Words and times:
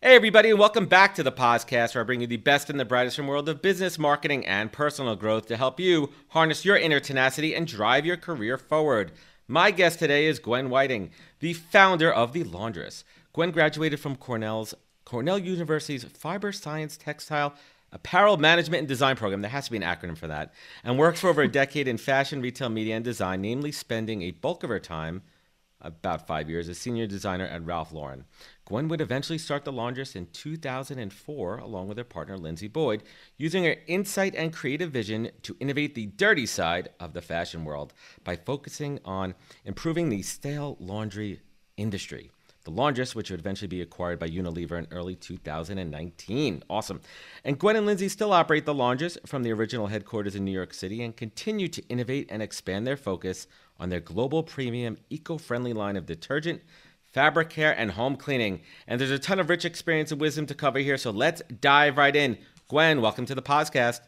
Hey, 0.00 0.14
everybody, 0.14 0.50
and 0.50 0.60
welcome 0.60 0.86
back 0.86 1.16
to 1.16 1.24
the 1.24 1.32
podcast 1.32 1.96
where 1.96 2.04
I 2.04 2.06
bring 2.06 2.20
you 2.20 2.28
the 2.28 2.36
best 2.36 2.70
and 2.70 2.78
the 2.78 2.84
brightest 2.84 3.16
from 3.16 3.26
the 3.26 3.30
world 3.30 3.48
of 3.48 3.60
business, 3.60 3.98
marketing, 3.98 4.46
and 4.46 4.70
personal 4.70 5.16
growth 5.16 5.46
to 5.46 5.56
help 5.56 5.80
you 5.80 6.10
harness 6.28 6.64
your 6.64 6.76
inner 6.76 7.00
tenacity 7.00 7.52
and 7.52 7.66
drive 7.66 8.06
your 8.06 8.16
career 8.16 8.56
forward. 8.56 9.10
My 9.48 9.72
guest 9.72 9.98
today 9.98 10.26
is 10.26 10.38
Gwen 10.38 10.70
Whiting, 10.70 11.10
the 11.40 11.52
founder 11.52 12.12
of 12.12 12.32
The 12.32 12.44
Laundress. 12.44 13.02
Gwen 13.32 13.50
graduated 13.50 13.98
from 13.98 14.14
Cornell's 14.14 14.72
Cornell 15.04 15.36
University's 15.36 16.04
Fiber 16.04 16.52
Science 16.52 16.96
Textile 16.96 17.54
Apparel 17.90 18.36
Management 18.36 18.78
and 18.78 18.88
Design 18.88 19.16
program. 19.16 19.42
There 19.42 19.50
has 19.50 19.64
to 19.64 19.72
be 19.72 19.78
an 19.78 19.82
acronym 19.82 20.16
for 20.16 20.28
that. 20.28 20.54
And 20.84 20.96
works 20.96 21.18
for 21.18 21.28
over 21.28 21.42
a 21.42 21.48
decade 21.48 21.88
in 21.88 21.98
fashion, 21.98 22.40
retail, 22.40 22.68
media, 22.68 22.94
and 22.94 23.04
design, 23.04 23.40
namely 23.40 23.72
spending 23.72 24.22
a 24.22 24.30
bulk 24.30 24.62
of 24.62 24.70
her 24.70 24.78
time 24.78 25.22
about 25.88 26.26
five 26.26 26.48
years 26.48 26.68
as 26.68 26.78
senior 26.78 27.06
designer 27.06 27.46
at 27.46 27.64
Ralph 27.64 27.92
Lauren. 27.92 28.24
Gwen 28.64 28.86
would 28.88 29.00
eventually 29.00 29.38
start 29.38 29.64
the 29.64 29.72
laundress 29.72 30.14
in 30.14 30.26
2004 30.26 31.58
along 31.58 31.88
with 31.88 31.98
her 31.98 32.04
partner 32.04 32.36
Lindsay 32.36 32.68
Boyd, 32.68 33.02
using 33.36 33.64
her 33.64 33.76
insight 33.86 34.34
and 34.36 34.52
creative 34.52 34.92
vision 34.92 35.30
to 35.42 35.56
innovate 35.58 35.94
the 35.94 36.06
dirty 36.06 36.46
side 36.46 36.90
of 37.00 37.14
the 37.14 37.22
fashion 37.22 37.64
world 37.64 37.92
by 38.22 38.36
focusing 38.36 39.00
on 39.04 39.34
improving 39.64 40.08
the 40.08 40.22
stale 40.22 40.76
laundry 40.78 41.40
industry. 41.76 42.30
The 42.68 42.74
Laundress, 42.74 43.14
which 43.14 43.30
would 43.30 43.40
eventually 43.40 43.68
be 43.68 43.80
acquired 43.80 44.18
by 44.18 44.28
Unilever 44.28 44.78
in 44.78 44.86
early 44.90 45.14
2019. 45.14 46.62
Awesome. 46.68 47.00
And 47.42 47.58
Gwen 47.58 47.76
and 47.76 47.86
Lindsay 47.86 48.10
still 48.10 48.30
operate 48.30 48.66
The 48.66 48.74
Laundress 48.74 49.16
from 49.24 49.42
the 49.42 49.52
original 49.52 49.86
headquarters 49.86 50.34
in 50.34 50.44
New 50.44 50.52
York 50.52 50.74
City 50.74 51.02
and 51.02 51.16
continue 51.16 51.68
to 51.68 51.82
innovate 51.88 52.26
and 52.30 52.42
expand 52.42 52.86
their 52.86 52.98
focus 52.98 53.46
on 53.78 53.88
their 53.88 54.00
global 54.00 54.42
premium, 54.42 54.98
eco 55.10 55.38
friendly 55.38 55.72
line 55.72 55.96
of 55.96 56.06
detergent, 56.06 56.60
fabric 57.12 57.50
care, 57.50 57.72
and 57.78 57.92
home 57.92 58.16
cleaning. 58.16 58.60
And 58.86 59.00
there's 59.00 59.10
a 59.10 59.18
ton 59.18 59.40
of 59.40 59.48
rich 59.48 59.64
experience 59.64 60.12
and 60.12 60.20
wisdom 60.20 60.46
to 60.46 60.54
cover 60.54 60.78
here, 60.78 60.98
so 60.98 61.10
let's 61.10 61.42
dive 61.60 61.96
right 61.96 62.14
in. 62.14 62.38
Gwen, 62.68 63.00
welcome 63.00 63.26
to 63.26 63.34
the 63.34 63.42
podcast. 63.42 64.00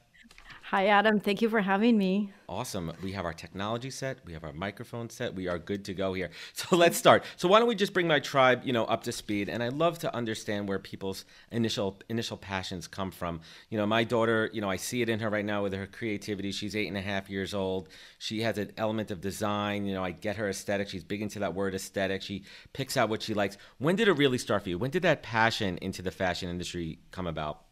Hi, 0.71 0.87
Adam. 0.87 1.19
Thank 1.19 1.43
you 1.43 1.49
for 1.49 1.63
having 1.63 1.99
me. 1.99 2.33
Awesome. 2.49 2.93
We 3.03 3.11
have 3.11 3.25
our 3.25 3.33
technology 3.33 3.91
set. 3.91 4.19
We 4.25 4.35
have 4.35 4.45
our 4.45 4.53
microphone 4.53 5.11
set. 5.11 5.35
We 5.35 5.49
are 5.49 5.59
good 5.59 5.85
to 5.87 5.95
go 5.95 6.13
here. 6.13 6.31
So 6.55 6.77
let's 6.77 6.97
start. 6.97 7.25
So 7.37 7.49
why 7.49 7.59
don't 7.59 7.67
we 7.67 7.75
just 7.75 7.93
bring 7.93 8.07
my 8.07 8.21
tribe, 8.21 8.61
you 8.65 8.73
know, 8.73 8.85
up 8.85 9.03
to 9.05 9.11
speed? 9.11 9.49
And 9.49 9.65
I 9.65 9.71
love 9.71 9.99
to 10.01 10.15
understand 10.15 10.69
where 10.69 10.79
people's 10.79 11.25
initial 11.51 11.99
initial 12.09 12.37
passions 12.37 12.87
come 12.87 13.11
from. 13.11 13.41
You 13.69 13.79
know, 13.79 13.87
my 13.87 14.05
daughter, 14.05 14.49
you 14.53 14.61
know, 14.61 14.71
I 14.71 14.77
see 14.77 15.03
it 15.03 15.09
in 15.09 15.19
her 15.19 15.29
right 15.29 15.45
now 15.45 15.65
with 15.65 15.73
her 15.73 15.89
creativity. 15.89 16.53
She's 16.53 16.77
eight 16.77 16.87
and 16.87 16.97
a 16.97 17.01
half 17.01 17.29
years 17.29 17.53
old. 17.53 17.89
She 18.19 18.43
has 18.43 18.57
an 18.57 18.71
element 18.77 19.11
of 19.11 19.21
design. 19.21 19.87
You 19.87 19.95
know, 19.95 20.05
I 20.05 20.13
get 20.13 20.37
her 20.37 20.49
aesthetic. 20.49 20.89
She's 20.89 21.03
big 21.03 21.21
into 21.21 21.41
that 21.41 21.53
word 21.53 21.75
aesthetic. 21.75 22.23
She 22.23 22.45
picks 22.73 22.97
out 22.97 23.09
what 23.09 23.23
she 23.23 23.35
likes. 23.35 23.59
When 23.79 23.97
did 23.97 24.07
it 24.07 24.13
really 24.13 24.39
start 24.39 24.63
for 24.63 24.69
you? 24.69 24.79
When 24.79 24.93
did 24.93 25.03
that 25.03 25.25
passion 25.25 25.79
into 25.83 26.01
the 26.01 26.13
fashion 26.13 26.49
industry 26.49 27.01
come 27.11 27.27
about? 27.27 27.65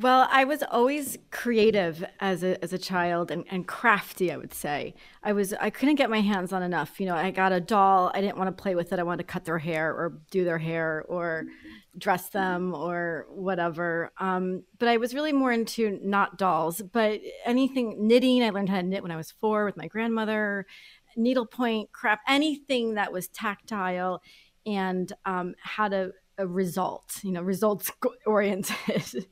Well, 0.00 0.28
I 0.30 0.44
was 0.44 0.62
always 0.62 1.18
creative 1.32 2.04
as 2.20 2.44
a 2.44 2.62
as 2.62 2.72
a 2.72 2.78
child 2.78 3.32
and, 3.32 3.44
and 3.50 3.66
crafty, 3.66 4.30
I 4.30 4.36
would 4.36 4.54
say. 4.54 4.94
I 5.24 5.32
was 5.32 5.52
I 5.54 5.70
couldn't 5.70 5.96
get 5.96 6.08
my 6.08 6.20
hands 6.20 6.52
on 6.52 6.62
enough. 6.62 7.00
You 7.00 7.06
know, 7.06 7.16
I 7.16 7.32
got 7.32 7.50
a 7.50 7.60
doll, 7.60 8.12
I 8.14 8.20
didn't 8.20 8.38
want 8.38 8.56
to 8.56 8.62
play 8.62 8.76
with 8.76 8.92
it. 8.92 9.00
I 9.00 9.02
wanted 9.02 9.26
to 9.26 9.32
cut 9.32 9.44
their 9.44 9.58
hair 9.58 9.90
or 9.90 10.20
do 10.30 10.44
their 10.44 10.58
hair 10.58 11.04
or 11.08 11.46
dress 11.98 12.28
them 12.28 12.74
or 12.74 13.26
whatever. 13.28 14.12
Um, 14.18 14.62
but 14.78 14.88
I 14.88 14.98
was 14.98 15.14
really 15.14 15.32
more 15.32 15.50
into 15.50 15.98
not 16.00 16.38
dolls, 16.38 16.80
but 16.80 17.20
anything 17.44 18.06
knitting. 18.06 18.44
I 18.44 18.50
learned 18.50 18.68
how 18.68 18.76
to 18.76 18.84
knit 18.84 19.02
when 19.02 19.10
I 19.10 19.16
was 19.16 19.32
four 19.32 19.64
with 19.64 19.76
my 19.76 19.88
grandmother, 19.88 20.66
needlepoint, 21.16 21.90
craft, 21.90 22.22
anything 22.28 22.94
that 22.94 23.12
was 23.12 23.26
tactile 23.26 24.22
and 24.64 25.12
um, 25.24 25.56
had 25.60 25.92
a, 25.92 26.12
a 26.38 26.46
result, 26.46 27.18
you 27.24 27.32
know, 27.32 27.42
results 27.42 27.90
oriented. 28.26 29.26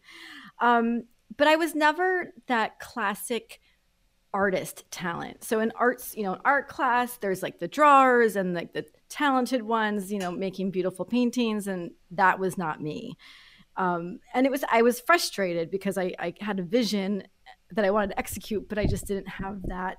Um, 0.61 1.05
but 1.37 1.49
I 1.49 1.57
was 1.57 1.75
never 1.75 2.33
that 2.47 2.79
classic 2.79 3.61
artist 4.33 4.85
talent. 4.91 5.43
So 5.43 5.61
in 5.61 5.73
arts, 5.77 6.15
you 6.15 6.23
know, 6.23 6.35
in 6.35 6.41
art 6.45 6.69
class, 6.69 7.17
there's 7.17 7.43
like 7.43 7.59
the 7.59 7.69
drawers 7.69 8.37
and 8.37 8.55
like 8.55 8.73
the 8.73 8.85
talented 9.09 9.63
ones, 9.63 10.13
you 10.13 10.19
know, 10.19 10.31
making 10.31 10.71
beautiful 10.71 11.05
paintings, 11.05 11.67
and 11.67 11.93
that 12.11 12.39
was 12.39 12.59
not 12.59 12.83
me. 12.83 13.17
Um, 13.77 14.21
and 14.35 14.47
it 14.47 14.51
was 14.51 14.65
I 14.71 14.83
was 14.83 15.01
frustrated 15.01 15.71
because 15.71 15.99
I, 15.99 16.13
I 16.19 16.35
had 16.41 16.59
a 16.59 16.63
vision 16.63 17.25
that 17.73 17.85
I 17.85 17.91
wanted 17.91 18.11
to 18.11 18.19
execute, 18.19 18.69
but 18.69 18.79
I 18.79 18.87
just 18.87 19.07
didn't 19.07 19.29
have 19.29 19.63
that 19.65 19.99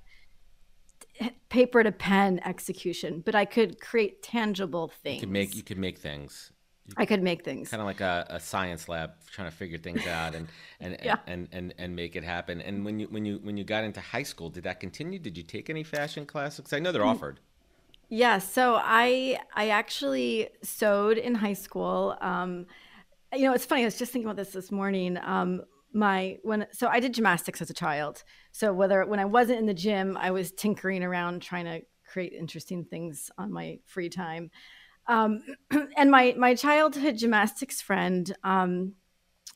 paper 1.50 1.84
to 1.84 1.92
pen 1.92 2.40
execution. 2.46 3.22
But 3.26 3.36
I 3.36 3.46
could 3.46 3.82
create 3.82 4.22
tangible 4.22 4.92
things. 5.04 5.16
You 5.16 5.22
could 5.22 5.34
make 5.34 5.56
you 5.56 5.64
could 5.64 5.80
make 5.80 5.98
things. 5.98 6.52
I 6.96 7.06
could 7.06 7.22
make 7.22 7.44
things 7.44 7.70
kind 7.70 7.82
of 7.82 7.88
like 7.88 8.00
a, 8.00 8.26
a, 8.30 8.40
science 8.40 8.88
lab, 8.88 9.12
trying 9.32 9.50
to 9.50 9.56
figure 9.56 9.78
things 9.78 10.08
out 10.08 10.36
and 10.36 10.48
and, 10.80 10.98
yeah. 11.04 11.18
and, 11.28 11.50
and 11.52 11.74
and 11.78 11.96
make 11.96 12.16
it 12.16 12.24
happen. 12.24 12.62
And 12.62 12.86
when 12.86 13.00
you 13.00 13.08
when 13.08 13.26
you 13.26 13.40
when 13.44 13.58
you 13.58 13.64
got 13.64 13.84
into 13.84 14.00
high 14.00 14.24
school, 14.24 14.50
did 14.50 14.64
that 14.64 14.80
continue? 14.80 15.20
Did 15.20 15.38
you 15.38 15.44
take 15.44 15.70
any 15.70 15.84
fashion 15.84 16.26
classes? 16.26 16.72
I 16.72 16.80
know 16.80 16.92
they're 16.92 17.02
mm. 17.02 17.08
offered. 17.08 17.40
Yeah, 18.10 18.38
so 18.38 18.80
I 18.82 19.40
I 19.54 19.70
actually 19.70 20.50
sewed 20.64 21.18
in 21.18 21.36
high 21.36 21.54
school. 21.54 22.16
Um, 22.22 22.68
you 23.34 23.44
know, 23.44 23.54
it's 23.54 23.66
funny. 23.66 23.82
I 23.82 23.86
was 23.86 23.98
just 23.98 24.14
thinking 24.14 24.28
about 24.28 24.38
this 24.38 24.54
this 24.54 24.72
morning. 24.72 25.18
Um, 25.18 25.64
my 25.94 26.38
when 26.44 26.68
so 26.72 26.88
I 26.88 27.00
did 27.00 27.14
gymnastics 27.14 27.62
as 27.62 27.70
a 27.70 27.74
child. 27.74 28.24
So 28.52 28.72
whether 28.72 29.06
when 29.06 29.20
I 29.20 29.26
wasn't 29.26 29.60
in 29.60 29.66
the 29.66 29.74
gym, 29.74 30.18
I 30.18 30.32
was 30.32 30.52
tinkering 30.52 31.04
around 31.04 31.42
trying 31.42 31.66
to 31.66 31.82
create 32.08 32.34
interesting 32.34 32.86
things 32.86 33.30
on 33.38 33.52
my 33.52 33.80
free 33.86 34.10
time. 34.10 34.52
Um, 35.08 35.42
and 35.98 36.12
my 36.12 36.36
my 36.38 36.56
childhood 36.56 37.18
gymnastics 37.18 37.82
friend 37.82 38.36
um, 38.44 38.94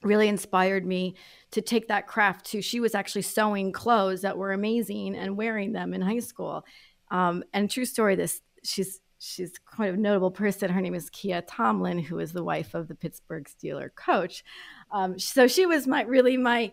really 0.03 0.27
inspired 0.27 0.85
me 0.85 1.15
to 1.51 1.61
take 1.61 1.87
that 1.87 2.07
craft 2.07 2.45
to. 2.47 2.61
She 2.61 2.79
was 2.79 2.95
actually 2.95 3.23
sewing 3.23 3.71
clothes 3.71 4.21
that 4.21 4.37
were 4.37 4.53
amazing 4.53 5.15
and 5.15 5.37
wearing 5.37 5.73
them 5.73 5.93
in 5.93 6.01
high 6.01 6.19
school. 6.19 6.65
Um, 7.09 7.43
and 7.53 7.69
true 7.69 7.85
story, 7.85 8.15
this 8.15 8.41
she's 8.63 9.01
she's 9.19 9.57
quite 9.59 9.93
a 9.93 9.97
notable 9.97 10.31
person. 10.31 10.71
Her 10.71 10.81
name 10.81 10.95
is 10.95 11.09
Kiya 11.09 11.43
Tomlin, 11.47 11.99
who 11.99 12.19
is 12.19 12.33
the 12.33 12.43
wife 12.43 12.73
of 12.73 12.87
the 12.87 12.95
Pittsburgh 12.95 13.47
Steeler 13.47 13.93
coach. 13.93 14.43
Um, 14.91 15.19
so 15.19 15.47
she 15.47 15.65
was 15.65 15.85
my 15.87 16.01
really 16.03 16.37
my 16.37 16.71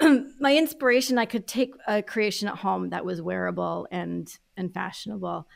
my 0.40 0.56
inspiration. 0.56 1.18
I 1.18 1.26
could 1.26 1.46
take 1.46 1.74
a 1.86 2.02
creation 2.02 2.48
at 2.48 2.56
home 2.56 2.90
that 2.90 3.04
was 3.04 3.22
wearable 3.22 3.86
and 3.90 4.28
and 4.56 4.72
fashionable. 4.72 5.46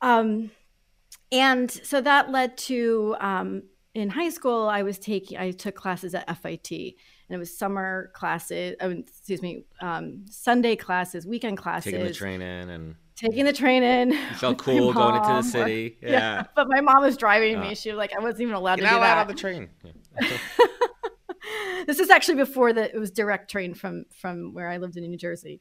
Um, 0.00 0.50
and 1.30 1.70
so 1.70 2.00
that 2.00 2.30
led 2.30 2.56
to 2.56 3.16
um, 3.20 3.62
in 3.94 4.08
high 4.10 4.30
school 4.30 4.68
i 4.68 4.82
was 4.82 4.98
taking 4.98 5.38
i 5.38 5.50
took 5.50 5.74
classes 5.74 6.14
at 6.14 6.28
fit 6.38 6.70
and 6.70 7.36
it 7.36 7.38
was 7.38 7.56
summer 7.56 8.10
classes 8.14 8.76
oh, 8.80 8.90
excuse 8.90 9.42
me 9.42 9.64
um, 9.80 10.24
sunday 10.30 10.76
classes 10.76 11.26
weekend 11.26 11.58
classes 11.58 11.92
taking 11.92 12.06
the 12.06 12.12
train 12.12 12.40
in 12.42 12.70
and 12.70 12.94
taking 13.18 13.44
the 13.44 13.52
train 13.52 13.82
in 13.82 14.10
you 14.10 14.34
felt 14.36 14.58
cool 14.62 14.92
going 14.92 15.16
into 15.16 15.28
the 15.28 15.42
city. 15.42 15.98
Yeah. 16.02 16.10
yeah. 16.10 16.44
but 16.54 16.68
my 16.68 16.80
mom 16.80 17.02
was 17.02 17.16
driving 17.16 17.60
me. 17.60 17.74
She 17.74 17.90
was 17.90 17.98
like 17.98 18.12
i 18.16 18.20
wasn't 18.20 18.42
even 18.42 18.54
allowed 18.54 18.78
Get 18.78 18.88
to 18.88 18.94
do 18.94 19.00
that. 19.00 19.18
on 19.18 19.26
the 19.26 19.34
train. 19.34 19.68
Yeah. 19.82 20.28
this 21.86 21.98
is 21.98 22.10
actually 22.10 22.36
before 22.36 22.72
that 22.72 22.94
it 22.94 22.98
was 22.98 23.10
direct 23.10 23.50
train 23.50 23.74
from 23.74 24.04
from 24.20 24.54
where 24.54 24.68
i 24.68 24.76
lived 24.76 24.96
in 24.96 25.02
new 25.04 25.16
jersey. 25.16 25.60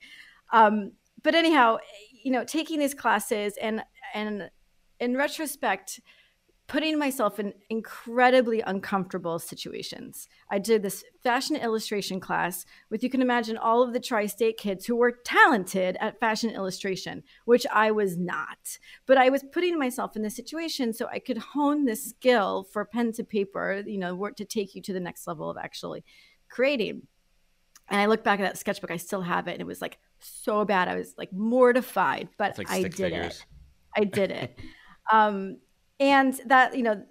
Um, 0.54 0.94
but 1.24 1.34
anyhow 1.34 1.78
you 2.24 2.32
know 2.32 2.44
taking 2.44 2.80
these 2.80 2.94
classes 2.94 3.56
and 3.60 3.84
and 4.14 4.50
in 5.00 5.16
retrospect, 5.16 6.00
putting 6.68 7.00
myself 7.00 7.40
in 7.40 7.54
incredibly 7.70 8.60
uncomfortable 8.60 9.40
situations. 9.40 10.28
I 10.52 10.60
did 10.60 10.84
this 10.84 11.04
fashion 11.24 11.56
illustration 11.56 12.20
class 12.20 12.66
with, 12.90 13.04
you 13.04 13.10
can 13.10 13.22
imagine, 13.22 13.58
all 13.58 13.82
of 13.82 13.94
the 13.94 14.02
tri 14.02 14.26
state 14.26 14.58
kids 14.58 14.86
who 14.86 14.96
were 14.98 15.14
talented 15.24 15.96
at 16.02 16.20
fashion 16.20 16.50
illustration, 16.50 17.24
which 17.46 17.66
I 17.72 17.92
was 17.92 18.18
not. 18.18 18.80
But 19.06 19.18
I 19.18 19.30
was 19.30 19.46
putting 19.54 19.80
myself 19.80 20.18
in 20.18 20.24
this 20.24 20.36
situation 20.36 20.92
so 20.92 21.08
I 21.08 21.20
could 21.20 21.38
hone 21.38 21.86
this 21.86 22.04
skill 22.04 22.68
for 22.72 22.84
pen 22.84 23.14
to 23.14 23.24
paper, 23.24 23.82
you 23.86 23.98
know, 23.98 24.14
work 24.14 24.36
to 24.38 24.46
take 24.46 24.76
you 24.76 24.82
to 24.84 24.94
the 24.94 25.00
next 25.00 25.26
level 25.26 25.50
of 25.50 25.58
actually 25.58 26.04
creating. 26.50 27.04
And 27.90 28.02
I 28.02 28.08
look 28.08 28.26
back 28.26 28.42
at 28.42 28.44
that 28.44 28.58
sketchbook, 28.58 28.92
I 28.92 28.98
still 28.98 29.22
have 29.22 29.48
it. 29.48 29.54
And 29.54 29.62
it 29.62 29.68
was 29.68 29.82
like 29.82 30.00
so 30.20 30.66
bad. 30.66 30.90
I 30.90 30.96
was 30.96 31.14
like 31.18 31.32
mortified, 31.32 32.28
but 32.38 32.58
like 32.58 32.70
I 32.70 32.82
did 32.82 32.96
figures. 32.96 33.38
it. 33.38 33.46
I 33.96 34.04
did 34.04 34.32
it. 34.32 34.60
um, 35.12 35.58
and 36.00 36.40
that 36.46 36.76
you 36.76 36.84
know 36.84 37.04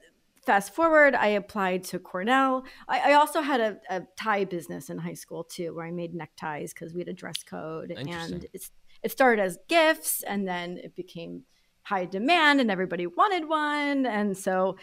fast 0.45 0.73
forward 0.73 1.15
i 1.15 1.27
applied 1.27 1.83
to 1.83 1.99
cornell. 1.99 2.65
I, 2.89 3.11
I 3.11 3.15
also 3.15 3.41
had 3.41 3.61
a, 3.61 3.79
a, 3.91 4.03
tie 4.17 4.45
business 4.45 4.91
in 4.91 4.99
high 4.99 5.15
school 5.15 5.43
too 5.43 5.75
where 5.75 5.85
i 5.85 5.91
made 5.91 6.15
neckties 6.15 6.73
because 6.73 6.95
we 6.95 7.01
had 7.01 7.09
a 7.09 7.13
dress 7.13 7.43
code. 7.43 7.91
And 7.91 8.47
it's 8.53 8.71
it 9.03 9.11
started 9.11 9.43
as 9.43 9.59
gifts 9.69 10.23
and 10.23 10.47
then 10.49 10.79
it 10.79 10.97
became 10.97 11.43
high 11.83 12.05
demand 12.05 12.61
and 12.61 12.71
everybody 12.71 13.07
wanted 13.07 13.49
one. 13.49 14.07
And 14.07 14.37
so 14.37 14.77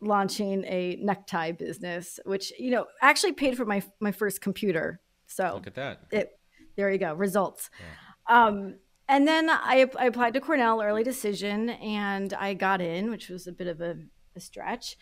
launching 0.00 0.64
a 0.64 0.96
necktie 1.02 1.50
business 1.50 2.20
which 2.24 2.52
you 2.56 2.70
know 2.70 2.86
actually 3.02 3.32
paid 3.32 3.56
for 3.56 3.64
my 3.64 3.82
my 4.00 4.12
first 4.12 4.40
computer. 4.40 5.00
So 5.26 5.52
look 5.54 5.66
at 5.66 5.74
that. 5.74 6.00
it 6.10 6.38
there 6.76 6.90
you 6.90 6.98
go 6.98 7.14
results. 7.14 7.70
Yeah. 8.28 8.46
um 8.46 8.76
and 9.08 9.26
then 9.26 9.48
I, 9.48 9.86
I, 9.98 10.06
applied 10.06 10.34
to 10.34 10.40
Cornell 10.40 10.82
early 10.82 11.02
decision 11.02 11.70
and 11.70 12.32
I 12.34 12.54
got 12.54 12.80
in, 12.80 13.10
which 13.10 13.28
was 13.28 13.46
a 13.46 13.52
bit 13.52 13.66
of 13.66 13.80
a, 13.80 13.96
a 14.36 14.40
stretch. 14.40 14.96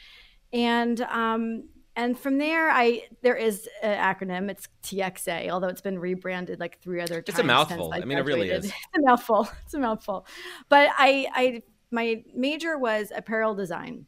And 0.52 1.00
um, 1.02 1.68
and 1.96 2.18
from 2.18 2.38
there, 2.38 2.70
I 2.70 3.08
there 3.22 3.36
is 3.36 3.68
an 3.82 3.98
acronym. 3.98 4.50
It's 4.50 4.68
TXA, 4.82 5.48
although 5.50 5.68
it's 5.68 5.80
been 5.80 5.98
rebranded 5.98 6.60
like 6.60 6.80
three 6.80 7.00
other 7.00 7.22
times. 7.22 7.28
It's 7.30 7.38
a 7.38 7.44
mouthful. 7.44 7.92
I, 7.92 7.98
I 7.98 8.04
mean, 8.04 8.18
it 8.18 8.24
really 8.24 8.50
is. 8.50 8.66
It's 8.94 8.98
a 8.98 9.00
mouthful. 9.00 9.48
It's 9.64 9.74
a 9.74 9.78
mouthful. 9.78 10.26
But 10.68 10.90
I, 10.96 11.26
I 11.32 11.62
my 11.90 12.22
major 12.34 12.78
was 12.78 13.12
apparel 13.14 13.54
design 13.54 14.06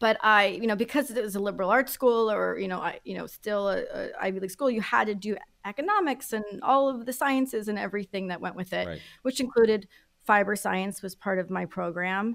but 0.00 0.16
I, 0.22 0.46
you 0.46 0.66
know, 0.66 0.74
because 0.74 1.10
it 1.10 1.22
was 1.22 1.36
a 1.36 1.40
liberal 1.40 1.70
arts 1.70 1.92
school 1.92 2.30
or, 2.30 2.58
you 2.58 2.68
know, 2.68 2.80
I, 2.80 3.00
you 3.04 3.16
know, 3.16 3.26
still 3.26 3.68
a, 3.68 3.82
a, 3.82 4.08
Ivy 4.18 4.40
League 4.40 4.50
school, 4.50 4.70
you 4.70 4.80
had 4.80 5.06
to 5.06 5.14
do 5.14 5.36
economics 5.66 6.32
and 6.32 6.44
all 6.62 6.88
of 6.88 7.04
the 7.04 7.12
sciences 7.12 7.68
and 7.68 7.78
everything 7.78 8.28
that 8.28 8.40
went 8.40 8.56
with 8.56 8.72
it, 8.72 8.88
right. 8.88 9.00
which 9.22 9.40
included 9.40 9.86
fiber 10.24 10.56
science 10.56 11.02
was 11.02 11.14
part 11.14 11.38
of 11.38 11.50
my 11.50 11.66
program. 11.66 12.34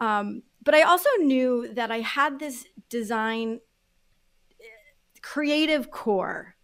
Um, 0.00 0.42
but 0.64 0.74
I 0.74 0.82
also 0.82 1.08
knew 1.20 1.72
that 1.74 1.92
I 1.92 2.00
had 2.00 2.40
this 2.40 2.66
design 2.88 3.60
eh, 4.60 4.64
creative 5.22 5.92
core 5.92 6.56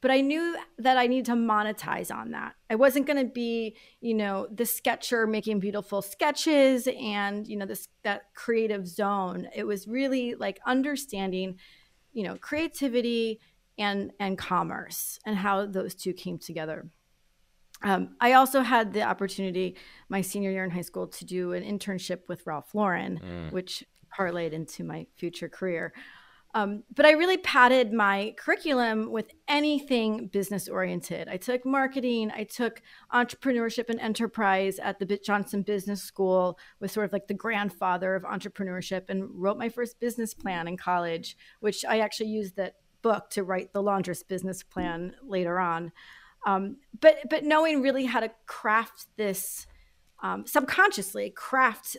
but 0.00 0.10
I 0.10 0.20
knew 0.20 0.56
that 0.78 0.98
I 0.98 1.06
needed 1.06 1.26
to 1.26 1.32
monetize 1.32 2.14
on 2.14 2.32
that. 2.32 2.54
I 2.70 2.74
wasn't 2.74 3.06
going 3.06 3.24
to 3.24 3.32
be, 3.32 3.76
you 4.00 4.14
know, 4.14 4.46
the 4.52 4.66
sketcher 4.66 5.26
making 5.26 5.60
beautiful 5.60 6.02
sketches 6.02 6.88
and, 7.00 7.46
you 7.46 7.56
know, 7.56 7.66
this 7.66 7.88
that 8.02 8.34
creative 8.34 8.86
zone. 8.86 9.48
It 9.54 9.64
was 9.64 9.88
really 9.88 10.34
like 10.34 10.60
understanding, 10.66 11.58
you 12.12 12.24
know, 12.24 12.36
creativity 12.36 13.40
and 13.78 14.12
and 14.20 14.38
commerce 14.38 15.18
and 15.24 15.36
how 15.36 15.66
those 15.66 15.94
two 15.94 16.12
came 16.12 16.38
together. 16.38 16.88
Um, 17.82 18.16
I 18.20 18.32
also 18.32 18.62
had 18.62 18.92
the 18.92 19.02
opportunity 19.02 19.76
my 20.08 20.20
senior 20.22 20.50
year 20.50 20.64
in 20.64 20.70
high 20.70 20.80
school 20.80 21.08
to 21.08 21.24
do 21.24 21.52
an 21.52 21.62
internship 21.62 22.20
with 22.28 22.46
Ralph 22.46 22.74
Lauren, 22.74 23.20
mm. 23.22 23.52
which 23.52 23.84
parlayed 24.16 24.52
into 24.52 24.82
my 24.82 25.06
future 25.16 25.48
career. 25.48 25.92
Um, 26.56 26.84
but 26.94 27.04
I 27.04 27.10
really 27.10 27.36
padded 27.36 27.92
my 27.92 28.34
curriculum 28.38 29.12
with 29.12 29.30
anything 29.46 30.28
business 30.28 30.68
oriented. 30.68 31.28
I 31.28 31.36
took 31.36 31.66
marketing, 31.66 32.32
I 32.34 32.44
took 32.44 32.80
entrepreneurship 33.12 33.90
and 33.90 34.00
enterprise 34.00 34.78
at 34.78 34.98
the 34.98 35.20
Johnson 35.22 35.60
Business 35.60 36.02
School, 36.02 36.58
was 36.80 36.92
sort 36.92 37.04
of 37.04 37.12
like 37.12 37.28
the 37.28 37.34
grandfather 37.34 38.14
of 38.14 38.22
entrepreneurship, 38.22 39.10
and 39.10 39.28
wrote 39.34 39.58
my 39.58 39.68
first 39.68 40.00
business 40.00 40.32
plan 40.32 40.66
in 40.66 40.78
college, 40.78 41.36
which 41.60 41.84
I 41.84 41.98
actually 41.98 42.30
used 42.30 42.56
that 42.56 42.76
book 43.02 43.28
to 43.32 43.44
write 43.44 43.74
the 43.74 43.82
laundress 43.82 44.22
business 44.22 44.62
plan 44.62 45.14
later 45.22 45.58
on. 45.58 45.92
Um, 46.46 46.78
but 46.98 47.18
but 47.28 47.44
knowing 47.44 47.82
really 47.82 48.06
how 48.06 48.20
to 48.20 48.30
craft 48.46 49.08
this. 49.18 49.66
Um, 50.22 50.46
subconsciously 50.46 51.28
craft 51.28 51.98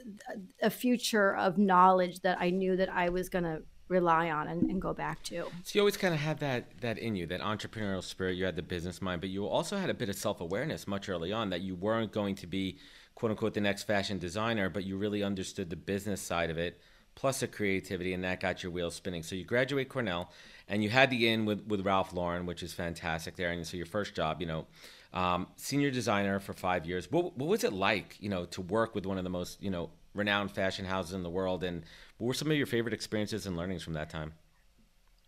a 0.59 0.71
future 0.71 1.35
of 1.35 1.59
knowledge 1.59 2.21
that 2.21 2.39
I 2.41 2.49
knew 2.49 2.75
that 2.75 2.89
I 2.89 3.09
was 3.09 3.29
going 3.29 3.43
to 3.43 3.61
rely 3.89 4.29
on 4.29 4.47
and, 4.47 4.69
and, 4.69 4.81
go 4.81 4.93
back 4.93 5.23
to. 5.23 5.45
So 5.63 5.71
you 5.73 5.81
always 5.81 5.97
kind 5.97 6.13
of 6.13 6.19
had 6.19 6.39
that 6.39 6.65
that 6.81 6.97
in 6.97 7.15
you, 7.15 7.25
that 7.27 7.41
entrepreneurial 7.41 8.03
spirit. 8.03 8.35
You 8.35 8.45
had 8.45 8.55
the 8.55 8.61
business 8.61 9.01
mind, 9.01 9.21
but 9.21 9.29
you 9.29 9.45
also 9.45 9.77
had 9.77 9.89
a 9.89 9.93
bit 9.93 10.09
of 10.09 10.15
self 10.15 10.41
awareness 10.41 10.87
much 10.87 11.09
early 11.09 11.31
on 11.31 11.49
that 11.51 11.61
you 11.61 11.75
weren't 11.75 12.11
going 12.11 12.35
to 12.35 12.47
be 12.47 12.77
quote 13.15 13.31
unquote 13.31 13.53
the 13.53 13.61
next 13.61 13.83
fashion 13.83 14.19
designer, 14.19 14.69
but 14.69 14.83
you 14.83 14.97
really 14.97 15.23
understood 15.23 15.69
the 15.69 15.75
business 15.75 16.21
side 16.21 16.49
of 16.49 16.57
it, 16.57 16.79
plus 17.15 17.39
the 17.39 17.47
creativity, 17.47 18.13
and 18.13 18.23
that 18.23 18.39
got 18.39 18.61
your 18.61 18.71
wheels 18.71 18.95
spinning. 18.95 19.23
So 19.23 19.35
you 19.35 19.43
graduate 19.43 19.89
Cornell, 19.89 20.31
and 20.67 20.83
you 20.83 20.89
had 20.89 21.09
the 21.09 21.27
in 21.27 21.45
with 21.45 21.65
with 21.67 21.85
Ralph 21.85 22.13
Lauren, 22.13 22.45
which 22.45 22.63
is 22.63 22.73
fantastic 22.73 23.35
there. 23.35 23.51
And 23.51 23.65
so 23.65 23.77
your 23.77 23.85
first 23.85 24.15
job, 24.15 24.41
you 24.41 24.47
know. 24.47 24.67
Um, 25.13 25.47
senior 25.55 25.89
designer 25.89 26.37
for 26.39 26.51
five 26.51 26.85
years. 26.85 27.09
What, 27.09 27.35
what 27.37 27.47
was 27.47 27.63
it 27.63 27.71
like, 27.71 28.17
you 28.19 28.27
know, 28.27 28.43
to 28.47 28.61
work 28.61 28.93
with 28.93 29.05
one 29.05 29.17
of 29.17 29.23
the 29.23 29.29
most, 29.29 29.63
you 29.63 29.71
know, 29.71 29.89
renowned 30.17 30.51
fashion 30.51 30.85
houses 30.85 31.13
in 31.13 31.23
the 31.23 31.29
world. 31.29 31.63
And 31.63 31.83
what 32.17 32.27
were 32.27 32.33
some 32.33 32.51
of 32.51 32.57
your 32.57 32.65
favorite 32.65 32.93
experiences 32.93 33.45
and 33.45 33.55
learnings 33.55 33.83
from 33.83 33.93
that 33.93 34.09
time? 34.09 34.33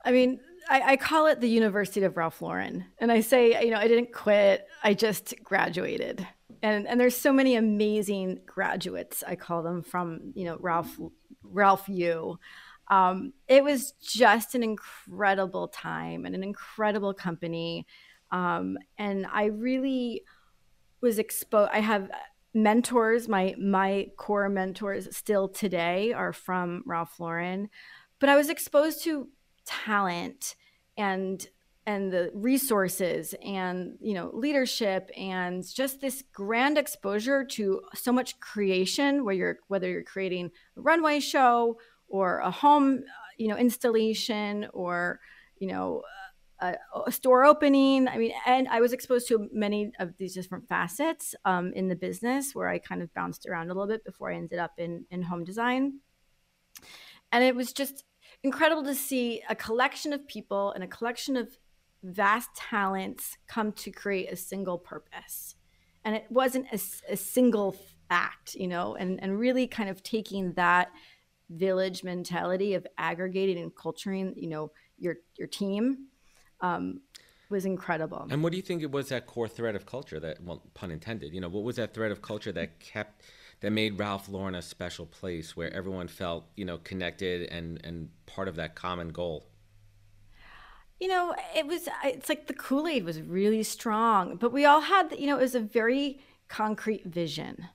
I 0.03 0.12
mean, 0.12 0.39
I, 0.69 0.94
I, 0.94 0.97
call 0.97 1.27
it 1.27 1.41
the 1.41 1.50
University 1.50 2.03
of 2.03 2.15
Ralph 2.15 2.41
Lauren. 2.41 2.86
And 3.00 3.12
I 3.12 3.21
say, 3.21 3.63
you 3.63 3.71
know, 3.71 3.77
I 3.77 3.88
didn't 3.88 4.13
quit, 4.13 4.65
I 4.83 4.94
just 4.94 5.33
graduated. 5.44 6.25
And, 6.62 6.88
and 6.88 7.00
there's 7.00 7.18
so 7.18 7.33
many 7.33 7.56
amazing 7.56 8.39
graduates, 8.45 9.24
I 9.27 9.36
call 9.36 9.62
them 9.62 9.83
from, 9.83 10.31
you 10.36 10.45
know, 10.45 10.57
Ralph, 10.59 10.97
Ralph 11.44 11.88
U. 11.89 12.39
Um, 12.89 13.33
it 13.47 13.63
was 13.63 13.94
just 14.01 14.56
an 14.56 14.63
incredible 14.63 15.68
time 15.68 16.25
and 16.25 16.33
an 16.33 16.44
incredible 16.44 17.13
company. 17.13 17.85
Um, 18.31 18.77
and 18.97 19.25
I 19.31 19.45
really 19.45 20.24
was 21.01 21.19
exposed. 21.19 21.71
I 21.74 21.80
have 21.80 22.09
mentors 22.53 23.27
my 23.27 23.55
my 23.59 24.07
core 24.17 24.49
mentors 24.49 25.15
still 25.15 25.47
today 25.47 26.13
are 26.13 26.33
from 26.33 26.83
Ralph 26.85 27.19
Lauren 27.19 27.69
but 28.19 28.29
I 28.29 28.35
was 28.35 28.49
exposed 28.49 29.03
to 29.03 29.29
talent 29.65 30.55
and 30.97 31.47
and 31.85 32.11
the 32.11 32.29
resources 32.33 33.33
and 33.44 33.97
you 33.99 34.13
know 34.13 34.29
leadership 34.33 35.09
and 35.18 35.63
just 35.73 36.01
this 36.01 36.23
grand 36.33 36.77
exposure 36.77 37.44
to 37.44 37.81
so 37.95 38.11
much 38.11 38.39
creation 38.39 39.23
where 39.23 39.33
you're 39.33 39.57
whether 39.68 39.89
you're 39.89 40.03
creating 40.03 40.51
a 40.77 40.81
runway 40.81 41.19
show 41.19 41.77
or 42.07 42.39
a 42.39 42.51
home 42.51 42.99
uh, 42.99 43.31
you 43.37 43.47
know 43.47 43.57
installation 43.57 44.68
or 44.73 45.19
you 45.57 45.68
know 45.68 46.01
a, 46.61 46.75
a, 47.07 47.11
store 47.11 47.45
opening. 47.45 48.07
I 48.07 48.18
mean, 48.18 48.31
and 48.45 48.68
I 48.68 48.81
was 48.81 48.94
exposed 48.94 49.28
to 49.30 49.49
many 49.51 49.92
of 49.99 50.18
these 50.18 50.33
different 50.33 50.68
facets 50.68 51.35
um, 51.45 51.73
in 51.73 51.87
the 51.87 51.95
business 51.95 52.54
where 52.54 52.68
I 52.68 52.80
kind 52.80 53.01
of 53.01 53.13
bounced 53.13 53.45
around 53.47 53.66
a 53.66 53.73
little 53.73 53.87
bit 53.87 54.04
before 54.04 54.31
I 54.31 54.35
ended 54.35 54.59
up 54.59 54.73
in 54.78 55.06
in 55.09 55.23
home 55.23 55.44
design. 55.44 55.99
And 57.31 57.44
it 57.44 57.56
was 57.56 57.73
just 57.73 58.04
incredible 58.44 58.83
to 58.83 58.95
see 58.95 59.42
a 59.49 59.56
collection 59.56 60.13
of 60.13 60.28
people 60.28 60.71
and 60.71 60.83
a 60.83 60.87
collection 60.87 61.37
of 61.37 61.57
vast 62.04 62.49
talents 62.56 63.37
come 63.47 63.71
to 63.73 63.92
create 63.92 64.31
a 64.31 64.35
single 64.35 64.78
purpose. 64.78 65.56
And 66.06 66.16
it 66.16 66.25
wasn't 66.30 66.68
a, 66.71 66.80
a 67.11 67.18
single 67.18 67.75
act, 68.09 68.56
you 68.56 68.68
know, 68.68 68.95
and, 68.95 69.21
and 69.21 69.37
really 69.37 69.68
kind 69.68 69.89
of 69.89 70.01
taking 70.01 70.54
that 70.54 70.92
village 71.49 72.04
mentality 72.04 72.73
of 72.73 72.87
aggregating 72.97 73.57
and 73.57 73.75
culturing, 73.75 74.33
you 74.37 74.47
know, 74.47 74.71
your 74.97 75.16
your 75.37 75.47
team 75.47 76.08
um, 76.61 77.01
was 77.49 77.66
incredible. 77.66 78.28
And 78.30 78.44
what 78.44 78.51
do 78.51 78.57
you 78.57 78.63
think 78.63 78.83
it 78.83 78.92
was 78.92 79.09
that 79.09 79.25
core 79.25 79.47
thread 79.47 79.75
of 79.75 79.85
culture 79.85 80.19
that, 80.19 80.44
well, 80.44 80.61
pun 80.73 80.92
intended, 80.92 81.33
you 81.33 81.42
know, 81.42 81.49
what 81.49 81.63
was 81.63 81.78
that 81.78 81.94
thread 81.94 82.11
of 82.11 82.21
culture 82.21 82.51
that 82.51 82.80
kept, 82.80 83.23
that 83.61 83.71
made 83.71 83.97
Ralph 83.97 84.30
Lauren 84.30 84.56
a 84.56 84.61
special 84.61 85.06
place 85.06 85.57
where 85.57 85.73
everyone 85.73 86.07
felt, 86.07 86.45
you 86.56 86.66
know, 86.66 86.78
connected 86.78 87.49
and, 87.49 87.80
and 87.83 88.09
part 88.25 88.47
of 88.47 88.56
that 88.57 88.75
common 88.75 89.09
goal? 89.09 89.47
You 90.99 91.07
know, 91.07 91.33
it 91.56 91.66
was, 91.66 91.87
it's 92.04 92.30
like 92.30 92.47
the 92.47 92.54
Kool 92.54 92.87
Aid 92.87 93.06
was 93.06 93.21
really 93.21 93.63
strong, 93.63 94.35
but 94.35 94.51
we 94.51 94.66
all 94.66 94.81
had, 94.81 95.16
you 95.18 95.28
know, 95.28 95.37
it 95.37 95.42
was 95.42 95.56
a 95.56 95.61
very 95.61 96.19
concrete 96.49 97.06
vision. 97.06 97.69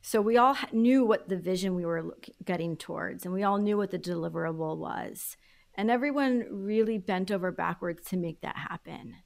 So 0.00 0.22
we 0.22 0.36
all 0.36 0.56
knew 0.72 1.04
what 1.04 1.28
the 1.28 1.36
vision 1.36 1.74
we 1.74 1.84
were 1.84 2.16
getting 2.44 2.76
towards, 2.76 3.24
and 3.24 3.34
we 3.34 3.42
all 3.42 3.58
knew 3.58 3.76
what 3.76 3.90
the 3.90 3.98
deliverable 3.98 4.76
was. 4.78 5.36
And 5.76 5.90
everyone 5.90 6.46
really 6.50 6.98
bent 6.98 7.30
over 7.30 7.52
backwards 7.52 8.08
to 8.08 8.16
make 8.16 8.40
that 8.40 8.56
happen. 8.56 9.16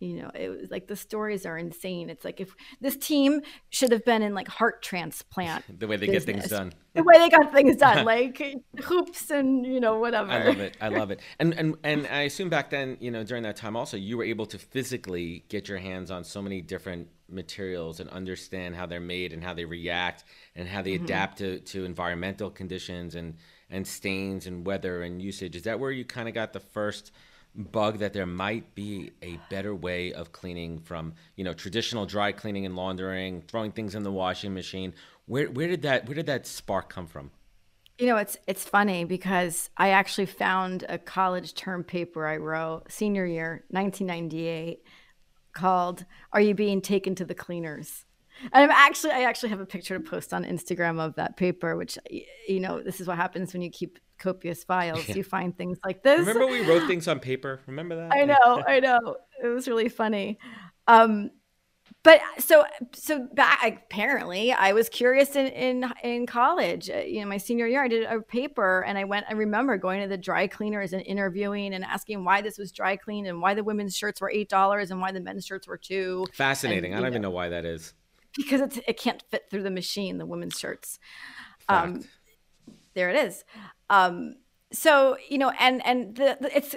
you 0.00 0.22
know 0.22 0.30
it 0.32 0.48
was 0.48 0.70
like 0.70 0.86
the 0.86 0.94
stories 0.94 1.44
are 1.44 1.58
insane 1.58 2.08
it's 2.08 2.24
like 2.24 2.40
if 2.40 2.54
this 2.80 2.96
team 2.96 3.40
should 3.70 3.90
have 3.90 4.04
been 4.04 4.22
in 4.22 4.32
like 4.32 4.46
heart 4.46 4.80
transplant 4.80 5.64
the 5.80 5.88
way 5.88 5.96
they 5.96 6.06
business. 6.06 6.24
get 6.24 6.32
things 6.32 6.50
done 6.50 6.72
the 6.94 7.02
way 7.02 7.18
they 7.18 7.28
got 7.28 7.52
things 7.52 7.76
done 7.86 8.04
like 8.04 8.40
hoops 8.84 9.30
and 9.30 9.66
you 9.66 9.80
know 9.80 9.98
whatever 9.98 10.30
i 10.30 10.44
love 10.44 10.60
it 10.60 10.76
i 10.80 10.88
love 10.88 11.10
it 11.10 11.20
and 11.40 11.52
and 11.54 11.76
and 11.82 12.06
i 12.06 12.22
assume 12.22 12.48
back 12.48 12.70
then 12.70 12.96
you 13.00 13.10
know 13.10 13.24
during 13.24 13.42
that 13.42 13.56
time 13.56 13.74
also 13.74 13.96
you 13.96 14.16
were 14.16 14.24
able 14.24 14.46
to 14.46 14.58
physically 14.58 15.44
get 15.48 15.68
your 15.68 15.78
hands 15.78 16.12
on 16.12 16.22
so 16.22 16.40
many 16.40 16.60
different 16.60 17.08
materials 17.28 18.00
and 18.00 18.08
understand 18.10 18.74
how 18.74 18.86
they're 18.86 19.00
made 19.00 19.32
and 19.32 19.44
how 19.44 19.52
they 19.52 19.64
react 19.64 20.24
and 20.56 20.68
how 20.68 20.80
they 20.80 20.94
mm-hmm. 20.94 21.04
adapt 21.04 21.38
to, 21.38 21.60
to 21.60 21.84
environmental 21.84 22.50
conditions 22.50 23.14
and 23.14 23.34
and 23.70 23.86
stains 23.86 24.46
and 24.46 24.66
weather 24.66 25.02
and 25.02 25.20
usage. 25.20 25.56
Is 25.56 25.62
that 25.62 25.80
where 25.80 25.90
you 25.90 26.04
kind 26.04 26.28
of 26.28 26.34
got 26.34 26.52
the 26.52 26.60
first 26.60 27.12
bug 27.54 27.98
that 27.98 28.12
there 28.12 28.26
might 28.26 28.74
be 28.74 29.10
a 29.22 29.38
better 29.50 29.74
way 29.74 30.12
of 30.12 30.32
cleaning 30.32 30.78
from 30.78 31.14
you 31.34 31.44
know 31.44 31.52
traditional 31.52 32.06
dry 32.06 32.30
cleaning 32.30 32.66
and 32.66 32.76
laundering 32.76 33.42
throwing 33.42 33.72
things 33.72 33.94
in 33.94 34.02
the 34.02 34.12
washing 34.12 34.54
machine? 34.54 34.94
Where 35.26 35.50
where 35.50 35.68
did 35.68 35.82
that 35.82 36.06
where 36.06 36.14
did 36.14 36.26
that 36.26 36.46
spark 36.46 36.88
come 36.88 37.06
from? 37.06 37.30
You 37.98 38.06
know 38.06 38.16
it's 38.16 38.36
it's 38.46 38.64
funny 38.64 39.04
because 39.04 39.70
i 39.76 39.88
actually 39.90 40.26
found 40.26 40.84
a 40.88 40.98
college 40.98 41.54
term 41.54 41.82
paper 41.82 42.28
i 42.28 42.36
wrote 42.36 42.84
senior 42.88 43.26
year 43.26 43.64
1998 43.70 44.84
called 45.52 46.04
are 46.32 46.40
you 46.40 46.54
being 46.54 46.80
taken 46.80 47.16
to 47.16 47.24
the 47.24 47.34
cleaners 47.34 48.04
and 48.52 48.64
I'm 48.64 48.70
actually 48.70 49.12
I 49.12 49.22
actually 49.22 49.50
have 49.50 49.60
a 49.60 49.66
picture 49.66 49.98
to 49.98 50.04
post 50.04 50.32
on 50.32 50.44
Instagram 50.44 51.00
of 51.00 51.14
that 51.16 51.36
paper, 51.36 51.76
which 51.76 51.98
you 52.10 52.60
know 52.60 52.82
this 52.82 53.00
is 53.00 53.06
what 53.06 53.16
happens 53.16 53.52
when 53.52 53.62
you 53.62 53.70
keep 53.70 53.98
copious 54.18 54.64
files. 54.64 55.08
Yeah. 55.08 55.16
You 55.16 55.24
find 55.24 55.56
things 55.56 55.78
like 55.84 56.02
this. 56.02 56.20
Remember 56.20 56.46
we 56.46 56.66
wrote 56.66 56.86
things 56.86 57.08
on 57.08 57.20
paper. 57.20 57.60
Remember 57.66 57.96
that? 57.96 58.12
I 58.12 58.24
know, 58.24 58.62
I 58.66 58.80
know. 58.80 59.16
It 59.42 59.48
was 59.48 59.68
really 59.68 59.88
funny. 59.88 60.38
Um, 60.86 61.30
but 62.04 62.20
so 62.38 62.64
so 62.94 63.28
back 63.34 63.60
apparently 63.90 64.52
I 64.52 64.72
was 64.72 64.88
curious 64.88 65.36
in 65.36 65.48
in 65.48 65.92
in 66.02 66.26
college. 66.26 66.88
Uh, 66.88 66.98
you 66.98 67.20
know, 67.20 67.26
my 67.26 67.38
senior 67.38 67.66
year, 67.66 67.82
I 67.82 67.88
did 67.88 68.04
a 68.04 68.20
paper, 68.20 68.84
and 68.86 68.96
I 68.96 69.04
went. 69.04 69.26
I 69.28 69.34
remember 69.34 69.76
going 69.76 70.00
to 70.02 70.08
the 70.08 70.16
dry 70.16 70.46
cleaners 70.46 70.92
and 70.92 71.02
interviewing 71.02 71.74
and 71.74 71.84
asking 71.84 72.24
why 72.24 72.40
this 72.40 72.56
was 72.56 72.72
dry 72.72 72.96
clean 72.96 73.26
and 73.26 73.42
why 73.42 73.54
the 73.54 73.64
women's 73.64 73.96
shirts 73.96 74.20
were 74.20 74.30
eight 74.30 74.48
dollars 74.48 74.90
and 74.90 75.00
why 75.00 75.12
the 75.12 75.20
men's 75.20 75.44
shirts 75.44 75.66
were 75.66 75.76
two. 75.76 76.26
Fascinating. 76.32 76.92
And, 76.92 76.94
I 76.94 76.96
don't 76.96 77.02
know, 77.02 77.08
even 77.08 77.22
know 77.22 77.30
why 77.30 77.48
that 77.48 77.64
is. 77.64 77.94
Because 78.36 78.60
it's, 78.60 78.78
it 78.86 78.98
can't 78.98 79.22
fit 79.30 79.44
through 79.50 79.62
the 79.62 79.70
machine. 79.70 80.18
The 80.18 80.26
women's 80.26 80.58
shirts. 80.58 80.98
Um, 81.68 82.04
there 82.94 83.10
it 83.10 83.16
is. 83.16 83.44
Um, 83.90 84.36
so 84.72 85.16
you 85.28 85.38
know, 85.38 85.52
and 85.58 85.84
and 85.86 86.16
the, 86.16 86.36
the, 86.40 86.56
it's 86.56 86.76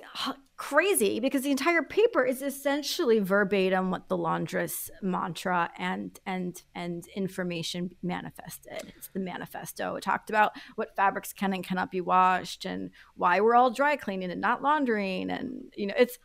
crazy 0.56 1.20
because 1.20 1.42
the 1.42 1.50
entire 1.50 1.82
paper 1.82 2.24
is 2.24 2.44
essentially 2.44 3.18
verbatim 3.18 3.90
what 3.90 4.08
the 4.10 4.16
laundress 4.16 4.92
mantra 5.02 5.72
and 5.78 6.20
and 6.26 6.62
and 6.76 7.08
information 7.16 7.90
manifested. 8.04 8.94
It's 8.96 9.08
the 9.10 9.20
manifesto. 9.20 9.96
It 9.96 10.04
talked 10.04 10.30
about 10.30 10.52
what 10.76 10.96
fabrics 10.96 11.34
can 11.34 11.54
and 11.54 11.64
cannot 11.64 11.92
be 11.92 12.00
washed 12.00 12.64
and 12.64 12.92
why 13.16 13.42
we're 13.42 13.56
all 13.56 13.72
dry 13.72 13.96
cleaning 13.96 14.32
and 14.32 14.40
not 14.40 14.62
laundering, 14.62 15.32
and 15.32 15.74
you 15.76 15.88
know, 15.88 15.96
it's 15.98 16.18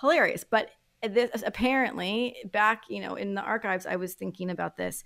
hilarious. 0.00 0.44
But 0.44 0.70
this 1.08 1.42
apparently 1.44 2.36
back 2.52 2.82
you 2.88 3.00
know 3.00 3.14
in 3.14 3.34
the 3.34 3.42
archives, 3.42 3.86
I 3.86 3.96
was 3.96 4.14
thinking 4.14 4.50
about 4.50 4.76
this, 4.76 5.04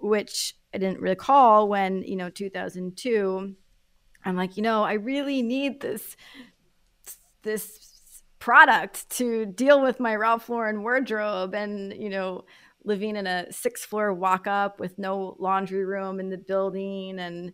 which 0.00 0.54
I 0.74 0.78
didn't 0.78 1.00
recall 1.00 1.68
when 1.68 2.02
you 2.02 2.16
know 2.16 2.30
2002 2.30 3.54
I'm 4.24 4.36
like, 4.36 4.56
you 4.56 4.62
know, 4.62 4.82
I 4.82 4.94
really 4.94 5.42
need 5.42 5.80
this 5.80 6.16
this 7.42 8.22
product 8.38 9.08
to 9.10 9.46
deal 9.46 9.82
with 9.82 10.00
my 10.00 10.14
Ralph 10.14 10.48
Lauren 10.48 10.82
wardrobe 10.82 11.54
and, 11.54 11.92
you 11.92 12.08
know, 12.08 12.44
living 12.84 13.16
in 13.16 13.26
a 13.26 13.50
six 13.52 13.84
floor 13.84 14.12
walk 14.12 14.46
up 14.46 14.80
with 14.80 14.98
no 14.98 15.36
laundry 15.38 15.84
room 15.84 16.20
in 16.20 16.30
the 16.30 16.38
building 16.38 17.18
and 17.18 17.52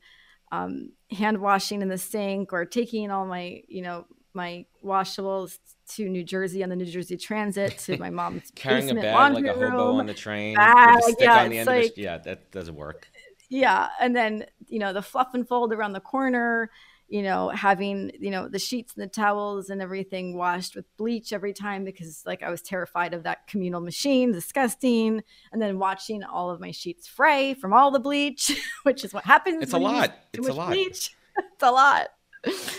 um, 0.53 0.93
hand 1.11 1.39
washing 1.39 1.83
in 1.83 1.89
the 1.89 1.99
sink 1.99 2.53
or 2.53 2.65
taking 2.65 3.11
all 3.11 3.27
my, 3.27 3.63
you 3.69 3.83
know, 3.83 4.07
my 4.33 4.65
washables 4.85 5.59
to 5.95 6.09
New 6.09 6.25
Jersey 6.25 6.63
on 6.63 6.71
the 6.71 6.77
New 6.77 6.87
Jersey 6.87 7.17
Transit 7.17 7.79
to 7.79 7.97
my 7.99 8.11
mom's 8.11 8.51
carrying 8.55 8.91
a 8.91 8.95
bag 8.95 9.35
like 9.35 9.45
a 9.45 9.53
hobo 9.53 9.89
room. 9.89 10.01
on 10.01 10.07
the 10.07 10.15
train. 10.15 10.57
Ah, 10.59 10.99
bag, 11.01 11.15
yeah, 11.19 11.61
on 11.61 11.67
like, 11.67 11.97
yeah, 11.97 12.19
that 12.19 12.51
doesn't 12.51 12.75
work 12.77 13.09
yeah 13.49 13.89
and 14.01 14.15
then 14.15 14.45
you 14.69 14.79
know 14.79 14.93
the 14.93 15.03
fluff 15.03 15.35
and 15.35 15.47
fold 15.47 15.73
around 15.73 15.93
the 15.93 16.01
corner 16.01 16.71
you 17.09 17.23
know 17.23 17.49
having 17.51 18.11
you 18.19 18.31
know 18.31 18.49
the 18.49 18.59
sheets 18.59 18.95
and 18.95 19.05
the 19.05 19.09
towels 19.09 19.71
and 19.71 19.81
everything 19.81 20.37
washed 20.37 20.75
with 20.75 20.85
bleach 20.97 21.33
every 21.33 21.53
time 21.53 21.85
because 21.85 22.23
like 22.27 22.43
i 22.43 22.51
was 22.51 22.63
terrified 22.63 23.15
of 23.15 23.23
that 23.23 23.47
communal 23.47 23.81
machine 23.81 24.33
disgusting 24.33 25.23
and 25.53 25.63
then 25.63 25.79
watching 25.79 26.25
all 26.25 26.51
of 26.51 26.61
my 26.61 26.71
sheets 26.71 27.07
fray 27.07 27.55
from 27.55 27.73
all 27.73 27.91
the 27.91 28.01
bleach 28.01 28.53
which 28.83 29.05
is 29.05 29.15
what 29.15 29.25
happens 29.25 29.63
it's 29.63 29.73
a 29.73 29.79
lot 29.79 30.13
it's 30.33 30.49
a 30.49 30.53
lot 30.53 30.69
bleach. 30.69 31.17
it's 31.37 31.63
a 31.63 31.71
lot 31.71 32.09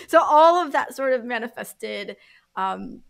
so 0.08 0.22
all 0.22 0.64
of 0.64 0.72
that 0.72 0.96
sort 0.96 1.14
of 1.14 1.26
manifested 1.26 2.16
um, 2.58 3.02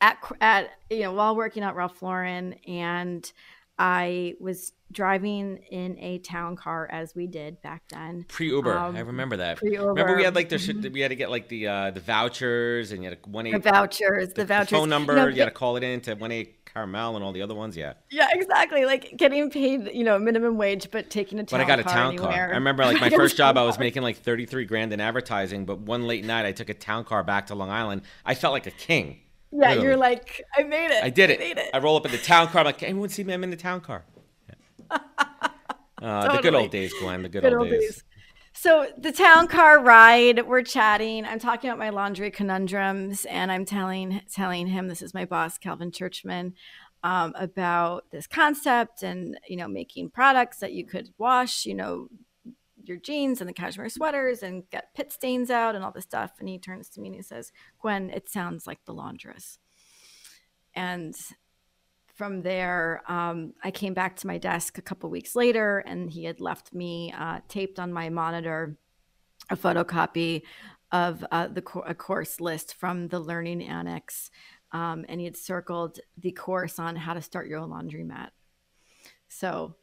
at 0.00 0.18
at 0.40 0.70
you 0.90 1.00
know 1.00 1.12
while 1.12 1.36
working 1.36 1.62
at 1.62 1.74
ralph 1.74 2.00
lauren 2.02 2.54
and 2.66 3.30
I 3.78 4.34
was 4.38 4.72
driving 4.94 5.58
in 5.70 5.98
a 5.98 6.18
town 6.18 6.56
car 6.56 6.88
as 6.90 7.14
we 7.14 7.26
did 7.26 7.60
back 7.62 7.82
then. 7.88 8.24
Pre 8.28 8.48
Uber, 8.48 8.76
um, 8.76 8.96
I 8.96 9.00
remember 9.00 9.36
that. 9.38 9.58
Pre-Uber. 9.58 9.88
Remember 9.88 10.16
we 10.16 10.24
had 10.24 10.34
like 10.34 10.48
the 10.48 10.56
mm-hmm. 10.56 10.92
we 10.92 11.00
had 11.00 11.08
to 11.08 11.16
get 11.16 11.30
like 11.30 11.48
the 11.48 11.66
uh, 11.66 11.90
the 11.90 12.00
vouchers 12.00 12.92
and 12.92 13.02
you 13.02 13.10
had 13.10 13.18
one 13.26 13.46
eight 13.46 13.52
the 13.52 13.58
vouchers, 13.58 14.28
the, 14.28 14.34
the 14.36 14.46
vouchers, 14.46 14.70
phone 14.70 14.88
number. 14.88 15.12
You, 15.12 15.20
know, 15.20 15.28
you 15.28 15.38
had 15.40 15.46
to 15.46 15.50
call 15.50 15.76
it 15.76 15.82
in 15.82 16.00
to 16.02 16.14
one 16.14 16.32
eight 16.32 16.64
Carmel 16.74 17.14
and 17.14 17.24
all 17.24 17.32
the 17.32 17.42
other 17.42 17.54
ones. 17.54 17.76
Yeah. 17.76 17.94
Yeah, 18.10 18.26
exactly. 18.32 18.84
Like 18.84 19.16
getting 19.16 19.48
paid, 19.48 19.90
you 19.94 20.02
know, 20.02 20.18
minimum 20.18 20.56
wage, 20.56 20.90
but 20.90 21.08
taking 21.08 21.38
a 21.38 21.44
town. 21.44 21.60
But 21.60 21.64
I 21.64 21.68
got 21.68 21.78
a 21.78 21.84
town 21.84 22.14
anywhere. 22.14 22.32
car. 22.32 22.48
I 22.48 22.54
remember 22.56 22.84
like 22.84 23.00
my 23.00 23.10
first 23.16 23.36
job, 23.36 23.56
I 23.56 23.62
was 23.62 23.78
making 23.78 24.02
like 24.02 24.16
thirty 24.16 24.44
three 24.44 24.64
grand 24.64 24.92
in 24.92 25.00
advertising, 25.00 25.66
but 25.66 25.78
one 25.78 26.06
late 26.06 26.24
night 26.24 26.46
I 26.46 26.52
took 26.52 26.68
a 26.68 26.74
town 26.74 27.04
car 27.04 27.22
back 27.22 27.46
to 27.46 27.54
Long 27.54 27.70
Island. 27.70 28.02
I 28.24 28.34
felt 28.34 28.52
like 28.52 28.66
a 28.66 28.72
king. 28.72 29.20
Yeah, 29.56 29.74
you're 29.74 29.96
like, 29.96 30.42
I 30.56 30.64
made 30.64 30.90
it. 30.90 31.04
I 31.04 31.10
did 31.10 31.30
it. 31.30 31.40
I, 31.40 31.60
it. 31.60 31.70
I 31.72 31.78
roll 31.78 31.96
up 31.96 32.04
in 32.04 32.10
the 32.10 32.18
town 32.18 32.48
car. 32.48 32.62
I'm 32.62 32.66
like, 32.66 32.82
anyone 32.82 33.08
see 33.08 33.22
me? 33.22 33.34
I'm 33.34 33.44
in 33.44 33.50
the 33.50 33.56
town 33.56 33.82
car. 33.82 34.04
Yeah. 34.90 34.98
Uh, 36.02 36.20
totally. 36.20 36.36
The 36.36 36.42
good 36.42 36.54
old 36.54 36.70
days, 36.70 36.92
Gwen. 37.00 37.22
The 37.22 37.28
good, 37.30 37.42
good 37.44 37.54
old, 37.54 37.70
days. 37.70 37.80
days. 37.80 38.04
So 38.52 38.88
the 38.98 39.10
town 39.10 39.48
car 39.48 39.80
ride, 39.80 40.46
we're 40.46 40.62
chatting. 40.62 41.24
I'm 41.24 41.38
talking 41.38 41.70
about 41.70 41.78
my 41.78 41.88
laundry 41.88 42.30
conundrums, 42.30 43.24
and 43.24 43.50
I'm 43.50 43.64
telling 43.64 44.20
telling 44.30 44.66
him 44.66 44.88
this 44.88 45.00
is 45.00 45.14
my 45.14 45.24
boss, 45.24 45.56
Calvin 45.56 45.92
Churchman, 45.92 46.54
um, 47.04 47.32
about 47.36 48.04
this 48.10 48.26
concept 48.26 49.02
and 49.02 49.38
you 49.48 49.56
know 49.56 49.68
making 49.68 50.10
products 50.10 50.58
that 50.58 50.72
you 50.72 50.84
could 50.84 51.08
wash. 51.16 51.64
You 51.64 51.74
know 51.74 52.08
your 52.88 52.98
jeans 52.98 53.40
and 53.40 53.48
the 53.48 53.54
cashmere 53.54 53.88
sweaters 53.88 54.42
and 54.42 54.68
get 54.70 54.94
pit 54.94 55.12
stains 55.12 55.50
out 55.50 55.74
and 55.74 55.84
all 55.84 55.92
this 55.92 56.04
stuff. 56.04 56.32
And 56.38 56.48
he 56.48 56.58
turns 56.58 56.88
to 56.90 57.00
me 57.00 57.08
and 57.08 57.16
he 57.16 57.22
says, 57.22 57.52
Gwen, 57.80 58.10
it 58.10 58.28
sounds 58.28 58.66
like 58.66 58.84
the 58.84 58.92
laundress. 58.94 59.58
And 60.74 61.14
from 62.14 62.42
there, 62.42 63.02
um, 63.08 63.54
I 63.62 63.70
came 63.70 63.92
back 63.92 64.16
to 64.16 64.26
my 64.26 64.38
desk 64.38 64.78
a 64.78 64.82
couple 64.82 65.10
weeks 65.10 65.34
later, 65.34 65.78
and 65.80 66.10
he 66.10 66.24
had 66.24 66.40
left 66.40 66.72
me 66.72 67.12
uh, 67.16 67.40
taped 67.48 67.78
on 67.78 67.92
my 67.92 68.08
monitor 68.08 68.76
a 69.50 69.56
photocopy 69.56 70.42
of 70.92 71.24
uh, 71.32 71.48
the 71.48 71.62
co- 71.62 71.80
a 71.80 71.94
course 71.94 72.40
list 72.40 72.74
from 72.74 73.08
the 73.08 73.18
Learning 73.18 73.62
Annex, 73.62 74.30
um, 74.72 75.04
and 75.08 75.20
he 75.20 75.24
had 75.24 75.36
circled 75.36 75.98
the 76.16 76.30
course 76.30 76.78
on 76.78 76.94
how 76.96 77.14
to 77.14 77.20
start 77.20 77.48
your 77.48 77.58
own 77.58 77.70
laundromat. 77.70 78.30
So 79.28 79.74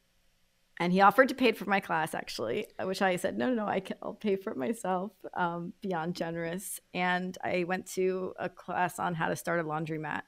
and 0.80 0.92
he 0.92 1.00
offered 1.02 1.28
to 1.28 1.34
pay 1.34 1.52
for 1.52 1.66
my 1.66 1.80
class 1.80 2.14
actually 2.14 2.66
which 2.82 3.02
i 3.02 3.16
said 3.16 3.36
no 3.36 3.48
no 3.48 3.54
no 3.54 3.66
I 3.66 3.80
can, 3.80 3.96
i'll 4.02 4.14
pay 4.14 4.36
for 4.36 4.50
it 4.50 4.56
myself 4.56 5.12
um, 5.34 5.74
beyond 5.80 6.16
generous 6.16 6.80
and 6.94 7.36
i 7.44 7.64
went 7.64 7.86
to 7.92 8.32
a 8.38 8.48
class 8.48 8.98
on 8.98 9.14
how 9.14 9.28
to 9.28 9.36
start 9.36 9.60
a 9.60 9.64
laundromat 9.64 10.22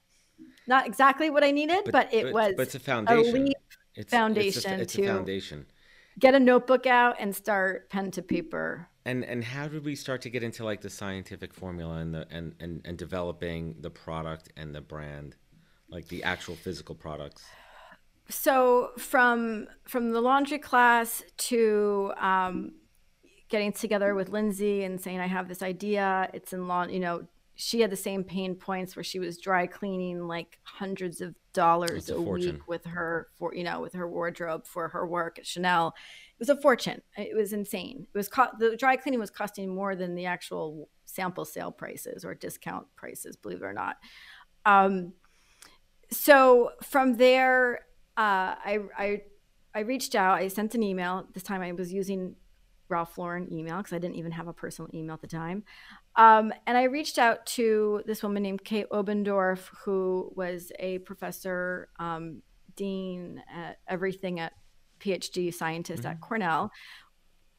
not 0.67 0.87
exactly 0.87 1.31
what 1.31 1.45
i 1.45 1.51
needed 1.51 1.83
but, 1.85 1.93
but 1.93 2.15
it 2.15 2.25
but, 2.25 2.33
was 2.33 2.55
but 2.57 2.63
it's 2.63 2.75
a 2.75 2.81
foundation 2.81 3.49
a 3.49 3.53
it's, 3.95 4.11
foundation 4.11 4.81
it's, 4.81 4.97
a, 4.97 4.99
it's 4.99 4.99
a 4.99 5.15
foundation 5.15 5.67
get 6.19 6.35
a 6.35 6.41
notebook 6.41 6.87
out 6.87 7.17
and 7.19 7.35
start 7.35 7.91
pen 7.91 8.11
to 8.11 8.23
paper 8.23 8.89
and 9.05 9.25
and 9.25 9.45
how 9.45 9.69
did 9.69 9.85
we 9.85 9.95
start 9.95 10.23
to 10.23 10.31
get 10.31 10.43
into 10.43 10.65
like 10.65 10.81
the 10.81 10.91
scientific 10.91 11.53
formula 11.53 11.97
and 11.97 12.15
the 12.15 12.27
and 12.31 12.55
and, 12.61 12.81
and 12.85 12.99
developing 12.99 13.77
the 13.81 13.91
product 13.91 14.51
and 14.57 14.75
the 14.75 14.81
brand 14.81 15.37
like 15.89 16.09
the 16.09 16.23
actual 16.23 16.55
physical 16.55 16.95
products 16.95 17.45
so 18.29 18.91
from 18.97 19.67
from 19.87 20.13
the 20.13 20.21
laundry 20.21 20.59
class 20.59 21.23
to 21.37 22.13
um, 22.19 22.73
getting 23.49 23.73
together 23.73 24.15
with 24.15 24.31
Lindsay 24.31 24.83
and 24.83 25.01
saying 25.01 25.21
I 25.21 25.27
have 25.27 25.49
this 25.49 25.63
idea. 25.63 26.31
It's 26.33 26.53
in 26.53 26.67
lawn. 26.67 26.91
You 26.91 27.01
know, 27.01 27.27
she 27.57 27.81
had 27.81 27.91
the 27.91 27.97
same 27.97 28.25
pain 28.25 28.55
points 28.55 28.97
where 28.97 29.05
she 29.05 29.19
was 29.19 29.39
dry 29.39 29.67
cleaning 29.67 30.27
like 30.27 30.59
hundreds 30.65 31.21
of 31.21 31.35
dollars 31.53 32.11
a, 32.11 32.17
a 32.17 32.21
week 32.21 32.67
with 32.67 32.85
her 32.85 33.29
for 33.39 33.55
you 33.55 33.63
know 33.63 33.81
with 33.81 33.93
her 33.93 34.09
wardrobe 34.09 34.67
for 34.67 34.89
her 34.89 35.07
work 35.07 35.39
at 35.39 35.47
Chanel. 35.47 35.95
It 36.33 36.41
was 36.41 36.49
a 36.49 36.61
fortune. 36.61 37.01
It 37.17 37.37
was 37.37 37.53
insane. 37.53 38.07
It 38.13 38.19
was 38.19 38.29
co- 38.29 38.51
the 38.59 38.77
dry 38.77 38.97
cleaning 38.97 39.21
was 39.21 39.31
costing 39.31 39.73
more 39.73 39.95
than 39.95 40.15
the 40.17 40.27
actual 40.27 40.89
sample 41.05 41.45
sale 41.45 41.71
prices 41.71 42.25
or 42.25 42.35
discount 42.35 42.87
prices. 42.97 43.37
Believe 43.37 43.63
it 43.63 43.65
or 43.65 43.73
not. 43.73 43.97
Um, 44.67 45.13
so 46.11 46.71
from 46.83 47.17
there, 47.17 47.87
uh, 48.17 48.55
I, 48.65 48.79
I 48.97 49.23
I 49.75 49.81
reached 49.81 50.15
out. 50.15 50.39
I 50.39 50.49
sent 50.49 50.75
an 50.75 50.83
email. 50.83 51.27
This 51.33 51.43
time 51.43 51.63
I 51.63 51.73
was 51.73 51.93
using 51.93 52.37
Ralph 52.89 53.19
Lauren 53.19 53.53
email 53.53 53.79
because 53.79 53.93
I 53.93 53.99
didn't 53.99 54.17
even 54.17 54.33
have 54.33 54.47
a 54.47 54.53
personal 54.53 54.91
email 54.95 55.15
at 55.15 55.21
the 55.21 55.27
time. 55.27 55.65
Um, 56.17 56.53
and 56.67 56.79
I 56.79 56.85
reached 56.85 57.19
out 57.19 57.45
to 57.47 58.03
this 58.07 58.23
woman 58.23 58.43
named 58.43 58.65
Kay 58.65 58.85
Obendorf, 58.91 59.69
who 59.85 60.33
was 60.37 60.71
a 60.79 60.99
professor, 60.99 61.89
um, 61.99 62.43
dean 62.77 63.43
at 63.53 63.79
everything 63.89 64.41
at 64.41 64.53
PhD 65.01 65.53
scientist 65.53 66.03
mm-hmm. 66.03 66.13
at 66.13 66.21
Cornell. 66.21 66.71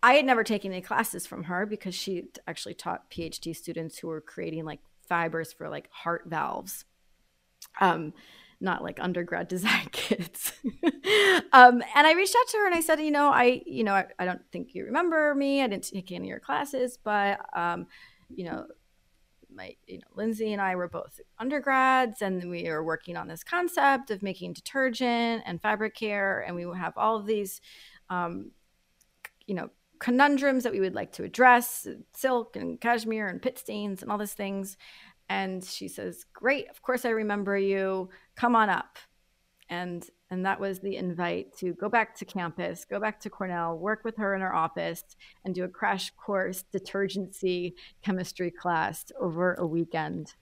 I 0.01 0.13
had 0.13 0.25
never 0.25 0.43
taken 0.43 0.71
any 0.71 0.81
classes 0.81 1.25
from 1.25 1.43
her 1.43 1.65
because 1.65 1.95
she 1.95 2.25
actually 2.47 2.75
taught 2.75 3.09
PhD 3.09 3.55
students 3.55 3.97
who 3.97 4.07
were 4.07 4.21
creating 4.21 4.65
like 4.65 4.79
fibers 5.07 5.51
for 5.51 5.69
like 5.69 5.89
heart 5.91 6.23
valves. 6.27 6.85
Um, 7.81 8.13
not 8.61 8.83
like 8.83 8.99
undergrad 9.01 9.47
design 9.49 9.87
kids. 9.91 10.53
um, 11.51 11.83
and 11.95 12.07
I 12.07 12.13
reached 12.13 12.35
out 12.35 12.47
to 12.49 12.57
her 12.57 12.65
and 12.67 12.75
I 12.75 12.81
said, 12.81 12.99
you 12.99 13.11
know, 13.11 13.29
I, 13.29 13.61
you 13.65 13.83
know, 13.83 13.93
I, 13.93 14.05
I, 14.17 14.25
don't 14.25 14.41
think 14.51 14.73
you 14.73 14.85
remember 14.85 15.33
me. 15.35 15.61
I 15.61 15.67
didn't 15.67 15.89
take 15.91 16.11
any 16.11 16.27
of 16.27 16.29
your 16.29 16.39
classes, 16.39 16.97
but, 17.03 17.39
um, 17.57 17.87
you 18.29 18.45
know, 18.45 18.65
my, 19.53 19.75
you 19.87 19.99
know, 19.99 20.07
Lindsay 20.15 20.51
and 20.53 20.61
I 20.61 20.75
were 20.75 20.89
both 20.89 21.19
undergrads 21.39 22.21
and 22.21 22.49
we 22.49 22.69
were 22.69 22.83
working 22.83 23.15
on 23.15 23.27
this 23.27 23.43
concept 23.43 24.11
of 24.11 24.21
making 24.21 24.53
detergent 24.53 25.43
and 25.45 25.61
fabric 25.61 25.95
care. 25.95 26.41
And 26.41 26.55
we 26.55 26.65
have 26.77 26.97
all 26.97 27.15
of 27.15 27.25
these, 27.25 27.61
um, 28.09 28.51
you 29.47 29.55
know, 29.55 29.69
conundrums 29.99 30.63
that 30.63 30.73
we 30.73 30.79
would 30.79 30.95
like 30.95 31.13
to 31.13 31.23
address 31.23 31.87
silk 32.13 32.55
and 32.55 32.81
cashmere 32.81 33.27
and 33.27 33.41
pit 33.41 33.57
stains 33.57 34.01
and 34.01 34.11
all 34.11 34.17
these 34.17 34.33
things 34.33 34.77
and 35.29 35.63
she 35.63 35.87
says 35.87 36.25
great 36.33 36.69
of 36.69 36.81
course 36.81 37.05
i 37.05 37.09
remember 37.09 37.57
you 37.57 38.09
come 38.35 38.55
on 38.55 38.69
up 38.69 38.97
and 39.69 40.09
and 40.35 40.45
that 40.45 40.59
was 40.59 40.79
the 40.79 40.97
invite 40.97 41.55
to 41.55 41.73
go 41.73 41.87
back 41.87 42.13
to 42.13 42.25
campus 42.25 42.83
go 42.83 42.99
back 42.99 43.21
to 43.21 43.29
cornell 43.29 43.77
work 43.77 44.03
with 44.03 44.17
her 44.17 44.35
in 44.35 44.41
her 44.41 44.53
office 44.53 45.01
and 45.45 45.55
do 45.55 45.63
a 45.63 45.67
crash 45.67 46.11
course 46.11 46.63
detergency 46.73 47.73
chemistry 48.03 48.51
class 48.51 49.05
over 49.19 49.53
a 49.53 49.65
weekend. 49.65 50.33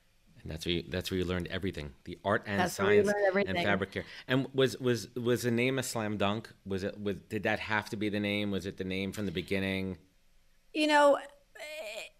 And 0.41 0.51
that's 0.51 0.65
where 0.65 0.75
you, 0.75 0.83
that's 0.89 1.11
where 1.11 1.19
you 1.19 1.25
learned 1.25 1.47
everything 1.47 1.91
the 2.05 2.17
art 2.25 2.43
and 2.47 2.59
that's 2.59 2.73
science 2.73 3.09
and 3.35 3.57
fabric 3.59 3.91
care. 3.91 4.03
And 4.27 4.47
was 4.53 4.77
was 4.79 5.13
was 5.15 5.43
the 5.43 5.51
name 5.51 5.77
a 5.77 5.83
slam 5.83 6.17
dunk? 6.17 6.49
Was 6.65 6.83
it 6.83 6.99
was 6.99 7.17
did 7.29 7.43
that 7.43 7.59
have 7.59 7.89
to 7.91 7.95
be 7.95 8.09
the 8.09 8.19
name? 8.19 8.49
Was 8.49 8.65
it 8.65 8.77
the 8.77 8.83
name 8.83 9.13
from 9.13 9.25
the 9.25 9.31
beginning? 9.31 9.99
You 10.73 10.87
know 10.87 11.19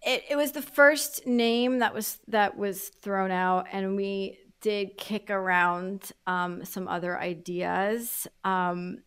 it, 0.06 0.24
it 0.30 0.36
was 0.36 0.52
the 0.52 0.62
first 0.62 1.26
name 1.26 1.80
that 1.80 1.94
was 1.94 2.20
that 2.28 2.56
was 2.56 2.90
thrown 3.02 3.32
out 3.32 3.66
and 3.72 3.96
we 3.96 4.38
did 4.64 4.98
kick 4.98 5.30
around 5.30 6.12
um, 6.26 6.66
some 6.66 6.88
other 6.88 7.20
ideas 7.20 8.28
um, 8.44 8.98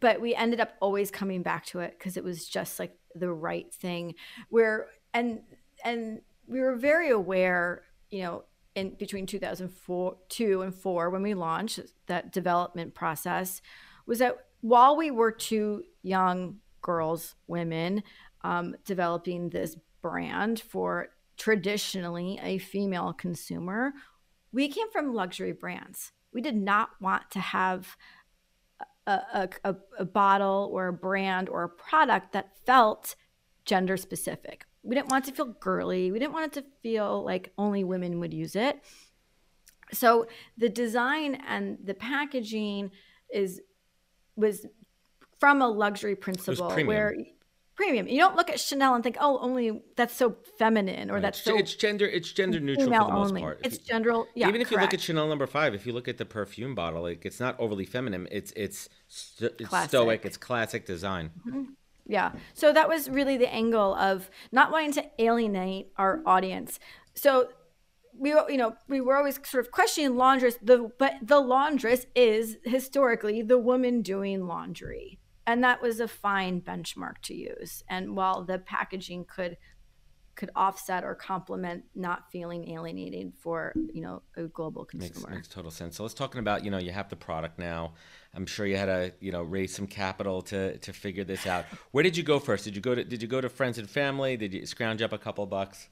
but 0.00 0.20
we 0.20 0.34
ended 0.34 0.60
up 0.60 0.72
always 0.80 1.10
coming 1.10 1.42
back 1.42 1.66
to 1.66 1.80
it 1.80 1.94
because 1.98 2.16
it 2.16 2.24
was 2.24 2.48
just 2.48 2.78
like 2.78 2.96
the 3.14 3.32
right 3.32 3.72
thing. 3.72 4.14
Where 4.48 4.88
and 5.12 5.40
and 5.84 6.20
we 6.46 6.60
were 6.60 6.76
very 6.76 7.10
aware 7.10 7.82
you 8.10 8.22
know 8.22 8.44
in 8.74 8.94
between 8.98 9.26
2004 9.26 10.16
2 10.28 10.62
and 10.62 10.74
4 10.74 11.10
when 11.10 11.22
we 11.22 11.34
launched 11.34 11.80
that 12.06 12.32
development 12.32 12.94
process 12.94 13.62
was 14.06 14.18
that 14.18 14.36
while 14.60 14.96
we 14.96 15.10
were 15.10 15.30
two 15.30 15.82
young 16.02 16.58
girls 16.82 17.34
women 17.46 18.02
um, 18.42 18.74
developing 18.84 19.48
this 19.48 19.76
brand 20.02 20.60
for 20.60 21.08
traditionally 21.36 22.38
a 22.42 22.58
female 22.58 23.12
consumer, 23.12 23.92
we 24.52 24.68
came 24.68 24.90
from 24.90 25.14
luxury 25.14 25.52
brands. 25.52 26.12
We 26.32 26.40
did 26.40 26.56
not 26.56 26.90
want 27.00 27.30
to 27.32 27.40
have 27.40 27.96
a, 29.06 29.48
a, 29.64 29.76
a, 29.98 30.04
bottle 30.04 30.70
or 30.72 30.88
a 30.88 30.92
brand 30.92 31.48
or 31.48 31.62
a 31.64 31.68
product 31.68 32.32
that 32.32 32.56
felt 32.64 33.16
gender 33.64 33.96
specific. 33.96 34.64
We 34.82 34.94
didn't 34.94 35.10
want 35.10 35.26
it 35.26 35.30
to 35.30 35.36
feel 35.36 35.54
girly. 35.60 36.10
We 36.10 36.18
didn't 36.18 36.32
want 36.32 36.56
it 36.56 36.60
to 36.60 36.66
feel 36.82 37.24
like 37.24 37.52
only 37.58 37.84
women 37.84 38.20
would 38.20 38.32
use 38.32 38.56
it. 38.56 38.82
So 39.92 40.26
the 40.56 40.68
design 40.68 41.36
and 41.46 41.78
the 41.82 41.94
packaging 41.94 42.90
is 43.32 43.60
was 44.36 44.66
from 45.38 45.62
a 45.62 45.68
luxury 45.68 46.16
principle 46.16 46.70
where 46.84 47.14
premium. 47.74 48.08
You 48.08 48.18
don't 48.18 48.36
look 48.36 48.50
at 48.50 48.60
Chanel 48.60 48.94
and 48.94 49.02
think, 49.02 49.16
"Oh, 49.20 49.38
only 49.40 49.82
that's 49.96 50.14
so 50.14 50.36
feminine," 50.58 51.10
or 51.10 51.14
right. 51.14 51.22
that's 51.22 51.42
so 51.42 51.56
it's 51.56 51.74
gender 51.74 52.06
it's 52.06 52.32
gender 52.32 52.60
neutral 52.60 52.86
for 52.86 52.90
the 52.90 53.12
most 53.12 53.28
only. 53.30 53.40
part. 53.40 53.60
It's 53.64 53.78
gender. 53.78 54.22
Yeah, 54.34 54.48
even 54.48 54.60
if 54.60 54.68
correct. 54.68 54.70
you 54.70 54.80
look 54.80 54.94
at 54.94 55.00
Chanel 55.00 55.28
number 55.28 55.46
five, 55.46 55.74
if 55.74 55.86
you 55.86 55.92
look 55.92 56.08
at 56.08 56.18
the 56.18 56.24
perfume 56.24 56.74
bottle, 56.74 57.02
like 57.02 57.24
it's 57.24 57.40
not 57.40 57.58
overly 57.58 57.84
feminine. 57.84 58.28
It's 58.30 58.52
it's, 58.56 58.88
it's 59.40 59.88
stoic. 59.88 60.24
It's 60.24 60.36
classic 60.36 60.86
design. 60.86 61.30
Mm-hmm. 61.46 61.62
Yeah. 62.06 62.32
So 62.52 62.72
that 62.72 62.88
was 62.88 63.08
really 63.08 63.36
the 63.36 63.52
angle 63.52 63.94
of 63.94 64.30
not 64.52 64.70
wanting 64.70 64.92
to 64.92 65.04
alienate 65.18 65.88
our 65.96 66.20
audience. 66.26 66.78
So 67.14 67.48
we 68.16 68.30
you 68.30 68.56
know 68.56 68.76
we 68.88 69.00
were 69.00 69.16
always 69.16 69.40
sort 69.44 69.64
of 69.64 69.72
questioning 69.72 70.16
laundress 70.16 70.56
the 70.62 70.90
but 70.98 71.14
the 71.22 71.40
laundress 71.40 72.06
is 72.14 72.58
historically 72.64 73.42
the 73.42 73.58
woman 73.58 74.02
doing 74.02 74.46
laundry 74.46 75.18
and 75.46 75.62
that 75.64 75.82
was 75.82 76.00
a 76.00 76.08
fine 76.08 76.60
benchmark 76.60 77.18
to 77.22 77.34
use. 77.34 77.84
And 77.88 78.16
while 78.16 78.44
the 78.44 78.58
packaging 78.58 79.26
could 79.26 79.56
could 80.36 80.50
offset 80.56 81.04
or 81.04 81.14
complement 81.14 81.84
not 81.94 82.28
feeling 82.32 82.68
alienated 82.72 83.32
for 83.38 83.72
you 83.92 84.00
know 84.00 84.20
a 84.36 84.42
global 84.44 84.84
consumer 84.84 85.28
makes, 85.28 85.30
makes 85.30 85.48
total 85.48 85.70
sense. 85.70 85.96
So 85.96 86.02
let's 86.02 86.14
talking 86.14 86.40
about 86.40 86.64
you 86.64 86.70
know 86.70 86.78
you 86.78 86.90
have 86.90 87.08
the 87.08 87.16
product 87.16 87.58
now. 87.58 87.94
I'm 88.34 88.46
sure 88.46 88.66
you 88.66 88.76
had 88.76 88.86
to 88.86 89.12
you 89.20 89.30
know 89.30 89.42
raise 89.42 89.74
some 89.74 89.86
capital 89.86 90.42
to 90.42 90.78
to 90.78 90.92
figure 90.92 91.24
this 91.24 91.46
out. 91.46 91.66
Where 91.92 92.02
did 92.02 92.16
you 92.16 92.22
go 92.22 92.38
first? 92.38 92.64
Did 92.64 92.74
you 92.74 92.82
go 92.82 92.94
to 92.94 93.04
did 93.04 93.22
you 93.22 93.28
go 93.28 93.40
to 93.40 93.48
friends 93.48 93.78
and 93.78 93.88
family? 93.88 94.36
Did 94.36 94.52
you 94.52 94.66
scrounge 94.66 95.02
up 95.02 95.12
a 95.12 95.18
couple 95.18 95.46
bucks 95.46 95.88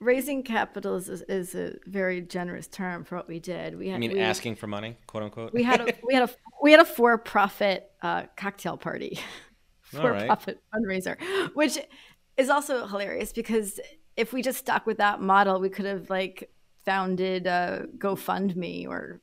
raising 0.00 0.42
capital 0.42 0.96
is, 0.96 1.08
is, 1.08 1.54
a 1.54 1.74
very 1.86 2.20
generous 2.20 2.66
term 2.66 3.04
for 3.04 3.16
what 3.16 3.28
we 3.28 3.38
did. 3.38 3.78
We 3.78 3.88
had, 3.88 3.96
I 3.96 3.98
mean, 3.98 4.12
we, 4.12 4.20
asking 4.20 4.56
for 4.56 4.66
money, 4.66 4.96
quote 5.06 5.22
unquote. 5.22 5.52
We 5.52 5.62
had 5.62 5.80
a 5.80 5.94
we 6.02 6.14
had 6.14 6.28
a 6.28 6.34
we 6.62 6.70
had 6.70 6.80
a 6.80 6.84
for 6.84 7.16
profit 7.18 7.90
uh, 8.02 8.24
cocktail 8.36 8.76
party, 8.76 9.18
for 9.82 10.18
profit 10.26 10.60
fundraiser, 10.74 11.20
which 11.54 11.78
is 12.36 12.50
also 12.50 12.86
hilarious 12.86 13.32
because 13.32 13.80
if 14.16 14.32
we 14.32 14.42
just 14.42 14.58
stuck 14.58 14.86
with 14.86 14.98
that 14.98 15.20
model, 15.20 15.60
we 15.60 15.68
could 15.68 15.86
have 15.86 16.10
like 16.10 16.50
founded 16.84 17.46
a 17.46 17.86
GoFundMe 17.98 18.86
or 18.88 19.20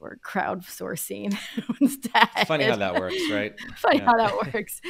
or 0.00 0.18
crowdsourcing 0.24 1.36
instead. 1.80 2.28
Funny 2.46 2.64
how 2.64 2.76
that 2.76 2.94
works, 2.94 3.20
right? 3.30 3.54
Funny 3.76 3.98
yeah. 3.98 4.04
how 4.06 4.16
that 4.16 4.54
works. 4.54 4.80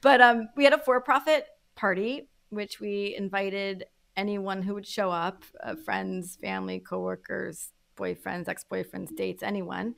But 0.00 0.20
um, 0.20 0.48
we 0.56 0.64
had 0.64 0.74
a 0.74 0.78
for 0.78 1.00
profit 1.00 1.46
party, 1.74 2.28
which 2.50 2.80
we 2.80 3.14
invited 3.16 3.86
anyone 4.18 4.60
who 4.60 4.74
would 4.74 4.86
show 4.86 5.10
up 5.10 5.44
uh, 5.62 5.76
friends, 5.76 6.36
family, 6.36 6.80
coworkers, 6.80 7.70
boyfriends, 7.96 8.48
ex 8.48 8.64
boyfriends, 8.70 9.14
dates, 9.16 9.42
anyone. 9.42 9.94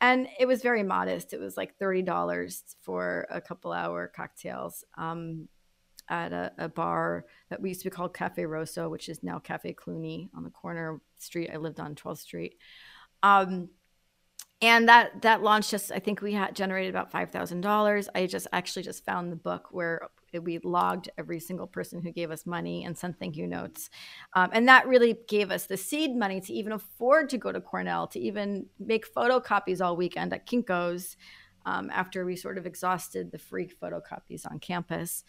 And 0.00 0.28
it 0.38 0.46
was 0.46 0.62
very 0.62 0.82
modest. 0.82 1.32
It 1.32 1.40
was 1.40 1.56
like 1.56 1.78
$30 1.78 2.74
for 2.82 3.26
a 3.30 3.40
couple 3.40 3.72
hour 3.72 4.12
cocktails 4.14 4.84
um, 4.98 5.48
at 6.08 6.32
a, 6.32 6.52
a, 6.58 6.68
bar 6.68 7.24
that 7.48 7.62
we 7.62 7.70
used 7.70 7.82
to 7.82 7.90
be 7.90 7.94
called 7.94 8.12
Cafe 8.12 8.44
Rosso, 8.44 8.88
which 8.88 9.08
is 9.08 9.22
now 9.22 9.38
Cafe 9.38 9.72
Cluny 9.72 10.28
on 10.36 10.44
the 10.44 10.50
corner 10.50 11.00
street 11.18 11.50
I 11.52 11.56
lived 11.56 11.80
on 11.80 11.94
12th 11.94 12.18
Street. 12.18 12.56
Um, 13.22 13.70
and 14.60 14.88
that 14.88 15.22
that 15.22 15.42
launch 15.42 15.70
just 15.70 15.90
i 15.90 15.98
think 15.98 16.22
we 16.22 16.32
had 16.32 16.54
generated 16.54 16.88
about 16.88 17.12
$5000 17.12 18.08
i 18.14 18.26
just 18.26 18.46
actually 18.52 18.84
just 18.84 19.04
found 19.04 19.30
the 19.30 19.36
book 19.36 19.68
where 19.72 20.08
we 20.40 20.58
logged 20.58 21.10
every 21.18 21.40
single 21.40 21.66
person 21.66 22.00
who 22.00 22.10
gave 22.12 22.30
us 22.30 22.46
money 22.46 22.84
and 22.84 22.96
sent 22.96 23.18
thank 23.18 23.36
you 23.36 23.46
notes. 23.46 23.90
Um, 24.34 24.50
and 24.52 24.68
that 24.68 24.86
really 24.86 25.18
gave 25.28 25.50
us 25.50 25.66
the 25.66 25.76
seed 25.76 26.16
money 26.16 26.40
to 26.40 26.52
even 26.52 26.72
afford 26.72 27.28
to 27.30 27.38
go 27.38 27.52
to 27.52 27.60
cornell 27.60 28.06
to 28.08 28.20
even 28.20 28.66
make 28.78 29.12
photocopies 29.12 29.84
all 29.84 29.96
weekend 29.96 30.32
at 30.32 30.46
kinko's 30.46 31.16
um, 31.66 31.90
after 31.90 32.24
we 32.24 32.36
sort 32.36 32.58
of 32.58 32.66
exhausted 32.66 33.30
the 33.30 33.38
free 33.38 33.68
photocopies 33.82 34.50
on 34.50 34.58
campus. 34.58 35.24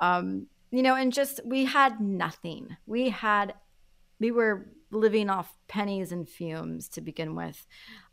Um, 0.00 0.46
you 0.70 0.82
know 0.82 0.94
and 0.94 1.12
just 1.12 1.40
we 1.44 1.64
had 1.64 2.00
nothing. 2.00 2.76
We 2.86 3.10
had 3.10 3.54
we 4.18 4.30
were 4.30 4.68
living 4.90 5.28
off 5.28 5.52
pennies 5.68 6.12
and 6.12 6.28
fumes 6.28 6.88
to 6.88 7.00
begin 7.00 7.34
with. 7.34 7.66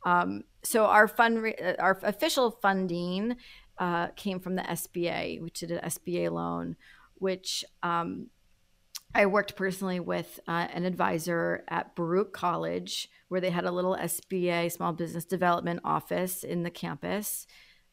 Um, 0.05 0.43
so 0.63 0.85
our 0.85 1.07
fund, 1.07 1.53
uh, 1.63 1.73
our 1.79 1.99
official 2.03 2.51
funding 2.51 3.37
uh, 3.77 4.07
came 4.09 4.39
from 4.39 4.55
the 4.55 4.63
SBA, 4.63 5.41
which 5.41 5.59
did 5.59 5.71
an 5.71 5.79
SBA 5.79 6.31
loan, 6.31 6.75
which 7.15 7.63
um, 7.81 8.27
I 9.15 9.25
worked 9.27 9.55
personally 9.55 9.99
with 9.99 10.39
uh, 10.47 10.67
an 10.73 10.85
advisor 10.85 11.63
at 11.67 11.95
Baruch 11.95 12.33
College, 12.33 13.09
where 13.27 13.41
they 13.41 13.51
had 13.51 13.65
a 13.65 13.71
little 13.71 13.95
SBA 13.95 14.71
Small 14.71 14.93
Business 14.93 15.25
Development 15.25 15.79
office 15.83 16.43
in 16.43 16.63
the 16.63 16.71
campus. 16.71 17.45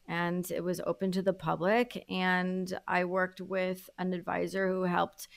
And 0.07 0.49
it 0.49 0.63
was 0.63 0.81
open 0.85 1.11
to 1.13 1.21
the 1.21 1.33
public. 1.33 2.03
And 2.09 2.77
I 2.87 3.05
worked 3.05 3.39
with 3.39 3.89
an 3.99 4.13
advisor 4.13 4.67
who 4.67 4.83
helped, 4.83 5.27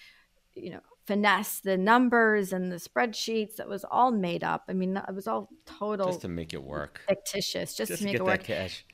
you 0.54 0.70
know, 0.70 0.80
finesse 1.06 1.60
the 1.60 1.76
numbers 1.76 2.52
and 2.52 2.72
the 2.72 2.76
spreadsheets. 2.76 3.56
That 3.56 3.68
was 3.68 3.84
all 3.84 4.10
made 4.10 4.42
up. 4.42 4.64
I 4.68 4.72
mean, 4.72 4.96
it 4.96 5.14
was 5.14 5.28
all 5.28 5.50
total 5.66 6.06
just 6.06 6.22
to 6.22 6.28
make 6.28 6.54
it 6.54 6.62
work, 6.62 7.02
fictitious, 7.06 7.74
just, 7.74 7.90
just 7.90 7.98
to 7.98 8.04
make 8.04 8.12
get 8.12 8.20
it 8.22 8.24
work. 8.24 8.40
that 8.40 8.46
cash. 8.46 8.84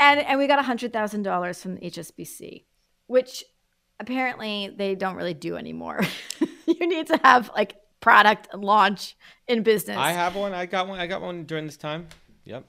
And 0.00 0.20
and 0.20 0.38
we 0.38 0.46
got 0.46 0.58
a 0.58 0.62
hundred 0.62 0.92
thousand 0.92 1.22
dollars 1.22 1.62
from 1.62 1.76
the 1.76 1.80
HSBC, 1.82 2.64
which 3.06 3.44
apparently 4.00 4.72
they 4.76 4.94
don't 4.94 5.16
really 5.16 5.34
do 5.34 5.56
anymore. 5.56 6.00
you 6.66 6.86
need 6.86 7.06
to 7.08 7.18
have 7.22 7.50
like 7.54 7.76
product 8.00 8.54
launch 8.54 9.16
in 9.48 9.62
business. 9.62 9.96
I 9.96 10.12
have 10.12 10.36
one. 10.36 10.52
I 10.52 10.66
got 10.66 10.88
one. 10.88 10.98
I 10.98 11.06
got 11.06 11.22
one 11.22 11.44
during 11.44 11.66
this 11.66 11.76
time. 11.76 12.08
Yep. 12.44 12.66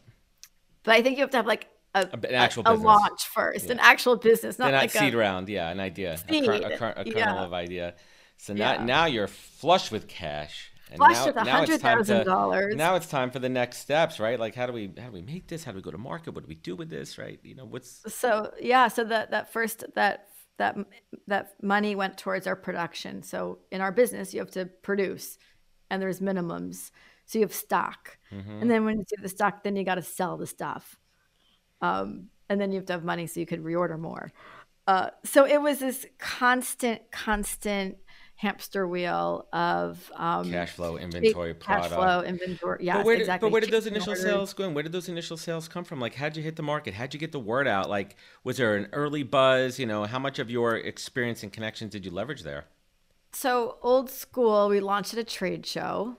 but 0.83 0.95
I 0.95 1.01
think 1.01 1.17
you 1.17 1.23
have 1.23 1.31
to 1.31 1.37
have 1.37 1.47
like 1.47 1.67
a, 1.93 2.07
an 2.13 2.33
actual 2.33 2.63
a, 2.65 2.73
a 2.73 2.75
launch 2.75 3.25
first, 3.27 3.69
an 3.69 3.79
actual 3.79 4.15
business, 4.15 4.57
not 4.59 4.71
not 4.71 4.81
like 4.83 4.91
seed 4.91 5.13
a, 5.13 5.17
round. 5.17 5.49
Yeah, 5.49 5.69
an 5.69 5.79
idea, 5.79 6.13
a, 6.13 6.17
Seed, 6.17 6.45
kern, 6.45 6.63
a, 6.63 6.77
kern, 6.77 6.93
a 6.95 7.03
kernel 7.03 7.13
yeah. 7.15 7.43
of 7.43 7.53
idea. 7.53 7.95
So 8.37 8.53
now, 8.53 8.73
Yeah. 8.73 8.85
now 8.85 9.05
you're 9.05 9.27
flush 9.27 9.91
with 9.91 10.07
cash. 10.07 10.71
And 10.91 10.97
flush 10.97 11.15
now, 11.15 11.25
with 11.25 11.35
a 11.37 11.51
hundred 11.51 11.81
time 11.81 12.25
dollars. 12.25 12.75
Now 12.75 12.95
it's 12.95 13.07
time 13.07 13.31
for 13.31 13.39
the 13.39 13.49
next 13.49 13.79
steps, 13.79 14.19
right? 14.19 14.39
Like, 14.39 14.53
how 14.55 14.67
do 14.67 14.73
we 14.73 14.91
how 14.97 15.07
do 15.07 15.13
we 15.13 15.21
make 15.21 15.47
this? 15.47 15.63
How 15.63 15.71
do 15.71 15.77
we 15.77 15.81
go 15.81 15.91
to 15.91 15.97
market? 15.97 16.35
What 16.35 16.43
do 16.43 16.47
we 16.47 16.55
do 16.55 16.75
with 16.75 16.89
this, 16.89 17.17
right? 17.17 17.39
You 17.43 17.55
know, 17.55 17.65
what's 17.65 18.03
so 18.13 18.51
yeah 18.61 18.87
so 18.87 19.03
that 19.03 19.31
that 19.31 19.51
first 19.51 19.83
that 19.95 20.27
that 20.57 20.77
that 21.27 21.53
money 21.61 21.95
went 21.95 22.17
towards 22.17 22.47
our 22.47 22.55
production 22.55 23.23
so 23.23 23.59
in 23.71 23.81
our 23.81 23.91
business 23.91 24.33
you 24.33 24.39
have 24.39 24.51
to 24.51 24.65
produce 24.65 25.37
and 25.89 26.01
there's 26.01 26.19
minimums 26.19 26.91
so 27.25 27.39
you 27.39 27.43
have 27.43 27.53
stock 27.53 28.17
Mm-hmm. 28.33 28.61
and 28.61 28.71
then 28.71 28.85
when 28.85 28.97
you 28.97 29.05
see 29.07 29.21
the 29.21 29.29
stock 29.29 29.63
then 29.63 29.75
you 29.75 29.83
got 29.83 29.95
to 29.95 30.01
sell 30.01 30.35
the 30.35 30.47
stuff 30.47 30.97
um, 31.81 32.27
and 32.49 32.59
then 32.59 32.71
you 32.71 32.77
have 32.77 32.85
to 32.87 32.93
have 32.93 33.03
money 33.03 33.27
so 33.27 33.39
you 33.39 33.45
could 33.45 33.63
reorder 33.63 33.99
more 33.99 34.31
uh, 34.87 35.09
so 35.23 35.45
it 35.45 35.61
was 35.61 35.79
this 35.79 36.05
constant 36.19 37.01
constant 37.11 37.97
hamster 38.37 38.87
wheel 38.87 39.47
of 39.53 40.11
um, 40.15 40.51
cash 40.51 40.71
flow, 40.71 40.97
inventory, 40.97 41.53
cash 41.53 41.87
product? 41.87 41.93
flow 41.93 42.21
inventory 42.21 42.85
yeah 42.85 42.97
but 42.97 43.05
where, 43.05 43.15
did, 43.15 43.21
exactly 43.21 43.47
but 43.47 43.51
where 43.53 43.61
did 43.61 43.71
those 43.71 43.87
initial 43.87 44.09
orders. 44.09 44.23
sales 44.23 44.53
go? 44.53 44.65
And 44.65 44.75
where 44.75 44.83
did 44.83 44.91
those 44.91 45.07
initial 45.07 45.37
sales 45.37 45.67
come 45.67 45.83
from? 45.83 45.99
Like, 46.01 46.15
how'd 46.15 46.35
you 46.35 46.43
hit 46.43 46.55
the 46.57 46.63
market? 46.63 46.93
How'd 46.93 47.13
you 47.13 47.19
get 47.19 47.31
the 47.31 47.39
word 47.39 47.67
out? 47.67 47.89
Like, 47.89 48.17
was 48.43 48.57
there 48.57 48.75
an 48.75 48.87
early 48.91 49.23
buzz? 49.23 49.79
You 49.79 49.85
know, 49.85 50.03
how 50.03 50.19
much 50.19 50.37
of 50.39 50.49
your 50.51 50.75
experience 50.75 51.43
and 51.43 51.51
connections 51.53 51.91
did 51.91 52.03
you 52.05 52.11
leverage 52.11 52.43
there? 52.43 52.65
so 53.35 53.77
old 53.81 54.09
school 54.09 54.69
we 54.69 54.79
launched 54.79 55.11
at 55.13 55.19
a 55.19 55.23
trade 55.23 55.65
show 55.65 56.15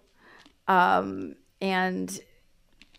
um, 0.69 1.35
and 1.61 2.21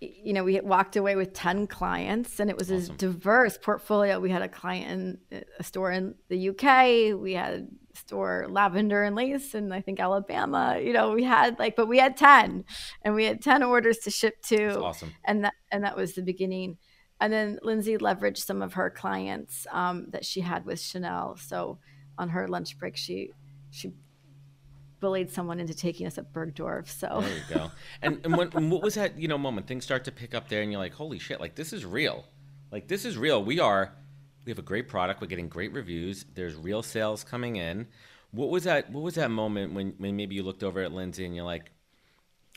you 0.02 0.34
know 0.34 0.44
we 0.44 0.60
walked 0.62 0.96
away 0.96 1.16
with 1.16 1.34
10 1.34 1.68
clients 1.68 2.40
and 2.40 2.50
it 2.50 2.58
was 2.58 2.72
Awesome. 2.72 2.96
a 2.96 2.98
diverse 2.98 3.58
portfolio 3.58 4.20
we 4.20 4.30
had 4.32 4.42
a 4.42 4.50
client 4.50 5.20
in 5.32 5.44
a 5.60 5.64
store 5.64 5.92
in 5.92 6.16
the 6.30 6.50
uk 6.50 7.20
we 7.20 7.34
had 7.34 7.68
store 7.98 8.46
lavender 8.50 9.04
and 9.04 9.16
lace 9.16 9.54
and 9.54 9.74
i 9.74 9.82
think 9.82 10.00
alabama 10.00 10.80
you 10.82 10.94
know 10.94 11.12
we 11.12 11.24
had 11.24 11.58
like 11.60 11.76
but 11.76 11.88
we 11.88 11.98
had 11.98 12.16
10 12.16 12.64
and 13.02 13.16
we 13.16 13.26
had 13.26 13.42
10 13.42 13.64
orders 13.64 13.98
to 14.00 14.12
ship 14.12 14.42
to 14.44 14.58
That's 14.58 14.78
awesome. 14.78 15.14
and 15.26 15.44
that 15.44 15.54
and 15.72 15.84
that 15.84 15.96
was 15.98 16.14
the 16.14 16.22
beginning 16.22 16.78
and 17.20 17.34
then 17.34 17.60
lindsay 17.64 17.98
leveraged 17.98 18.38
some 18.38 18.62
of 18.62 18.74
her 18.74 18.90
clients 18.90 19.66
um, 19.72 20.08
that 20.12 20.26
she 20.26 20.42
had 20.42 20.66
with 20.66 20.80
chanel 20.80 21.36
so 21.38 21.80
on 22.18 22.30
her 22.30 22.48
lunch 22.48 22.78
break 22.78 22.96
she 22.98 23.32
she 23.72 23.92
bullied 25.00 25.30
someone 25.30 25.60
into 25.60 25.76
taking 25.76 26.08
us 26.08 26.18
at 26.18 26.34
bergdorf 26.34 26.88
so 26.88 27.22
There 27.22 27.30
you 27.36 27.56
go. 27.56 27.72
And, 28.02 28.20
and, 28.26 28.36
when, 28.36 28.50
and 28.54 28.72
what 28.72 28.82
was 28.82 28.96
that, 28.96 29.20
you 29.20 29.28
know, 29.28 29.38
moment? 29.38 29.68
Things 29.68 29.84
start 29.84 30.04
to 30.06 30.12
pick 30.12 30.34
up 30.34 30.50
there, 30.50 30.64
and 30.64 30.72
you're 30.72 30.82
like, 30.82 30.94
holy 30.94 31.20
shit, 31.20 31.40
like, 31.40 31.54
this 31.54 31.72
is 31.72 31.86
real. 31.86 32.26
Like, 32.72 32.88
this 32.88 33.06
is 33.06 33.16
real. 33.16 33.44
We 33.44 33.60
are, 33.60 33.94
we 34.48 34.52
have 34.52 34.60
a 34.60 34.64
great 34.64 34.88
product. 34.88 35.20
We're 35.20 35.28
getting 35.28 35.50
great 35.50 35.74
reviews. 35.74 36.26
There's 36.34 36.56
real 36.56 36.82
sales 36.82 37.22
coming 37.24 37.58
in. 37.58 37.86
What 38.32 38.50
was 38.50 38.64
that, 38.64 38.90
what 38.90 39.04
was 39.04 39.16
that 39.16 39.30
moment 39.30 39.74
when, 39.74 39.94
when 39.98 40.16
maybe 40.16 40.36
you 40.36 40.44
looked 40.44 40.64
over 40.64 40.82
at 40.82 40.94
Lindsay 40.94 41.26
and 41.26 41.36
you're 41.36 41.44
like, 41.44 41.72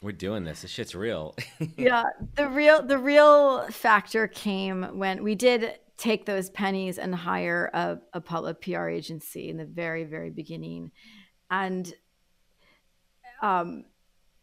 we're 0.00 0.12
doing 0.12 0.44
this. 0.44 0.62
This 0.62 0.70
shit's 0.70 0.94
real. 0.94 1.35
yeah 1.76 2.05
the 2.37 2.48
real 2.48 2.81
the 2.81 2.96
real 2.96 3.66
factor 3.70 4.26
came 4.29 4.85
when 4.98 5.22
we 5.22 5.35
did 5.35 5.79
take 5.98 6.24
those 6.24 6.48
pennies 6.50 6.96
and 6.96 7.14
hire 7.14 7.70
a, 7.74 7.98
a 8.14 8.20
public 8.20 8.62
pr 8.62 8.88
agency 8.88 9.50
in 9.50 9.59
the 9.59 9.66
very 9.66 10.05
very 10.05 10.31
beginning 10.31 10.90
and 11.50 11.92
um 13.42 13.85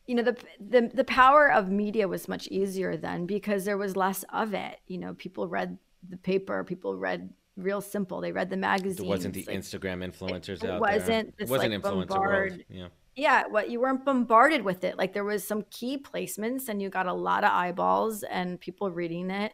you 0.06 0.14
know 0.14 0.22
the, 0.22 0.38
the 0.60 0.92
the 0.94 1.04
power 1.04 1.52
of 1.52 1.70
media 1.70 2.08
was 2.08 2.28
much 2.28 2.48
easier 2.50 2.96
then 2.96 3.26
because 3.26 3.66
there 3.66 3.78
was 3.78 3.96
less 3.96 4.24
of 4.32 4.54
it 4.54 4.80
you 4.86 5.00
know 5.00 5.16
people 5.16 5.48
read 5.48 5.80
the 6.10 6.18
paper 6.18 6.64
people 6.64 6.96
read 6.98 7.30
real 7.56 7.82
simple 7.82 8.22
they 8.22 8.32
read 8.32 8.50
the 8.50 8.58
magazines 8.58 8.98
there 8.98 9.06
wasn't 9.08 9.34
the 9.34 9.44
like- 9.48 9.58
Instagram 9.58 10.06
influencers 10.08 10.64
it 10.64 10.70
out 10.70 10.80
wasn't 10.80 11.36
there. 11.38 11.46
It 11.46 11.50
wasn't 11.50 11.72
like, 11.74 11.82
influencer 11.82 11.94
world. 11.94 12.08
bombard- 12.10 12.66
Yeah. 12.70 12.88
yeah 13.16 13.44
what 13.48 13.70
you 13.72 13.80
weren't 13.82 14.06
bombarded 14.06 14.62
with 14.64 14.84
it 14.84 14.98
like 14.98 15.14
there 15.14 15.24
was 15.24 15.44
some 15.48 15.64
key 15.72 15.98
placements 15.98 16.70
and 16.70 16.82
you 16.82 16.90
got 16.90 17.08
a 17.08 17.14
lot 17.14 17.44
of 17.44 17.52
eyeballs 17.52 18.24
and 18.24 18.60
people 18.60 18.92
reading 18.92 19.32
it 19.32 19.54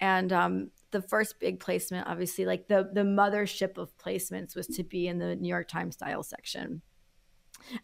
and 0.00 0.32
um, 0.32 0.70
the 0.92 1.02
first 1.02 1.40
big 1.40 1.58
placement 1.58 2.06
obviously 2.06 2.44
like 2.44 2.68
the 2.68 2.88
the 2.92 3.02
mothership 3.02 3.76
of 3.78 3.96
placements 3.98 4.54
was 4.54 4.66
to 4.68 4.84
be 4.84 5.08
in 5.08 5.18
the 5.18 5.34
new 5.36 5.48
york 5.48 5.66
times 5.68 5.94
style 5.94 6.22
section 6.22 6.80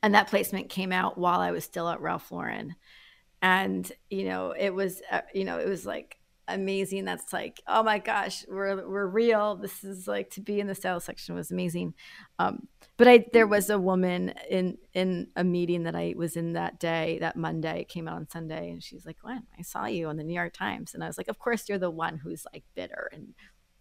and 0.03 0.14
that 0.14 0.29
placement 0.29 0.68
came 0.68 0.92
out 0.92 1.18
while 1.18 1.40
i 1.40 1.51
was 1.51 1.64
still 1.64 1.88
at 1.88 2.01
ralph 2.01 2.31
lauren 2.31 2.75
and 3.42 3.92
you 4.11 4.25
know 4.25 4.53
it 4.59 4.71
was 4.71 5.01
uh, 5.11 5.21
you 5.35 5.44
know 5.44 5.59
it 5.59 5.68
was 5.68 5.87
like 5.87 6.17
amazing. 6.48 7.04
That's 7.04 7.32
like 7.32 7.62
oh 7.66 7.82
my 7.82 7.98
gosh 7.98 8.44
we're 8.48 8.88
we're 8.88 9.06
real. 9.06 9.56
This 9.56 9.84
is 9.84 10.08
like 10.08 10.30
to 10.30 10.40
be 10.40 10.61
in 10.61 10.66
the 10.66 10.74
style 10.74 11.00
section 11.00 11.34
was 11.34 11.50
amazing. 11.50 11.94
Um, 12.38 12.68
but 12.96 13.06
I 13.06 13.26
there 13.32 13.46
was 13.46 13.70
a 13.70 13.78
woman 13.78 14.34
in 14.50 14.78
in 14.94 15.28
a 15.37 15.44
meeting 15.44 15.84
that 15.84 15.94
I 15.94 16.14
was 16.16 16.37
in 16.37 16.54
that 16.54 16.80
day 16.80 17.18
that 17.20 17.37
Monday 17.37 17.82
it 17.82 17.88
came 17.88 18.08
out 18.08 18.16
on 18.16 18.28
Sunday 18.28 18.70
and 18.70 18.82
she's 18.82 19.06
like 19.06 19.20
Gwen 19.20 19.44
I 19.58 19.62
saw 19.62 19.87
you 19.87 20.08
on 20.08 20.16
the 20.16 20.24
New 20.24 20.34
York 20.34 20.54
Times. 20.54 20.94
And 20.94 21.04
I 21.04 21.06
was 21.06 21.18
like 21.18 21.28
of 21.28 21.38
course 21.38 21.68
you're 21.68 21.78
the 21.78 21.90
one 21.90 22.18
who's 22.18 22.44
like 22.52 22.64
bitter 22.74 23.11
and 23.12 23.34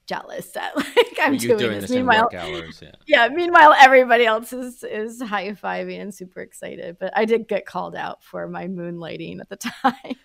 jealous 0.08 0.52
that 0.54 0.76
like 0.76 1.18
I'm 1.22 1.34
you 1.36 1.58
doing, 1.58 1.82
this 1.82 1.92
meanwhile 1.92 2.30
hours? 2.34 2.82
Yeah. 2.82 2.92
yeah 3.06 3.28
meanwhile 3.28 3.74
everybody 3.80 4.26
else 4.26 4.54
is 4.54 4.84
is 4.84 5.22
high 5.22 5.52
fiving 5.52 6.02
and 6.02 6.14
super 6.14 6.42
excited 6.42 6.98
but 7.00 7.12
I 7.16 7.26
did 7.26 7.48
get 7.48 7.66
called 7.66 7.96
out 7.96 8.24
for 8.24 8.48
my 8.48 8.68
moonlighting 8.68 9.40
at 9.42 9.50
the 9.50 9.58
time 9.84 10.16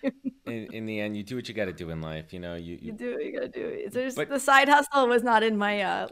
In, 0.45 0.73
in 0.73 0.85
the 0.85 0.99
end, 0.99 1.15
you 1.15 1.23
do 1.23 1.35
what 1.35 1.47
you 1.47 1.53
got 1.53 1.65
to 1.65 1.73
do 1.73 1.89
in 1.89 2.01
life. 2.01 2.33
You 2.33 2.39
know, 2.39 2.55
you, 2.55 2.73
you 2.75 2.79
you 2.87 2.91
do 2.91 3.13
what 3.13 3.25
you 3.25 3.31
gotta 3.33 3.47
do 3.47 3.89
there's 3.91 4.15
But- 4.15 4.29
the 4.29 4.39
side 4.39 4.67
hustle 4.69 5.07
was 5.07 5.23
not 5.23 5.43
in 5.43 5.57
my 5.57 5.81
uh 5.81 6.07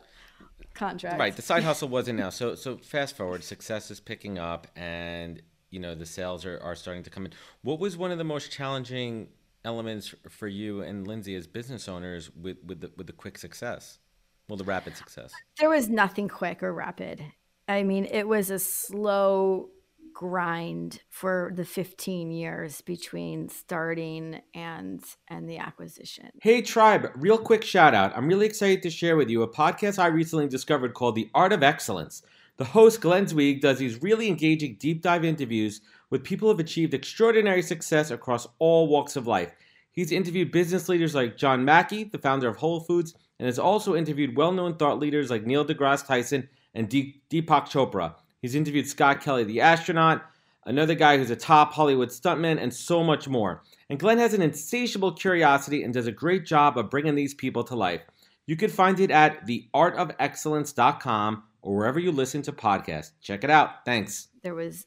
contract 0.74 1.20
Right. 1.20 1.36
The 1.36 1.42
side 1.42 1.64
hustle 1.70 1.90
wasn't 1.90 2.20
now. 2.20 2.30
So 2.30 2.56
so 2.56 2.78
fast 2.78 3.16
forward, 3.16 3.44
success 3.44 3.92
is 3.92 4.00
picking 4.00 4.38
up 4.40 4.68
and 4.76 5.42
you 5.70 5.80
know 5.80 5.96
the 5.96 6.06
sales 6.06 6.46
are, 6.46 6.60
are 6.62 6.76
starting 6.76 7.04
to 7.04 7.10
come 7.10 7.26
in. 7.26 7.34
What 7.62 7.80
was 7.80 7.98
one 7.98 8.12
of 8.12 8.18
the 8.18 8.24
most 8.24 8.52
challenging 8.52 9.30
elements 9.64 10.14
for 10.30 10.48
you 10.48 10.82
and 10.82 11.08
Lindsay 11.08 11.36
as 11.36 11.48
business 11.48 11.88
owners 11.88 12.30
with, 12.36 12.58
with 12.66 12.82
the 12.82 12.92
with 12.98 13.08
the 13.08 13.14
quick 13.14 13.38
success? 13.38 14.00
Well, 14.48 14.58
the 14.58 14.64
rapid 14.64 14.98
success. 14.98 15.32
there 15.60 15.70
was 15.70 15.88
nothing 15.88 16.28
quick 16.28 16.62
or 16.62 16.74
rapid. 16.74 17.24
I 17.68 17.84
mean, 17.84 18.06
it 18.06 18.28
was 18.28 18.50
a 18.50 18.60
slow 18.60 19.70
grind 20.14 21.02
for 21.10 21.52
the 21.56 21.64
15 21.64 22.32
years 22.32 22.82
between 22.82 23.50
starting 23.50 24.42
and 24.54 25.04
and 25.28 25.50
the 25.50 25.58
acquisition. 25.58 26.30
Hey 26.42 26.62
Tribe, 26.62 27.10
real 27.16 27.38
quick 27.38 27.64
shout 27.64 27.94
out. 27.94 28.16
I'm 28.16 28.28
really 28.28 28.46
excited 28.46 28.84
to 28.84 28.90
share 28.90 29.16
with 29.16 29.30
you 29.30 29.42
a 29.42 29.48
podcast 29.48 30.00
I 30.00 30.08
recently 30.08 30.48
discovered 30.48 30.94
called 30.94 31.16
The 31.16 31.30
Art 31.34 31.54
of 31.54 31.64
Excellence. 31.64 32.22
The 32.58 32.66
host, 32.66 33.02
Glenn 33.02 33.26
Zweig, 33.28 33.62
does 33.62 33.80
these 33.80 34.02
really 34.02 34.28
engaging 34.28 34.76
deep 34.80 35.02
dive 35.02 35.26
interviews 35.26 35.82
with 36.12 36.24
people 36.24 36.48
who 36.48 36.54
have 36.54 36.60
achieved 36.60 36.94
extraordinary 36.94 37.64
success 37.64 38.12
across 38.12 38.48
all 38.60 38.88
walks 38.88 39.16
of 39.16 39.26
life. 39.26 39.52
He's 39.92 40.12
interviewed 40.12 40.52
business 40.52 40.88
leaders 40.88 41.16
like 41.16 41.38
John 41.38 41.66
Mackey, 41.66 42.04
the 42.04 42.20
founder 42.20 42.48
of 42.48 42.58
Whole 42.58 42.82
Foods, 42.82 43.16
and 43.40 43.48
has 43.48 43.58
also 43.58 43.96
interviewed 43.96 44.38
well 44.38 44.52
known 44.52 44.76
thought 44.76 45.00
leaders 45.00 45.32
like 45.32 45.46
Neil 45.46 45.66
deGrasse 45.66 46.06
Tyson 46.06 46.48
and 46.76 46.88
Deep- 46.88 47.28
Deepak 47.30 47.66
Chopra. 47.68 48.14
He's 48.42 48.56
interviewed 48.56 48.88
Scott 48.88 49.22
Kelly, 49.22 49.44
the 49.44 49.62
astronaut, 49.62 50.24
another 50.66 50.96
guy 50.96 51.18
who's 51.18 51.30
a 51.32 51.36
top 51.36 51.74
Hollywood 51.74 52.10
stuntman, 52.10 52.62
and 52.62 52.74
so 52.74 53.04
much 53.04 53.28
more. 53.28 53.64
And 53.90 54.00
Glenn 54.00 54.20
has 54.20 54.34
an 54.34 54.42
insatiable 54.42 55.12
curiosity 55.12 55.84
and 55.84 55.94
does 55.94 56.08
a 56.08 56.12
great 56.12 56.46
job 56.46 56.78
of 56.78 56.90
bringing 56.90 57.16
these 57.16 57.34
people 57.34 57.64
to 57.66 57.76
life. 57.76 58.02
You 58.48 58.56
can 58.56 58.70
find 58.70 59.00
it 59.00 59.12
at 59.12 59.46
theartofexcellence.com 59.48 61.44
or 61.62 61.76
wherever 61.76 62.00
you 62.00 62.12
listen 62.12 62.42
to 62.44 62.52
podcasts. 62.52 63.12
Check 63.22 63.44
it 63.44 63.50
out. 63.50 63.86
Thanks. 63.86 64.30
There 64.44 64.56
was 64.56 64.86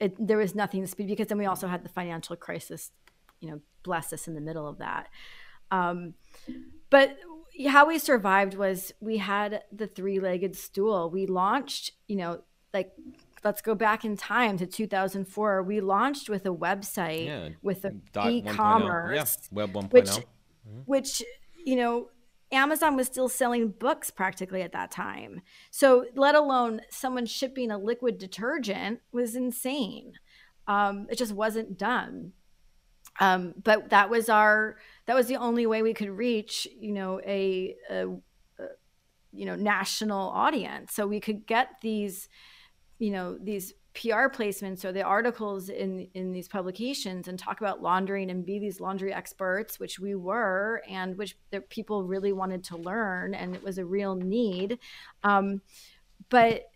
it, 0.00 0.14
there 0.24 0.38
was 0.38 0.54
nothing 0.54 0.80
to 0.82 0.86
speed 0.86 1.08
because 1.08 1.26
then 1.28 1.38
we 1.38 1.46
also 1.46 1.66
had 1.66 1.84
the 1.84 1.88
financial 1.88 2.36
crisis, 2.36 2.90
you 3.40 3.50
know, 3.50 3.60
bless 3.82 4.12
us 4.12 4.28
in 4.28 4.34
the 4.34 4.40
middle 4.40 4.66
of 4.66 4.78
that. 4.78 5.08
Um, 5.70 6.14
but 6.90 7.16
how 7.68 7.86
we 7.86 7.98
survived 7.98 8.54
was 8.54 8.92
we 9.00 9.18
had 9.18 9.62
the 9.72 9.86
three-legged 9.86 10.56
stool. 10.56 11.10
We 11.10 11.26
launched, 11.26 11.92
you 12.06 12.16
know, 12.16 12.42
like 12.72 12.92
let's 13.44 13.60
go 13.62 13.74
back 13.74 14.04
in 14.04 14.16
time 14.16 14.56
to 14.58 14.66
2004. 14.66 15.62
We 15.62 15.80
launched 15.80 16.28
with 16.28 16.46
a 16.46 16.54
website 16.54 17.26
Yeah, 17.26 17.48
with 17.62 17.84
a 17.84 17.90
Dot 18.12 18.26
1.0. 18.26 18.32
e-commerce, 18.32 19.48
Yeah, 19.50 19.56
Web 19.56 19.72
1.0. 19.72 19.92
which 19.92 20.10
which 20.86 21.22
you 21.64 21.76
know 21.76 22.08
Amazon 22.50 22.96
was 22.96 23.06
still 23.06 23.28
selling 23.28 23.68
books 23.68 24.10
practically 24.10 24.62
at 24.62 24.72
that 24.72 24.90
time. 24.90 25.42
So, 25.70 26.06
let 26.14 26.34
alone 26.34 26.80
someone 26.90 27.26
shipping 27.26 27.70
a 27.70 27.78
liquid 27.78 28.18
detergent 28.18 29.00
was 29.12 29.34
insane. 29.34 30.14
Um, 30.66 31.06
it 31.10 31.18
just 31.18 31.32
wasn't 31.32 31.78
done. 31.78 32.32
Um, 33.20 33.54
but 33.62 33.90
that 33.90 34.10
was 34.10 34.28
our 34.28 34.76
that 35.06 35.14
was 35.14 35.26
the 35.26 35.36
only 35.36 35.66
way 35.66 35.82
we 35.82 35.94
could 35.94 36.10
reach, 36.10 36.68
you 36.78 36.92
know, 36.92 37.20
a, 37.26 37.74
a, 37.90 38.08
a 38.08 38.66
you 39.32 39.44
know 39.46 39.56
national 39.56 40.30
audience. 40.30 40.94
So 40.94 41.06
we 41.06 41.20
could 41.20 41.46
get 41.46 41.68
these, 41.82 42.28
you 42.98 43.10
know, 43.10 43.36
these 43.42 43.74
PR 43.98 44.28
placements 44.28 44.84
or 44.84 44.92
the 44.92 45.02
articles 45.02 45.68
in 45.68 46.06
in 46.14 46.30
these 46.30 46.46
publications 46.46 47.26
and 47.26 47.36
talk 47.38 47.60
about 47.60 47.82
laundering 47.82 48.30
and 48.30 48.46
be 48.46 48.60
these 48.60 48.80
laundry 48.80 49.12
experts, 49.12 49.80
which 49.80 49.98
we 49.98 50.14
were, 50.14 50.82
and 50.88 51.18
which 51.18 51.36
the 51.50 51.60
people 51.60 52.04
really 52.04 52.32
wanted 52.32 52.62
to 52.64 52.76
learn, 52.76 53.34
and 53.34 53.56
it 53.56 53.62
was 53.62 53.78
a 53.78 53.84
real 53.84 54.14
need. 54.14 54.78
Um, 55.24 55.62
but 56.28 56.70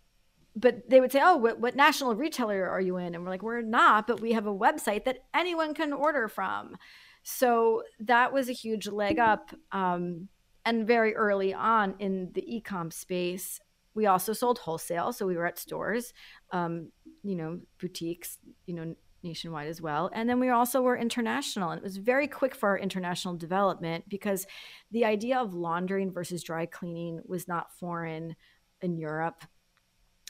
but 0.56 0.90
they 0.90 1.00
would 1.00 1.12
say, 1.12 1.20
"Oh, 1.22 1.36
what, 1.36 1.60
what 1.60 1.76
national 1.76 2.16
retailer 2.16 2.68
are 2.68 2.80
you 2.80 2.96
in?" 2.96 3.14
And 3.14 3.22
we're 3.22 3.30
like, 3.30 3.42
"We're 3.42 3.62
not, 3.62 4.08
but 4.08 4.20
we 4.20 4.32
have 4.32 4.46
a 4.46 4.54
website 4.54 5.04
that 5.04 5.18
anyone 5.32 5.74
can 5.74 5.92
order 5.92 6.26
from." 6.28 6.76
So 7.22 7.84
that 8.00 8.32
was 8.32 8.48
a 8.48 8.52
huge 8.52 8.88
leg 8.88 9.20
up. 9.20 9.54
Um, 9.70 10.28
and 10.64 10.86
very 10.86 11.14
early 11.14 11.54
on 11.54 11.94
in 11.98 12.30
the 12.34 12.42
ecom 12.42 12.92
space, 12.92 13.60
we 13.94 14.06
also 14.06 14.32
sold 14.32 14.58
wholesale. 14.58 15.12
So 15.12 15.26
we 15.26 15.36
were 15.36 15.46
at 15.46 15.58
stores, 15.58 16.12
um, 16.50 16.90
you 17.22 17.36
know, 17.36 17.60
boutiques, 17.80 18.38
you 18.66 18.74
know, 18.74 18.94
nationwide 19.22 19.68
as 19.68 19.80
well. 19.80 20.10
And 20.12 20.28
then 20.28 20.40
we 20.40 20.48
also 20.48 20.82
were 20.82 20.96
international. 20.96 21.70
And 21.70 21.78
it 21.78 21.84
was 21.84 21.96
very 21.96 22.26
quick 22.26 22.54
for 22.54 22.70
our 22.70 22.78
international 22.78 23.36
development 23.36 24.08
because 24.08 24.46
the 24.90 25.04
idea 25.04 25.38
of 25.38 25.54
laundering 25.54 26.10
versus 26.10 26.42
dry 26.42 26.66
cleaning 26.66 27.20
was 27.24 27.46
not 27.46 27.72
foreign 27.78 28.34
in 28.80 28.96
Europe 28.96 29.44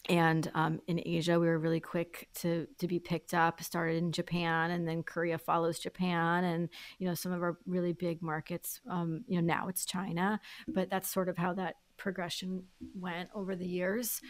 and 0.09 0.51
um, 0.55 0.81
in 0.89 1.01
Asia, 1.05 1.39
we 1.39 1.47
were 1.47 1.59
really 1.59 1.81
quick 1.81 2.29
to 2.37 2.67
to 2.79 2.89
be 2.89 2.99
picked 2.99 3.35
up. 3.35 3.63
Started 3.63 3.99
in 3.99 4.11
Japan, 4.11 4.73
and 4.73 4.87
then 4.87 5.05
Korea 5.05 5.39
follows 5.39 5.79
Japan, 5.79 6.45
and 6.45 6.69
you 6.99 7.07
know 7.07 7.15
some 7.15 7.33
of 7.33 7.41
our 7.41 7.59
really 7.67 7.93
big 7.93 8.21
markets. 8.21 8.81
Um, 8.91 9.25
you 9.29 9.41
know 9.41 9.47
now 9.47 9.69
it's 9.69 9.85
China, 9.85 10.41
but 10.67 10.91
that's 10.91 11.09
sort 11.09 11.29
of 11.29 11.37
how 11.37 11.55
that 11.55 11.77
progression 11.99 12.65
went 12.99 13.29
over 13.33 13.55
the 13.55 13.67
years. 13.67 14.21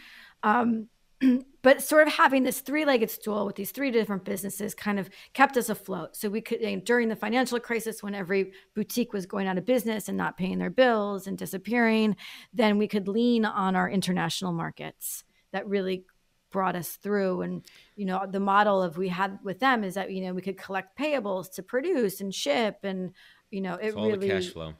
Um, 0.43 0.89
but 1.61 1.81
sort 1.81 2.07
of 2.07 2.13
having 2.13 2.43
this 2.43 2.61
three-legged 2.61 3.09
stool 3.09 3.45
with 3.45 3.55
these 3.55 3.71
three 3.71 3.91
different 3.91 4.25
businesses 4.25 4.75
kind 4.75 4.99
of 4.99 5.09
kept 5.33 5.57
us 5.57 5.69
afloat. 5.69 6.15
So 6.15 6.29
we 6.29 6.41
could 6.41 6.83
during 6.83 7.09
the 7.09 7.15
financial 7.15 7.59
crisis, 7.59 8.03
when 8.03 8.15
every 8.15 8.51
boutique 8.75 9.13
was 9.13 9.25
going 9.25 9.47
out 9.47 9.57
of 9.57 9.65
business 9.65 10.09
and 10.09 10.17
not 10.17 10.37
paying 10.37 10.57
their 10.57 10.69
bills 10.69 11.27
and 11.27 11.37
disappearing, 11.37 12.15
then 12.53 12.77
we 12.77 12.87
could 12.87 13.07
lean 13.07 13.45
on 13.45 13.75
our 13.75 13.89
international 13.89 14.53
markets 14.53 15.23
that 15.51 15.67
really 15.67 16.05
brought 16.53 16.75
us 16.75 16.97
through 16.97 17.41
and 17.41 17.65
you 17.95 18.05
know 18.05 18.27
the 18.29 18.39
model 18.39 18.81
of 18.81 18.95
we 18.95 19.09
had 19.09 19.39
with 19.43 19.59
them 19.59 19.83
is 19.83 19.95
that 19.95 20.11
you 20.11 20.23
know 20.23 20.33
we 20.33 20.41
could 20.41 20.55
collect 20.55 20.95
payables 20.97 21.51
to 21.51 21.63
produce 21.63 22.21
and 22.21 22.33
ship 22.33 22.77
and 22.83 23.11
you 23.49 23.59
know 23.59 23.73
it 23.73 23.95
all 23.95 24.05
really 24.05 24.27
the 24.27 24.33
cash 24.35 24.49
flow 24.49 24.71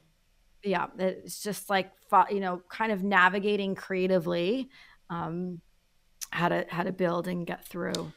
yeah 0.63 0.85
it's 0.99 1.41
just 1.41 1.71
like 1.71 1.91
you 2.29 2.39
know 2.39 2.61
kind 2.69 2.91
of 2.91 3.03
navigating 3.03 3.73
creatively 3.73 4.69
um 5.09 5.59
how 6.33 6.49
to 6.49 6.65
how 6.69 6.83
to 6.83 6.91
build 6.91 7.27
and 7.27 7.45
get 7.45 7.65
through 7.65 8.11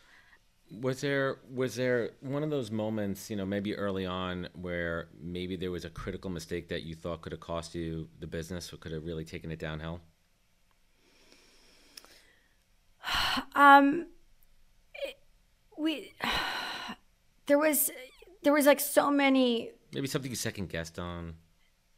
was 0.81 1.01
there 1.01 1.37
was 1.53 1.77
there 1.77 2.11
one 2.21 2.43
of 2.43 2.51
those 2.51 2.71
moments 2.71 3.31
you 3.31 3.37
know 3.37 3.47
maybe 3.47 3.75
early 3.77 4.05
on 4.05 4.49
where 4.55 5.09
maybe 5.21 5.57
there 5.57 5.71
was 5.71 5.85
a 5.85 5.91
critical 5.91 6.31
mistake 6.31 6.69
that 6.69 6.83
you 6.83 6.95
thought 6.95 7.23
could 7.23 7.33
have 7.33 7.41
cost 7.41 7.75
you 7.75 8.09
the 8.19 8.27
business 8.27 8.73
or 8.73 8.77
could 8.77 8.93
have 8.93 9.05
really 9.05 9.25
taken 9.25 9.51
it 9.53 9.59
downhill 9.59 10.01
um, 13.55 14.07
we 15.79 16.13
there 17.47 17.59
was 17.59 17.91
there 18.43 18.53
was 18.53 18.67
like 18.67 18.81
so 18.81 19.11
many. 19.11 19.71
Maybe 19.93 20.07
something 20.07 20.31
you 20.31 20.37
second 20.37 20.69
guessed 20.69 20.99
on. 20.99 21.35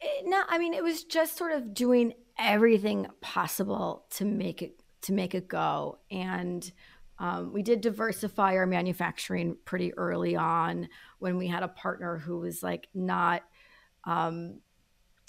It, 0.01 0.27
no, 0.27 0.43
I 0.49 0.59
mean 0.59 0.75
it 0.75 0.83
was 0.83 1.05
just 1.05 1.37
sort 1.37 1.53
of 1.53 1.75
doing 1.75 2.15
everything 2.39 3.07
possible 3.21 4.07
to 4.11 4.25
make 4.25 4.63
it 4.63 4.78
to 5.03 5.13
make 5.13 5.35
it 5.35 5.49
go, 5.49 5.99
and 6.11 6.71
um, 7.19 7.53
we 7.53 7.63
did 7.63 7.81
diversify 7.81 8.55
our 8.55 8.67
manufacturing 8.67 9.57
pretty 9.65 9.93
early 9.95 10.37
on 10.37 10.89
when 11.19 11.37
we 11.37 11.49
had 11.49 11.63
a 11.63 11.69
partner 11.69 12.19
who 12.19 12.39
was 12.39 12.63
like 12.63 12.89
not 12.95 13.43
um, 14.05 14.61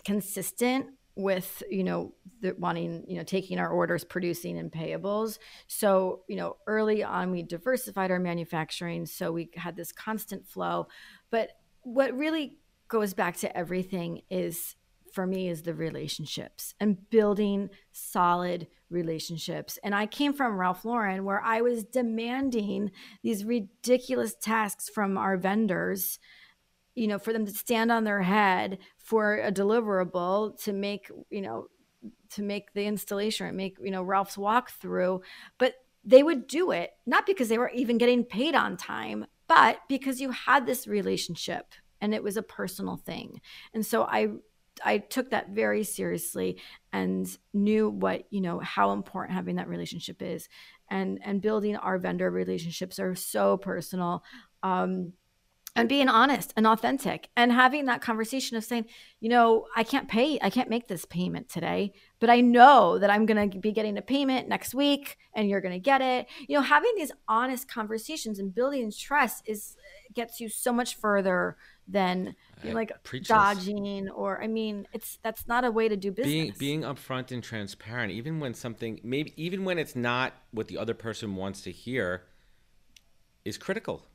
consistent 0.05 0.87
with 1.15 1.63
you 1.69 1.83
know 1.83 2.13
the 2.41 2.55
wanting 2.57 3.03
you 3.07 3.17
know 3.17 3.23
taking 3.23 3.59
our 3.59 3.69
orders 3.69 4.03
producing 4.03 4.57
and 4.57 4.71
payables. 4.71 5.39
So 5.67 6.21
you 6.27 6.35
know 6.35 6.57
early 6.67 7.03
on 7.03 7.31
we 7.31 7.43
diversified 7.43 8.11
our 8.11 8.19
manufacturing 8.19 9.05
so 9.05 9.31
we 9.31 9.49
had 9.55 9.75
this 9.75 9.91
constant 9.91 10.47
flow. 10.47 10.87
But 11.31 11.49
what 11.81 12.15
really 12.15 12.59
goes 12.87 13.13
back 13.13 13.37
to 13.37 13.57
everything 13.57 14.21
is 14.29 14.75
for 15.19 15.27
me 15.27 15.49
is 15.49 15.63
the 15.63 15.73
relationships 15.73 16.73
and 16.79 17.09
building 17.09 17.69
solid 17.91 18.67
relationships. 18.89 19.77
And 19.83 19.93
I 19.93 20.05
came 20.05 20.31
from 20.31 20.55
Ralph 20.55 20.85
Lauren 20.85 21.25
where 21.25 21.41
I 21.41 21.59
was 21.59 21.83
demanding 21.83 22.91
these 23.21 23.43
ridiculous 23.43 24.33
tasks 24.33 24.87
from 24.87 25.17
our 25.17 25.35
vendors 25.35 26.19
you 26.95 27.07
know, 27.07 27.19
for 27.19 27.33
them 27.33 27.45
to 27.45 27.51
stand 27.51 27.91
on 27.91 28.05
their 28.05 28.21
head 28.21 28.77
for 28.97 29.39
a 29.39 29.51
deliverable 29.51 30.57
to 30.63 30.71
make, 30.71 31.11
you 31.29 31.41
know, 31.41 31.67
to 32.29 32.41
make 32.41 32.71
the 32.71 32.85
installation 32.85 33.45
or 33.45 33.51
make, 33.51 33.75
you 33.81 33.91
know, 33.91 34.03
Ralph's 34.03 34.37
walkthrough. 34.37 35.21
But 35.57 35.73
they 36.05 36.23
would 36.23 36.47
do 36.47 36.71
it 36.71 36.91
not 37.05 37.25
because 37.25 37.49
they 37.49 37.57
were 37.57 37.71
even 37.71 37.97
getting 37.97 38.23
paid 38.23 38.55
on 38.55 38.77
time, 38.77 39.25
but 39.49 39.79
because 39.89 40.21
you 40.21 40.31
had 40.31 40.65
this 40.65 40.87
relationship 40.87 41.73
and 41.99 42.13
it 42.13 42.23
was 42.23 42.37
a 42.37 42.41
personal 42.41 42.95
thing. 42.95 43.41
And 43.73 43.85
so 43.85 44.03
I 44.03 44.29
I 44.83 44.99
took 44.99 45.31
that 45.31 45.49
very 45.49 45.83
seriously 45.83 46.59
and 46.91 47.27
knew 47.53 47.89
what, 47.89 48.25
you 48.29 48.41
know, 48.41 48.59
how 48.59 48.91
important 48.91 49.35
having 49.35 49.55
that 49.55 49.67
relationship 49.67 50.21
is. 50.21 50.49
And 50.89 51.19
and 51.23 51.41
building 51.41 51.75
our 51.75 51.97
vendor 51.97 52.31
relationships 52.31 52.99
are 52.99 53.15
so 53.15 53.57
personal. 53.57 54.23
Um, 54.63 55.13
and 55.79 55.89
being 55.89 56.09
honest 56.09 56.53
and 56.57 56.67
authentic 56.67 57.29
and 57.37 57.51
having 57.51 57.85
that 57.85 58.01
conversation 58.01 58.57
of 58.57 58.63
saying, 58.63 58.85
you 59.21 59.29
know, 59.29 59.65
I 59.75 59.83
can't 59.83 60.09
pay, 60.09 60.37
I 60.41 60.49
can't 60.49 60.69
make 60.69 60.87
this 60.87 61.05
payment 61.05 61.47
today, 61.47 61.93
but 62.19 62.29
I 62.29 62.41
know 62.41 62.99
that 62.99 63.09
I'm 63.09 63.25
going 63.25 63.49
to 63.49 63.57
be 63.57 63.71
getting 63.71 63.97
a 63.97 64.01
payment 64.01 64.49
next 64.49 64.75
week 64.75 65.17
and 65.33 65.49
you're 65.49 65.61
going 65.61 65.73
to 65.73 65.79
get 65.79 66.01
it. 66.01 66.27
You 66.47 66.57
know, 66.57 66.61
having 66.61 66.91
these 66.97 67.11
honest 67.27 67.69
conversations 67.69 68.39
and 68.39 68.53
building 68.53 68.91
trust 68.91 69.43
is 69.45 69.77
gets 70.13 70.41
you 70.41 70.49
so 70.49 70.73
much 70.73 70.95
further 70.95 71.55
than 71.87 72.35
you 72.61 72.69
know, 72.69 72.75
like 72.75 72.91
dodging 73.23 74.09
or 74.09 74.43
I 74.43 74.47
mean, 74.47 74.85
it's 74.91 75.17
that's 75.23 75.47
not 75.47 75.63
a 75.63 75.71
way 75.71 75.87
to 75.87 75.95
do 75.95 76.11
business. 76.11 76.33
Being 76.33 76.53
being 76.59 76.81
upfront 76.81 77.31
and 77.31 77.41
transparent, 77.41 78.11
even 78.11 78.39
when 78.39 78.53
something 78.53 78.99
maybe 79.03 79.33
even 79.37 79.63
when 79.63 79.79
it's 79.79 79.95
not 79.95 80.33
what 80.51 80.67
the 80.67 80.77
other 80.77 80.93
person 80.93 81.35
wants 81.35 81.61
to 81.61 81.71
hear, 81.71 82.23
is 83.45 83.57
critical 83.57 84.08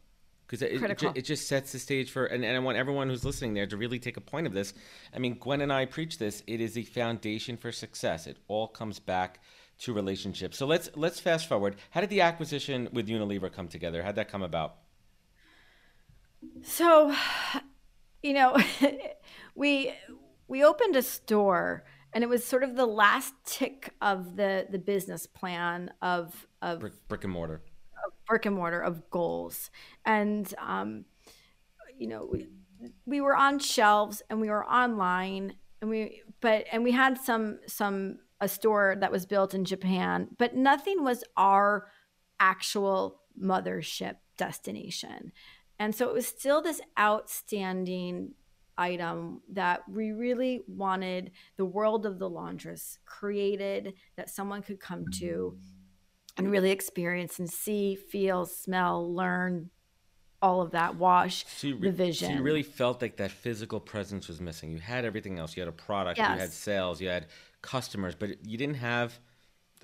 because 0.60 1.02
it, 1.02 1.02
it, 1.02 1.16
it, 1.18 1.22
just 1.22 1.48
sets 1.48 1.72
the 1.72 1.78
stage 1.78 2.10
for 2.10 2.26
and, 2.26 2.44
and 2.44 2.56
i 2.56 2.58
want 2.58 2.76
everyone 2.76 3.08
who's 3.08 3.24
listening 3.24 3.54
there 3.54 3.66
to 3.66 3.76
really 3.76 3.98
take 3.98 4.16
a 4.16 4.20
point 4.20 4.46
of 4.46 4.52
this. 4.52 4.74
I 5.14 5.18
mean 5.18 5.38
gwen 5.38 5.60
and 5.60 5.72
i 5.72 5.84
preach 5.86 6.18
this. 6.18 6.42
It 6.46 6.60
is 6.60 6.74
the 6.74 6.84
foundation 6.84 7.56
for 7.56 7.72
success. 7.72 8.26
It 8.26 8.38
all 8.48 8.68
comes 8.68 8.98
back 8.98 9.40
to 9.80 9.92
relationships. 9.92 10.56
So 10.56 10.66
let's 10.66 10.90
let's 10.94 11.20
fast 11.20 11.48
forward. 11.48 11.76
How 11.90 12.00
did 12.00 12.10
the 12.10 12.20
acquisition 12.20 12.88
with 12.92 13.08
unilever 13.08 13.52
come 13.52 13.68
together? 13.68 14.02
How'd 14.02 14.16
that 14.16 14.28
come 14.28 14.42
about? 14.42 14.76
So 16.62 17.14
you 18.22 18.32
know 18.32 18.56
we 19.54 19.92
we 20.48 20.64
opened 20.64 20.96
a 20.96 21.02
store 21.02 21.84
and 22.12 22.22
it 22.22 22.28
was 22.28 22.44
sort 22.44 22.62
of 22.62 22.76
the 22.76 22.86
last 22.86 23.34
tick 23.44 23.94
of 24.00 24.36
the 24.36 24.66
the 24.70 24.78
business 24.78 25.26
plan 25.26 25.92
of 26.00 26.46
of 26.62 26.80
brick, 26.80 27.08
brick 27.08 27.24
and 27.24 27.32
mortar 27.32 27.62
brick 28.26 28.46
and 28.46 28.56
mortar 28.56 28.80
of 28.80 29.10
goals. 29.10 29.70
And 30.04 30.52
um, 30.58 31.04
you 31.98 32.06
know 32.06 32.28
we, 32.30 32.48
we 33.06 33.20
were 33.20 33.36
on 33.36 33.58
shelves 33.58 34.22
and 34.28 34.40
we 34.40 34.50
were 34.50 34.64
online 34.66 35.54
and 35.80 35.90
we 35.90 36.22
but 36.40 36.64
and 36.72 36.84
we 36.84 36.92
had 36.92 37.18
some 37.18 37.58
some 37.66 38.18
a 38.40 38.48
store 38.48 38.96
that 39.00 39.12
was 39.12 39.26
built 39.26 39.54
in 39.54 39.64
Japan 39.64 40.28
but 40.38 40.54
nothing 40.54 41.02
was 41.04 41.24
our 41.36 41.88
actual 42.40 43.20
mothership 43.40 44.16
destination. 44.36 45.32
And 45.78 45.94
so 45.94 46.08
it 46.08 46.14
was 46.14 46.26
still 46.26 46.62
this 46.62 46.80
outstanding 46.98 48.34
item 48.76 49.40
that 49.52 49.88
we 49.88 50.10
really 50.10 50.62
wanted 50.66 51.30
the 51.56 51.64
world 51.64 52.06
of 52.06 52.18
the 52.18 52.28
laundress 52.28 52.98
created 53.06 53.94
that 54.16 54.30
someone 54.30 54.62
could 54.62 54.80
come 54.80 55.04
to 55.18 55.56
and 56.36 56.50
really 56.50 56.70
experience 56.70 57.38
and 57.38 57.48
see, 57.50 57.94
feel, 57.94 58.46
smell, 58.46 59.12
learn 59.14 59.70
all 60.42 60.60
of 60.60 60.72
that, 60.72 60.96
wash 60.96 61.46
so 61.46 61.68
you, 61.68 61.78
the 61.78 61.90
vision. 61.90 62.28
So 62.28 62.34
you 62.34 62.42
really 62.42 62.62
felt 62.62 63.00
like 63.00 63.16
that 63.16 63.30
physical 63.30 63.80
presence 63.80 64.28
was 64.28 64.40
missing. 64.40 64.70
You 64.70 64.78
had 64.78 65.04
everything 65.04 65.38
else. 65.38 65.56
You 65.56 65.62
had 65.62 65.68
a 65.68 65.72
product. 65.72 66.18
Yes. 66.18 66.30
You 66.34 66.40
had 66.40 66.52
sales. 66.52 67.00
You 67.00 67.08
had 67.08 67.26
customers, 67.62 68.14
but 68.14 68.44
you 68.44 68.58
didn't 68.58 68.76
have 68.76 69.18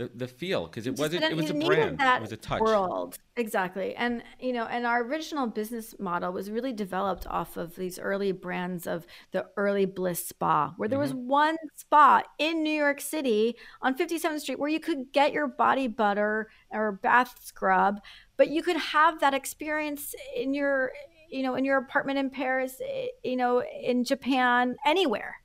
the, 0.00 0.10
the 0.14 0.28
feel 0.28 0.66
because 0.66 0.86
it 0.86 0.96
wasn't. 0.96 1.24
It 1.24 1.36
was 1.36 1.50
a 1.50 1.54
brand. 1.54 1.98
that 1.98 2.18
It 2.18 2.22
was 2.22 2.32
a 2.32 2.36
touch. 2.36 2.60
world 2.60 3.18
exactly 3.36 3.94
and 3.96 4.22
you 4.38 4.52
know 4.52 4.64
and 4.66 4.84
our 4.86 5.02
original 5.02 5.46
business 5.46 5.94
model 5.98 6.30
was 6.32 6.50
really 6.50 6.72
developed 6.72 7.26
off 7.28 7.56
of 7.56 7.74
these 7.76 7.98
early 7.98 8.32
brands 8.32 8.86
of 8.86 9.06
the 9.32 9.46
early 9.56 9.86
bliss 9.86 10.26
spa 10.28 10.74
where 10.76 10.88
there 10.88 10.98
was 10.98 11.12
Mm-hmm. 11.12 11.28
one 11.28 11.56
spa 11.76 12.22
in 12.38 12.62
new 12.62 12.70
york 12.72 13.00
city 13.00 13.56
on 13.82 13.94
57th 13.94 14.40
street 14.40 14.58
where 14.58 14.68
you 14.68 14.80
could 14.80 15.12
get 15.12 15.32
your 15.32 15.46
body 15.46 15.86
butter 15.88 16.50
or 16.70 16.92
bath 16.92 17.38
scrub 17.42 18.00
but 18.36 18.48
you 18.50 18.62
could 18.62 18.76
have 18.76 19.20
that 19.20 19.32
experience 19.34 20.14
in 20.36 20.52
your 20.54 20.92
you 21.30 21.42
know 21.42 21.54
in 21.54 21.64
your 21.64 21.78
apartment 21.78 22.18
in 22.18 22.30
paris 22.30 22.80
eh, 22.86 23.06
you 23.24 23.36
know 23.36 23.62
in 23.62 24.04
japan 24.04 24.76
anywhere 24.84 25.39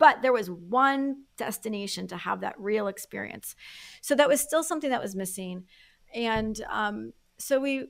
but 0.00 0.22
there 0.22 0.32
was 0.32 0.50
one 0.50 1.24
destination 1.36 2.08
to 2.08 2.16
have 2.16 2.40
that 2.40 2.58
real 2.58 2.88
experience. 2.88 3.54
So 4.00 4.14
that 4.16 4.28
was 4.28 4.40
still 4.40 4.64
something 4.64 4.88
that 4.90 5.02
was 5.02 5.14
missing. 5.14 5.66
And 6.14 6.58
um, 6.68 7.12
so 7.38 7.60
we 7.60 7.86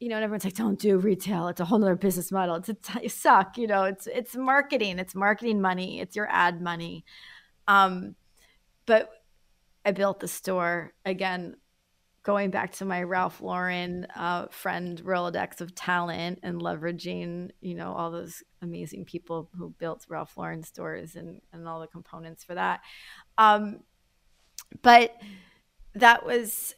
you 0.00 0.10
know 0.10 0.16
and 0.16 0.24
everyone's 0.24 0.44
like 0.44 0.54
don't 0.54 0.78
do 0.78 0.98
retail. 0.98 1.48
It's 1.48 1.60
a 1.60 1.64
whole 1.64 1.78
nother 1.78 1.96
business 1.96 2.30
model. 2.30 2.56
It's 2.56 2.68
a 2.68 2.74
t- 2.74 3.08
suck 3.22 3.56
you 3.56 3.66
know 3.66 3.84
it's 3.84 4.06
it's 4.06 4.36
marketing. 4.36 4.98
It's 4.98 5.14
marketing 5.14 5.60
money. 5.60 6.00
It's 6.00 6.14
your 6.14 6.28
ad 6.30 6.60
money. 6.60 7.04
Um, 7.66 8.14
but 8.86 9.08
i 9.86 9.90
built 9.90 10.20
the 10.20 10.28
store 10.28 10.92
again 11.06 11.56
going 12.24 12.50
back 12.50 12.72
to 12.72 12.84
my 12.84 13.02
ralph 13.02 13.40
lauren 13.40 14.06
uh, 14.16 14.46
friend 14.50 15.02
rolodex 15.04 15.60
of 15.60 15.74
talent 15.74 16.40
and 16.42 16.60
leveraging 16.60 17.50
you 17.60 17.74
know 17.74 17.92
all 17.92 18.10
those 18.10 18.42
amazing 18.62 19.04
people 19.04 19.48
who 19.56 19.70
built 19.78 20.04
ralph 20.08 20.36
lauren 20.36 20.62
stores 20.62 21.14
and 21.16 21.40
and 21.52 21.68
all 21.68 21.80
the 21.80 21.86
components 21.86 22.42
for 22.42 22.54
that 22.54 22.80
um, 23.38 23.80
but 24.82 25.14
that 25.94 26.26
was 26.26 26.74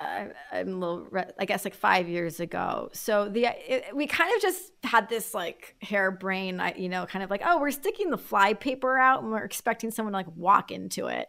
uh, 0.00 0.24
I'm 0.50 0.68
a 0.68 0.76
little, 0.76 1.06
I 1.38 1.44
guess, 1.44 1.64
like 1.64 1.74
five 1.74 2.08
years 2.08 2.40
ago. 2.40 2.90
So 2.92 3.28
the 3.28 3.46
it, 3.46 3.94
we 3.94 4.08
kind 4.08 4.34
of 4.34 4.42
just 4.42 4.72
had 4.82 5.08
this 5.08 5.32
like 5.32 5.76
harebrained, 5.80 6.60
I- 6.60 6.74
you 6.76 6.88
know, 6.88 7.06
kind 7.06 7.22
of 7.22 7.30
like, 7.30 7.42
oh, 7.44 7.60
we're 7.60 7.70
sticking 7.70 8.10
the 8.10 8.18
fly 8.18 8.54
paper 8.54 8.98
out, 8.98 9.22
and 9.22 9.30
we're 9.30 9.44
expecting 9.44 9.92
someone 9.92 10.12
to 10.12 10.16
like 10.18 10.36
walk 10.36 10.72
into 10.72 11.06
it. 11.06 11.28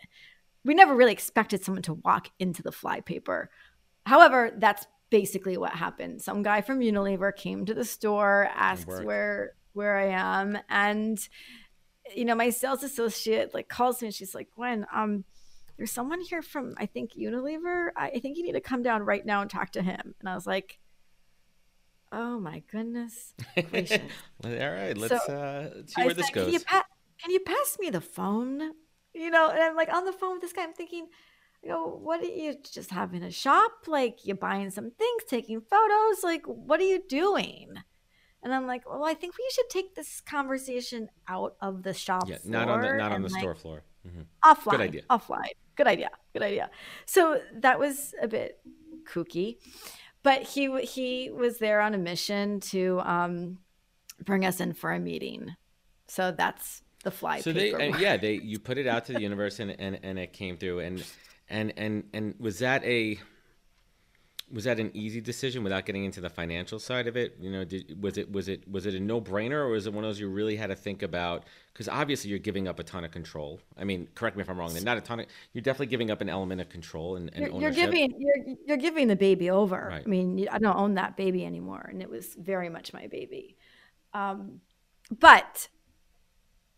We 0.66 0.74
never 0.74 0.96
really 0.96 1.12
expected 1.12 1.64
someone 1.64 1.82
to 1.84 1.94
walk 1.96 2.30
into 2.40 2.64
the 2.64 2.72
fly 2.72 3.02
paper. 3.02 3.50
However, 4.06 4.52
that's 4.58 4.86
basically 5.10 5.58
what 5.58 5.74
happened. 5.74 6.22
Some 6.22 6.42
guy 6.44 6.62
from 6.62 6.80
Unilever 6.80 7.36
came 7.36 7.66
to 7.66 7.74
the 7.74 7.86
store, 7.86 8.50
asked 8.56 8.88
worked. 8.88 9.06
where 9.06 9.54
where 9.74 9.98
I 9.98 10.08
am, 10.10 10.58
and 10.70 11.20
you 12.16 12.26
know, 12.26 12.36
my 12.36 12.50
sales 12.50 12.84
associate 12.84 13.54
like 13.54 13.68
calls 13.70 14.02
me 14.02 14.08
and 14.08 14.16
she's 14.16 14.36
like, 14.36 14.50
Gwen, 14.56 14.86
um, 14.94 15.24
there's 15.78 15.92
someone 15.92 16.22
here 16.22 16.42
from 16.42 16.74
I 16.78 16.86
think 16.86 17.14
Unilever. 17.14 17.90
I, 17.96 18.10
I 18.10 18.20
think 18.20 18.38
you 18.38 18.44
need 18.44 18.54
to 18.54 18.62
come 18.62 18.84
down 18.84 19.04
right 19.04 19.26
now 19.26 19.42
and 19.42 19.50
talk 19.50 19.72
to 19.72 19.82
him. 19.82 20.16
And 20.20 20.30
I 20.30 20.36
was 20.36 20.46
like, 20.48 20.80
Oh 22.12 22.40
my 22.40 22.62
goodness 22.72 23.34
gracious. 23.72 24.00
All 24.44 24.52
right, 24.52 24.96
let's 24.96 25.26
So, 25.26 25.34
uh, 25.34 25.70
see 25.88 26.04
where 26.04 26.14
this 26.14 26.28
said, 26.28 26.34
goes. 26.36 26.44
Can 26.46 26.54
you, 26.54 26.60
pa- 26.60 26.86
can 27.22 27.32
you 27.32 27.40
pass 27.40 27.78
me 27.80 27.90
the 27.90 28.02
phone? 28.02 28.72
You 29.14 29.30
know, 29.30 29.50
and 29.50 29.62
I'm 29.62 29.76
like 29.76 29.94
on 29.94 30.06
the 30.06 30.12
phone 30.12 30.34
with 30.34 30.42
this 30.42 30.54
guy. 30.54 30.64
I'm 30.64 30.74
thinking, 30.74 31.08
you 31.62 31.70
know, 31.70 31.88
what 31.88 32.22
are 32.22 32.26
you 32.26 32.56
just 32.72 32.90
having 32.90 33.24
a 33.24 33.32
shop? 33.32 33.72
Like 33.88 34.26
you're 34.26 34.36
buying 34.36 34.70
some 34.70 34.92
things, 34.92 35.24
taking 35.28 35.62
photos? 35.62 36.24
Like 36.24 36.44
what 36.46 36.80
are 36.80 36.84
you 36.86 37.02
doing? 37.08 37.74
And 38.44 38.54
I'm 38.54 38.68
like, 38.68 38.88
well, 38.90 39.06
I 39.06 39.14
think 39.14 39.38
we 39.38 39.50
should 39.54 39.70
take 39.70 39.96
this 39.96 40.20
conversation 40.20 41.10
out 41.28 41.56
of 41.62 41.84
the 41.84 41.94
shop 41.94 42.28
yeah, 42.28 42.38
floor 42.38 42.66
not 42.66 42.70
on 42.70 42.82
the 42.82 42.94
not 42.94 43.12
on 43.14 43.22
the 43.22 43.30
like, 43.30 43.40
store 43.40 43.56
floor. 43.56 43.84
hmm 44.06 44.24
offline. 44.44 44.72
Good 44.72 44.82
idea. 44.82 45.02
Offline. 45.10 45.52
Good 45.76 45.88
idea. 45.88 46.10
Good 46.34 46.44
idea. 46.44 46.70
So 47.06 47.40
that 47.56 47.80
was 47.80 48.14
a 48.22 48.28
bit 48.28 48.60
kooky, 49.06 49.58
but 50.22 50.44
he 50.44 50.82
he 50.82 51.32
was 51.32 51.58
there 51.60 51.80
on 51.80 51.94
a 51.94 51.98
mission 51.98 52.60
to 52.60 53.00
um, 53.06 53.60
bring 54.24 54.46
us 54.46 54.60
in 54.60 54.74
for 54.74 54.92
a 54.92 55.00
meeting. 55.00 55.56
So 56.08 56.32
that's 56.32 56.83
the 57.04 57.12
fly 57.12 57.40
So 57.42 57.52
they 57.54 57.72
paper. 57.72 57.98
yeah 58.00 58.18
they 58.18 58.34
you 58.44 58.60
put 58.60 58.78
it 58.78 58.88
out 58.88 59.06
to 59.06 59.14
the 59.14 59.22
universe 59.22 59.60
and, 59.60 59.72
and 59.80 60.00
and 60.04 60.18
it 60.18 60.34
came 60.34 60.58
through 60.58 60.80
and 60.80 61.04
and 61.50 61.74
and 61.78 62.04
and 62.14 62.36
was 62.40 62.60
that 62.60 62.84
a 62.84 63.20
was 64.52 64.66
that 64.66 64.80
an 64.80 64.92
easy 64.94 65.20
decision 65.20 65.64
without 65.64 65.84
getting 65.86 66.06
into 66.06 66.22
the 66.22 66.30
financial 66.30 66.78
side 66.78 67.08
of 67.08 67.18
it? 67.18 67.36
You 67.40 67.52
know, 67.52 67.64
did, 67.66 68.02
was 68.02 68.18
it 68.18 68.32
was 68.32 68.48
it 68.48 68.70
was 68.70 68.86
it 68.86 68.94
a 68.94 69.00
no 69.00 69.20
brainer 69.20 69.54
or 69.54 69.70
was 69.70 69.88
it 69.88 69.94
one 69.94 70.04
of 70.04 70.10
those 70.10 70.20
you 70.20 70.30
really 70.30 70.56
had 70.56 70.68
to 70.68 70.76
think 70.76 71.02
about? 71.02 71.46
Because 71.74 71.90
obviously 71.90 72.30
you're 72.30 72.40
giving 72.40 72.68
up 72.68 72.78
a 72.78 72.84
ton 72.84 73.04
of 73.04 73.10
control. 73.10 73.60
I 73.78 73.84
mean, 73.84 74.08
correct 74.14 74.38
me 74.38 74.42
if 74.44 74.50
I'm 74.50 74.58
wrong. 74.60 74.74
Then 74.74 74.84
not 74.84 74.98
a 74.98 75.02
ton 75.02 75.22
of. 75.22 75.26
You're 75.54 75.64
definitely 75.64 75.88
giving 75.88 76.12
up 76.12 76.22
an 76.22 76.30
element 76.30 76.62
of 76.62 76.70
control 76.70 77.16
and, 77.16 77.32
and 77.34 77.48
you're, 77.48 77.62
you're 77.62 77.72
giving 77.72 78.14
you're 78.20 78.56
you're 78.68 78.78
giving 78.78 79.08
the 79.08 79.16
baby 79.16 79.50
over. 79.50 79.88
Right. 79.90 80.04
I 80.06 80.08
mean, 80.10 80.48
I 80.52 80.60
don't 80.60 80.78
own 80.78 80.96
that 80.96 81.18
baby 81.18 81.46
anymore, 81.46 81.88
and 81.92 82.02
it 82.02 82.10
was 82.10 82.36
very 82.36 82.70
much 82.70 82.94
my 82.94 83.08
baby. 83.08 83.58
Um, 84.14 84.62
but 85.20 85.68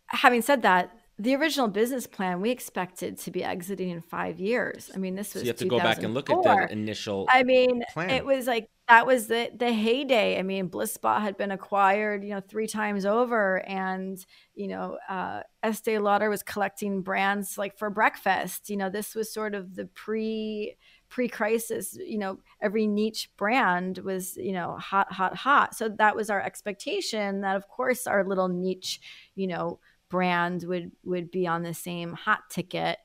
having 0.08 0.42
said 0.42 0.62
that, 0.62 0.92
the 1.18 1.34
original 1.34 1.68
business 1.68 2.06
plan 2.06 2.42
we 2.42 2.50
expected 2.50 3.18
to 3.18 3.30
be 3.30 3.42
exiting 3.42 3.88
in 3.88 4.02
five 4.02 4.38
years. 4.38 4.90
I 4.94 4.98
mean, 4.98 5.14
this 5.14 5.32
was 5.32 5.42
so 5.42 5.44
you 5.44 5.50
have 5.50 5.56
to 5.56 5.66
go 5.66 5.78
back 5.78 6.02
and 6.02 6.12
look 6.12 6.28
at 6.28 6.34
2004. 6.34 6.66
the 6.66 6.72
initial. 6.72 7.26
I 7.30 7.42
mean, 7.42 7.82
plan. 7.92 8.10
it 8.10 8.24
was 8.24 8.46
like 8.46 8.68
that 8.88 9.06
was 9.06 9.26
the 9.26 9.50
the 9.56 9.72
heyday. 9.72 10.38
I 10.38 10.42
mean, 10.42 10.68
Bliss 10.68 10.92
Spa 10.92 11.18
had 11.20 11.38
been 11.38 11.50
acquired, 11.50 12.22
you 12.22 12.30
know, 12.30 12.40
three 12.40 12.66
times 12.66 13.06
over, 13.06 13.66
and 13.66 14.24
you 14.54 14.68
know, 14.68 14.98
uh, 15.08 15.40
Estee 15.62 15.98
Lauder 15.98 16.28
was 16.28 16.42
collecting 16.42 17.00
brands 17.00 17.56
like 17.56 17.78
for 17.78 17.88
breakfast. 17.88 18.68
You 18.68 18.76
know, 18.76 18.90
this 18.90 19.14
was 19.14 19.32
sort 19.32 19.54
of 19.54 19.74
the 19.74 19.86
pre 19.86 20.76
pre 21.08 21.28
crisis. 21.28 21.96
You 21.98 22.18
know, 22.18 22.38
every 22.60 22.86
niche 22.86 23.30
brand 23.38 23.98
was 23.98 24.36
you 24.36 24.52
know 24.52 24.76
hot, 24.76 25.10
hot, 25.10 25.34
hot. 25.34 25.74
So 25.74 25.88
that 25.88 26.14
was 26.14 26.28
our 26.28 26.42
expectation. 26.42 27.40
That 27.40 27.56
of 27.56 27.68
course 27.68 28.06
our 28.06 28.22
little 28.22 28.48
niche, 28.48 29.00
you 29.34 29.46
know, 29.46 29.80
brand 30.16 30.64
would 30.64 30.92
would 31.04 31.30
be 31.30 31.46
on 31.46 31.62
the 31.62 31.74
same 31.74 32.14
hot 32.14 32.40
ticket. 32.50 32.98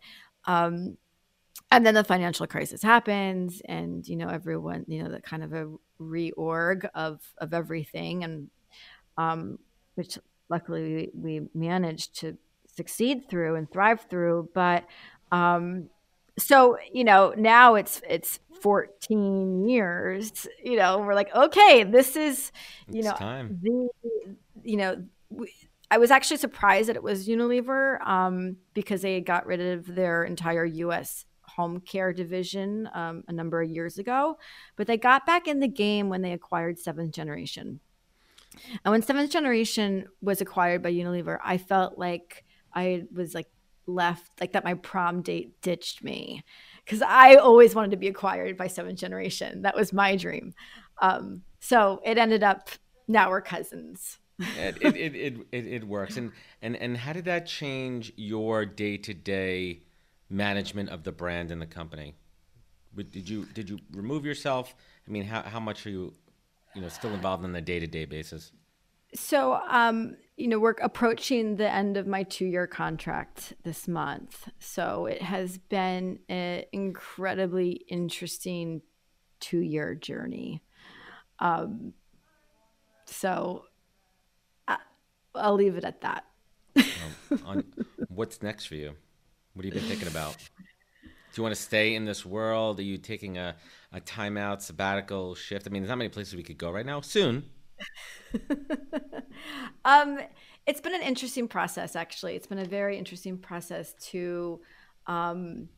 Um, 0.45 0.97
and 1.69 1.86
then 1.86 1.93
the 1.93 2.04
financial 2.04 2.47
crisis 2.47 2.82
happens 2.82 3.62
and 3.65 4.08
you 4.08 4.15
know 4.15 4.28
everyone 4.30 4.86
you 4.88 5.04
know 5.04 5.10
the 5.10 5.21
kind 5.21 5.43
of 5.43 5.54
a 5.54 5.69
reorg 6.00 6.89
of 6.95 7.21
of 7.38 7.54
everything 7.54 8.24
and 8.24 8.50
um 9.17 9.60
which 9.95 10.17
luckily 10.50 11.12
we, 11.13 11.39
we 11.39 11.47
managed 11.54 12.15
to 12.19 12.38
succeed 12.76 13.30
through 13.30 13.56
and 13.56 13.71
thrive 13.71 14.06
through 14.10 14.50
but 14.54 14.86
um 15.32 15.89
so 16.39 16.78
you 16.91 17.04
know 17.04 17.34
now 17.38 17.76
it's 17.76 18.02
it's 18.10 18.39
14 18.62 19.67
years 19.67 20.47
you 20.63 20.76
know 20.78 21.00
we're 21.00 21.15
like 21.15 21.34
okay 21.36 21.84
this 21.84 22.15
is 22.15 22.52
you 22.89 23.00
It's 23.00 23.08
know 23.08 23.13
time. 23.15 23.60
the 23.62 23.89
you 24.63 24.78
know 24.78 25.04
we, 25.30 25.54
I 25.91 25.97
was 25.97 26.10
actually 26.10 26.38
surprised 26.38 26.88
that 26.88 26.95
it 26.95 27.04
was 27.04 27.27
Unilever 27.27 27.99
um, 28.08 28.56
because 28.73 29.01
they 29.01 29.19
got 29.19 29.45
rid 29.45 29.60
of 29.60 29.93
their 29.93 30.23
entire 30.23 30.63
U.S. 30.63 31.25
home 31.43 31.82
care 31.82 32.13
division 32.13 32.89
um, 32.93 33.25
a 33.27 33.34
number 33.34 33.62
of 33.62 33.69
years 33.69 33.97
ago, 33.97 34.38
but 34.77 34.88
they 34.88 34.95
got 34.95 35.25
back 35.25 35.49
in 35.49 35.60
the 35.60 35.67
game 35.67 36.08
when 36.08 36.21
they 36.21 36.32
acquired 36.32 36.80
Seventh 36.80 37.13
Generation. 37.13 37.82
And 38.86 38.91
when 38.93 39.01
Seventh 39.01 39.32
Generation 39.32 40.08
was 40.21 40.39
acquired 40.39 40.82
by 40.82 40.93
Unilever, 40.93 41.39
I 41.43 41.58
felt 41.58 41.97
like 41.97 42.45
I 42.73 43.04
was 43.13 43.36
like 43.36 43.47
left, 43.86 44.32
like 44.39 44.54
that 44.54 44.63
my 44.63 44.75
prom 44.75 45.21
date 45.21 45.62
ditched 45.62 46.06
me 46.06 46.45
because 46.86 47.01
I 47.01 47.36
always 47.36 47.75
wanted 47.75 47.91
to 47.91 47.97
be 47.97 48.08
acquired 48.08 48.56
by 48.56 48.67
Seventh 48.67 48.97
Generation. 48.97 49.63
That 49.63 49.75
was 49.75 49.91
my 49.91 50.15
dream. 50.15 50.54
Um, 51.01 51.41
so 51.60 51.99
it 52.06 52.17
ended 52.17 52.43
up 52.43 52.69
now 53.10 53.30
we're 53.30 53.41
cousins. 53.41 54.19
It, 54.58 54.77
it, 54.82 54.95
it, 55.15 55.38
it, 55.51 55.67
it, 55.67 55.84
works. 55.88 56.17
And, 56.17 56.32
and, 56.62 56.75
and 56.75 56.97
how 56.97 57.13
did 57.13 57.25
that 57.25 57.45
change 57.45 58.13
your 58.15 58.65
day 58.65 58.97
to 58.97 59.13
day 59.13 59.82
management 60.30 60.89
of 60.89 61.04
the 61.04 61.12
brand 61.12 61.51
and 61.51 61.62
the 61.62 61.65
company? 61.65 62.15
Did 62.95 63.30
you, 63.30 63.45
did 63.54 63.69
you 63.69 63.80
remove 63.93 64.25
yourself? 64.25 64.75
I 65.08 65.12
mean, 65.12 65.23
how, 65.23 65.41
how 65.43 65.60
much 65.60 65.86
are 65.86 65.89
you, 65.89 66.13
you 66.75 66.82
know, 66.82 66.89
still 66.89 67.13
involved 67.13 67.43
on 67.43 67.56
a 67.56 67.62
day 67.62 67.80
to 67.80 67.88
day 67.88 68.06
basis? 68.06 68.51
So, 69.13 69.60
um, 69.67 70.15
you 70.38 70.47
know, 70.47 70.60
we're 70.60 70.75
approaching 70.82 71.58
the 71.58 71.69
end 71.69 71.97
of 71.97 72.08
my 72.08 72.23
two 72.23 72.45
year 72.45 72.67
contract 72.67 73.54
this 73.63 73.88
month. 73.88 74.49
So 74.60 75.06
it 75.06 75.21
has 75.21 75.58
been 75.58 76.19
an 76.30 76.63
incredibly 76.72 77.84
interesting 77.88 78.82
two 79.39 79.59
year 79.59 79.95
journey. 79.95 80.63
Um, 81.39 81.93
so 83.05 83.66
I'll 85.36 85.55
leave 85.55 85.75
it 85.75 85.84
at 85.84 86.01
that. 86.01 86.25
Um, 86.75 87.41
on 87.45 87.63
what's 88.09 88.41
next 88.41 88.65
for 88.65 88.75
you? 88.75 88.93
What 89.53 89.65
have 89.65 89.73
you 89.73 89.79
been 89.79 89.89
thinking 89.89 90.07
about? 90.07 90.38
Do 91.03 91.39
you 91.39 91.43
want 91.43 91.55
to 91.55 91.61
stay 91.61 91.95
in 91.95 92.05
this 92.05 92.25
world? 92.25 92.79
Are 92.79 92.84
you 92.84 92.97
taking 92.97 93.38
a, 93.38 93.55
a 93.93 94.01
timeout, 94.01 94.61
sabbatical 94.61 95.36
shift? 95.36 95.65
I 95.65 95.69
mean, 95.69 95.82
there's 95.82 95.89
not 95.89 95.97
many 95.97 96.09
places 96.09 96.36
we 96.36 96.43
could 96.43 96.57
go 96.57 96.71
right 96.71 96.86
now. 96.86 96.99
Soon, 96.99 97.45
um, 99.86 100.19
it's 100.65 100.82
been 100.82 100.95
an 100.95 101.01
interesting 101.01 101.47
process, 101.47 101.95
actually. 101.95 102.36
It's 102.36 102.47
been 102.47 102.59
a 102.59 102.65
very 102.65 102.97
interesting 102.97 103.38
process 103.38 103.93
to, 104.11 104.61
um, 105.07 105.69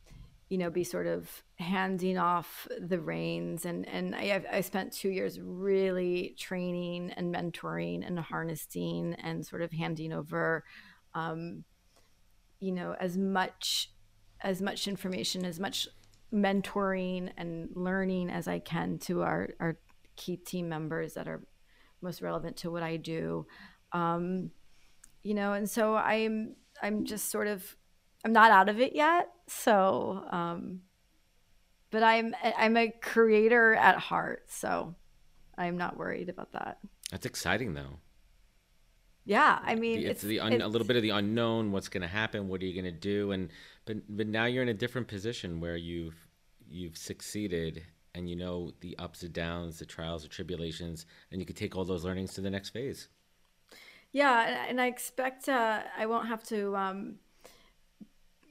you 0.53 0.59
know, 0.59 0.69
be 0.69 0.83
sort 0.83 1.07
of 1.07 1.41
handing 1.55 2.15
off 2.15 2.67
the 2.79 2.99
reins. 2.99 3.65
And 3.65 3.89
and 3.89 4.13
I, 4.13 4.39
I 4.51 4.61
spent 4.61 4.93
two 4.93 5.09
years 5.09 5.39
really 5.41 6.35
training 6.37 7.09
and 7.17 7.33
mentoring 7.33 8.05
and 8.05 8.19
harnessing 8.19 9.15
and 9.15 9.43
sort 9.43 9.63
of 9.63 9.71
handing 9.71 10.13
over, 10.13 10.63
um, 11.15 11.63
you 12.59 12.71
know, 12.71 12.95
as 12.99 13.17
much 13.17 13.89
as 14.41 14.61
much 14.61 14.87
information, 14.87 15.43
as 15.43 15.59
much 15.59 15.87
mentoring 16.31 17.31
and 17.35 17.69
learning 17.73 18.29
as 18.29 18.47
I 18.47 18.59
can 18.59 18.99
to 19.07 19.23
our 19.23 19.49
our 19.59 19.79
key 20.17 20.37
team 20.37 20.69
members 20.69 21.15
that 21.15 21.27
are 21.27 21.47
most 21.99 22.21
relevant 22.21 22.57
to 22.57 22.69
what 22.69 22.83
I 22.83 22.97
do. 22.97 23.47
Um, 23.91 24.51
you 25.23 25.33
know, 25.33 25.53
and 25.53 25.67
so 25.67 25.95
I'm 25.95 26.57
I'm 26.79 27.05
just 27.05 27.31
sort 27.31 27.47
of 27.47 27.75
I'm 28.23 28.33
not 28.33 28.51
out 28.51 28.69
of 28.69 28.79
it 28.79 28.95
yet. 28.95 29.29
So, 29.47 30.25
um, 30.31 30.81
but 31.91 32.03
I'm 32.03 32.33
I'm 32.57 32.77
a 32.77 32.89
creator 32.89 33.75
at 33.75 33.97
heart, 33.97 34.45
so 34.49 34.95
I'm 35.57 35.77
not 35.77 35.97
worried 35.97 36.29
about 36.29 36.51
that. 36.53 36.79
That's 37.11 37.25
exciting, 37.25 37.73
though. 37.73 37.99
Yeah, 39.25 39.59
I 39.63 39.75
mean, 39.75 39.99
it's, 39.99 40.09
it's 40.09 40.21
the 40.23 40.39
un- 40.41 40.53
it's, 40.53 40.63
a 40.63 40.67
little 40.67 40.87
bit 40.87 40.97
of 40.97 41.03
the 41.03 41.11
unknown. 41.11 41.71
What's 41.71 41.87
going 41.87 42.01
to 42.01 42.07
happen? 42.07 42.49
What 42.49 42.61
are 42.61 42.65
you 42.65 42.73
going 42.73 42.91
to 42.93 42.99
do? 42.99 43.31
And 43.31 43.49
but 43.85 43.97
but 44.09 44.27
now 44.27 44.45
you're 44.45 44.63
in 44.63 44.69
a 44.69 44.73
different 44.73 45.07
position 45.07 45.59
where 45.61 45.77
you've 45.77 46.27
you've 46.67 46.97
succeeded 46.97 47.83
and 48.15 48.29
you 48.29 48.35
know 48.35 48.71
the 48.81 48.97
ups 48.97 49.23
and 49.23 49.33
downs, 49.33 49.79
the 49.79 49.85
trials 49.85 50.23
and 50.23 50.31
tribulations, 50.31 51.05
and 51.31 51.39
you 51.39 51.45
can 51.45 51.55
take 51.55 51.75
all 51.75 51.85
those 51.85 52.03
learnings 52.03 52.33
to 52.33 52.41
the 52.41 52.49
next 52.49 52.71
phase. 52.71 53.07
Yeah, 54.11 54.65
and 54.67 54.79
I 54.79 54.87
expect 54.87 55.47
uh, 55.47 55.81
I 55.97 56.05
won't 56.05 56.27
have 56.27 56.43
to 56.45 56.75
um, 56.75 57.15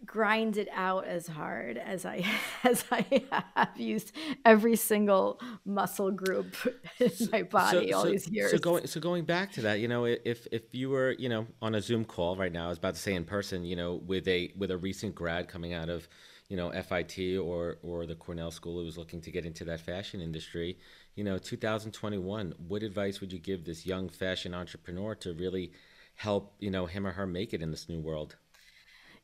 grind 0.05 0.57
it 0.57 0.69
out 0.75 1.07
as 1.07 1.27
hard 1.27 1.77
as 1.77 2.05
I 2.05 2.25
as 2.65 2.85
I 2.91 3.23
have 3.55 3.77
used 3.77 4.13
every 4.45 4.77
single 4.77 5.41
muscle 5.65 6.11
group 6.11 6.55
in 6.99 7.11
my 7.31 7.43
body 7.43 7.91
so, 7.91 7.97
all 7.97 8.05
so, 8.05 8.11
these 8.11 8.29
years. 8.29 8.51
So 8.51 8.59
going 8.59 8.87
so 8.87 9.01
going 9.01 9.25
back 9.25 9.53
to 9.53 9.63
that, 9.63 9.81
you 9.81 9.89
know, 9.89 10.05
if 10.05 10.47
if 10.51 10.75
you 10.75 10.91
were 10.91 11.13
you 11.19 11.29
know 11.29 11.47
on 11.61 11.75
a 11.75 11.83
Zoom 11.83 12.05
call 12.05 12.37
right 12.37 12.53
now, 12.53 12.67
I 12.67 12.69
was 12.69 12.79
about 12.79 12.95
to 12.95 13.01
say 13.01 13.15
in 13.15 13.25
person, 13.25 13.65
you 13.65 13.77
know, 13.77 13.95
with 13.95 14.27
a 14.29 14.53
with 14.57 14.71
a 14.71 14.77
recent 14.77 15.15
grad 15.15 15.49
coming 15.49 15.73
out 15.73 15.89
of 15.89 16.09
you 16.49 16.57
know 16.57 16.71
FIT 16.71 17.39
or 17.39 17.79
or 17.83 18.07
the 18.07 18.15
Cornell 18.15 18.51
School 18.51 18.79
who 18.79 18.85
was 18.85 18.99
looking 18.99 19.21
to 19.23 19.31
get 19.31 19.47
into 19.47 19.65
that 19.65 19.81
fashion 19.81 20.21
industry, 20.21 20.79
you 21.15 21.25
know, 21.25 21.39
2021, 21.39 22.55
what 22.69 22.83
advice 22.83 23.21
would 23.21 23.33
you 23.33 23.39
give 23.39 23.65
this 23.65 23.87
young 23.87 24.09
fashion 24.09 24.55
entrepreneur 24.55 25.15
to 25.17 25.33
really 25.35 25.73
help 26.17 26.55
you 26.59 26.71
know 26.71 26.87
him 26.87 27.07
or 27.07 27.13
her 27.13 27.27
make 27.27 27.55
it 27.55 27.63
in 27.63 27.71
this 27.71 27.89
new 27.89 28.01
world? 28.01 28.37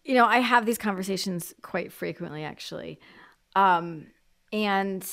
You 0.09 0.15
know, 0.15 0.25
I 0.25 0.39
have 0.39 0.65
these 0.65 0.79
conversations 0.79 1.55
quite 1.61 1.93
frequently, 1.93 2.43
actually, 2.43 2.99
um, 3.55 4.07
and 4.55 5.07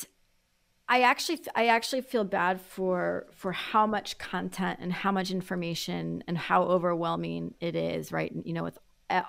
I 0.87 1.01
actually 1.01 1.41
I 1.53 1.67
actually 1.67 2.01
feel 2.01 2.23
bad 2.23 2.61
for 2.61 3.27
for 3.33 3.51
how 3.51 3.85
much 3.85 4.17
content 4.17 4.79
and 4.81 4.93
how 4.93 5.11
much 5.11 5.31
information 5.31 6.23
and 6.29 6.37
how 6.37 6.63
overwhelming 6.63 7.55
it 7.59 7.75
is, 7.75 8.13
right? 8.13 8.31
You 8.45 8.53
know, 8.53 8.63
with 8.63 8.77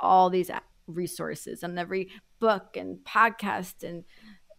all 0.00 0.30
these 0.30 0.52
resources 0.86 1.64
and 1.64 1.78
every 1.80 2.10
book 2.38 2.76
and 2.76 2.98
podcast 2.98 3.82
and 3.82 4.04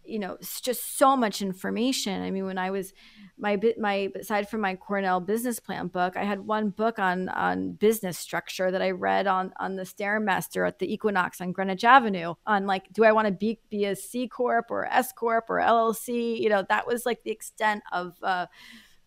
you 0.08 0.20
know 0.20 0.38
just 0.62 0.97
so 0.97 1.16
much 1.16 1.41
information. 1.41 2.22
I 2.22 2.32
mean 2.32 2.45
when 2.45 2.58
i 2.58 2.72
was 2.72 2.93
my 3.38 3.55
bit 3.55 3.78
my 3.80 4.10
aside 4.20 4.49
from 4.49 4.62
my 4.62 4.76
cornell 4.76 5.20
business 5.20 5.60
plan 5.60 5.88
book 5.88 6.18
i 6.18 6.24
had 6.24 6.39
one 6.39 6.70
book 6.70 6.97
on 6.97 7.30
on 7.30 7.74
business 7.74 8.18
structure 8.18 8.72
that 8.72 8.82
i 8.82 8.89
read 8.89 9.28
on 9.28 9.53
on 9.60 9.76
the 9.76 9.84
stairmaster 9.84 10.68
at 10.68 10.80
the 10.80 10.91
equinox 10.91 11.39
on 11.39 11.51
greenwich 11.51 11.84
avenue 11.84 12.34
on 12.47 12.66
like 12.66 12.91
do 12.93 13.03
i 13.03 13.12
want 13.12 13.28
to 13.28 13.32
be 13.32 13.60
be 13.70 13.86
a 13.86 13.95
c 13.95 14.28
corp 14.28 14.72
or 14.72 14.86
s 14.88 15.12
corp 15.12 15.45
or 15.49 15.60
llc 15.60 16.39
you 16.39 16.49
know 16.49 16.64
that 16.68 16.88
was 16.88 17.05
like 17.05 17.24
the 17.24 17.32
extent 17.32 17.84
of 17.91 18.16
uh, 18.24 18.47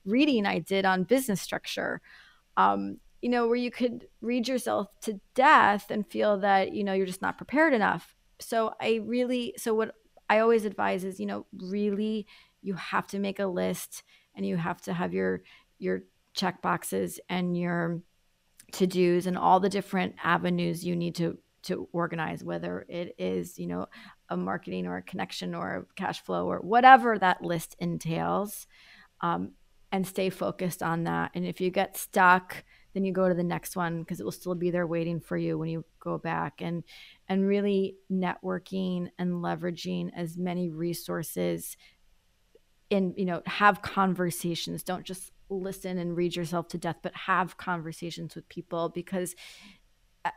reading 0.04 0.46
i 0.46 0.58
did 0.58 0.84
on 0.84 1.04
business 1.04 1.40
structure. 1.40 2.00
Um, 2.56 2.98
you 3.22 3.28
know 3.28 3.46
where 3.48 3.56
you 3.56 3.70
could 3.70 4.06
read 4.20 4.48
yourself 4.48 4.88
to 5.02 5.20
death 5.34 5.90
and 5.90 6.06
feel 6.06 6.38
that 6.38 6.72
you 6.72 6.84
know 6.84 6.92
you're 6.92 7.06
just 7.06 7.22
not 7.22 7.36
prepared 7.36 7.74
enough. 7.74 8.14
So 8.40 8.72
i 8.80 9.00
really 9.04 9.54
so 9.58 9.74
what 9.74 9.94
I 10.30 10.38
always 10.38 10.64
advise 10.64 11.04
is, 11.04 11.20
you 11.20 11.26
know, 11.26 11.44
really 11.52 12.26
you 12.62 12.74
have 12.74 13.06
to 13.08 13.18
make 13.18 13.38
a 13.38 13.46
list 13.46 14.02
and 14.34 14.46
you 14.46 14.56
have 14.56 14.80
to 14.82 14.94
have 14.94 15.12
your 15.12 15.42
your 15.78 16.04
check 16.32 16.62
boxes 16.62 17.20
and 17.28 17.58
your 17.58 18.00
to-dos 18.72 19.26
and 19.26 19.36
all 19.36 19.58
the 19.58 19.68
different 19.68 20.14
avenues 20.22 20.84
you 20.84 20.94
need 20.94 21.16
to 21.16 21.36
to 21.62 21.88
organize 21.92 22.44
whether 22.44 22.86
it 22.88 23.14
is 23.18 23.58
you 23.58 23.66
know 23.66 23.86
a 24.28 24.36
marketing 24.36 24.86
or 24.86 24.98
a 24.98 25.02
connection 25.02 25.54
or 25.54 25.76
a 25.76 25.94
cash 25.96 26.22
flow 26.22 26.46
or 26.46 26.58
whatever 26.58 27.18
that 27.18 27.42
list 27.42 27.74
entails 27.80 28.68
um, 29.22 29.52
and 29.92 30.06
stay 30.06 30.30
focused 30.30 30.82
on 30.82 31.04
that. 31.04 31.30
And 31.34 31.44
if 31.44 31.60
you 31.60 31.70
get 31.70 31.96
stuck 31.96 32.64
then 32.92 33.04
you 33.04 33.12
go 33.12 33.28
to 33.28 33.34
the 33.34 33.42
next 33.42 33.76
one 33.76 34.00
because 34.00 34.20
it 34.20 34.24
will 34.24 34.32
still 34.32 34.54
be 34.54 34.70
there 34.70 34.86
waiting 34.86 35.20
for 35.20 35.36
you 35.36 35.58
when 35.58 35.68
you 35.68 35.84
go 36.00 36.18
back. 36.18 36.60
And 36.60 36.84
and 37.28 37.46
really 37.46 37.96
networking 38.10 39.08
and 39.18 39.34
leveraging 39.34 40.10
as 40.14 40.36
many 40.36 40.68
resources 40.70 41.76
in 42.88 43.14
you 43.16 43.24
know 43.24 43.42
have 43.46 43.82
conversations. 43.82 44.82
Don't 44.82 45.04
just 45.04 45.32
listen 45.48 45.98
and 45.98 46.16
read 46.16 46.36
yourself 46.36 46.68
to 46.68 46.78
death 46.78 46.98
but 47.02 47.14
have 47.14 47.56
conversations 47.56 48.34
with 48.36 48.48
people 48.48 48.88
because 48.88 49.34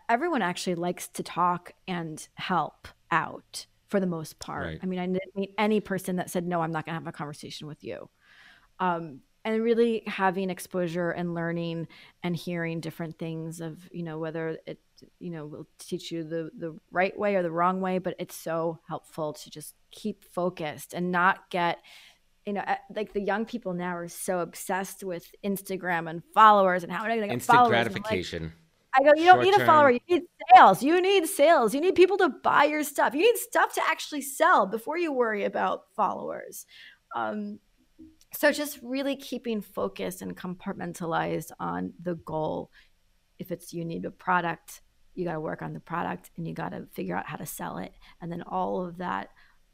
everyone 0.10 0.41
actually 0.41 0.76
likes 0.76 1.08
to 1.08 1.22
talk 1.22 1.72
and 1.88 2.28
help 2.36 2.88
out 3.12 3.68
for 3.89 3.99
the 3.99 4.08
most 4.08 4.39
part. 4.39 4.66
Right. 4.66 4.80
i 4.82 4.86
mean 4.88 4.97
i 4.97 5.06
didn't 5.06 5.36
meet 5.36 5.54
any 5.60 5.80
person 5.80 6.16
that 6.16 6.32
said 6.32 6.47
no 6.47 6.62
i'm 6.62 6.72
not 6.72 6.86
going 6.86 6.93
to 6.93 6.99
have 6.99 7.08
a 7.08 7.12
conversation 7.12 7.68
with 7.68 7.84
you. 7.84 8.10
Um, 8.80 9.20
and 9.46 9.62
really 9.62 10.04
having 10.08 10.50
exposure 10.50 11.12
and 11.12 11.34
learning 11.34 11.88
and 12.24 12.36
hearing 12.36 12.80
different 12.80 13.18
things 13.20 13.60
of 13.60 13.78
you 13.91 14.04
know 14.04 14.18
whether 14.18 14.58
it 14.66 14.80
you 15.20 15.32
know 15.32 15.46
will 15.46 15.68
teach 15.80 16.12
you 16.12 16.24
the 16.24 16.50
the 16.58 16.78
right 16.91 17.18
way 17.18 17.36
or 17.36 17.44
the 17.44 17.52
wrong 17.52 17.82
way 17.82 17.98
but 17.98 18.16
it's 18.20 18.36
so 18.36 18.80
helpful 18.88 19.34
to 19.34 19.50
just 19.50 19.76
keep 19.91 20.24
focused 20.24 20.94
and 20.94 21.12
not 21.12 21.50
get 21.50 21.80
you 22.46 22.54
know 22.54 22.64
like 22.96 23.14
the 23.14 23.22
young 23.22 23.46
people 23.46 23.74
now 23.74 23.96
are 23.96 24.08
so 24.08 24.39
obsessed 24.39 25.04
with 25.04 25.34
instagram 25.44 26.10
and 26.10 26.24
followers 26.34 26.84
and 26.84 26.91
how 26.91 27.04
get 27.04 27.18
instant 27.18 27.58
followers. 27.58 27.70
gratification 27.70 28.44
like, 28.44 28.52
I 28.96 29.04
go, 29.04 29.20
you 29.20 29.26
don't 29.26 29.41
need 29.41 29.56
a 29.56 29.66
follower. 29.66 29.89
You 29.89 30.00
need 30.08 30.22
sales. 30.54 30.84
You 30.84 31.02
need 31.02 31.28
sales. 31.28 31.74
You 31.74 31.82
need 31.82 31.96
people 31.96 32.16
to 32.18 32.30
buy 32.30 32.66
your 32.66 32.84
stuff. 32.84 33.16
You 33.16 33.22
need 33.22 33.38
stuff 33.38 33.74
to 33.74 33.82
actually 33.88 34.22
sell 34.22 34.68
before 34.68 35.00
you 35.00 35.12
worry 35.12 35.46
about 35.46 35.86
followers. 35.96 36.68
Um, 37.16 37.60
so 38.34 38.51
just 38.51 38.79
really 38.81 39.15
keeping 39.15 39.61
focus 39.61 40.21
and 40.21 40.36
compartmentalized 40.36 41.51
on 41.59 41.93
the 42.01 42.15
goal. 42.15 42.71
If 43.39 43.51
it's 43.51 43.73
you 43.73 43.86
need 43.86 44.05
a 44.05 44.11
product 44.11 44.81
you 45.15 45.25
got 45.25 45.34
to 45.34 45.39
work 45.39 45.61
on 45.61 45.73
the 45.73 45.79
product 45.79 46.31
and 46.38 46.47
you 46.47 46.53
got 46.53 46.69
to 46.69 46.88
figure 46.93 47.15
out 47.15 47.25
how 47.25 47.38
to 47.38 47.45
sell 47.45 47.77
it. 47.77 47.93
And 48.21 48.31
then 48.31 48.41
all 48.43 48.86
of 48.86 48.97
that 48.97 49.29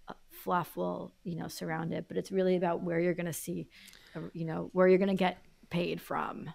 uh, 0.08 0.14
fluff 0.32 0.76
will 0.76 1.14
you 1.24 1.36
know 1.36 1.48
surround 1.48 1.94
it. 1.94 2.06
But 2.08 2.18
it's 2.18 2.32
really 2.32 2.56
about 2.56 2.84
where 2.84 3.00
you're 3.00 3.14
going 3.14 3.26
to 3.26 3.34
see 3.34 3.68
uh, 4.16 4.22
you 4.34 4.46
know 4.46 4.70
where 4.74 4.88
you're 4.88 4.98
going 4.98 5.10
to 5.10 5.16
get 5.16 5.38
paid 5.70 6.02
from. 6.02 6.50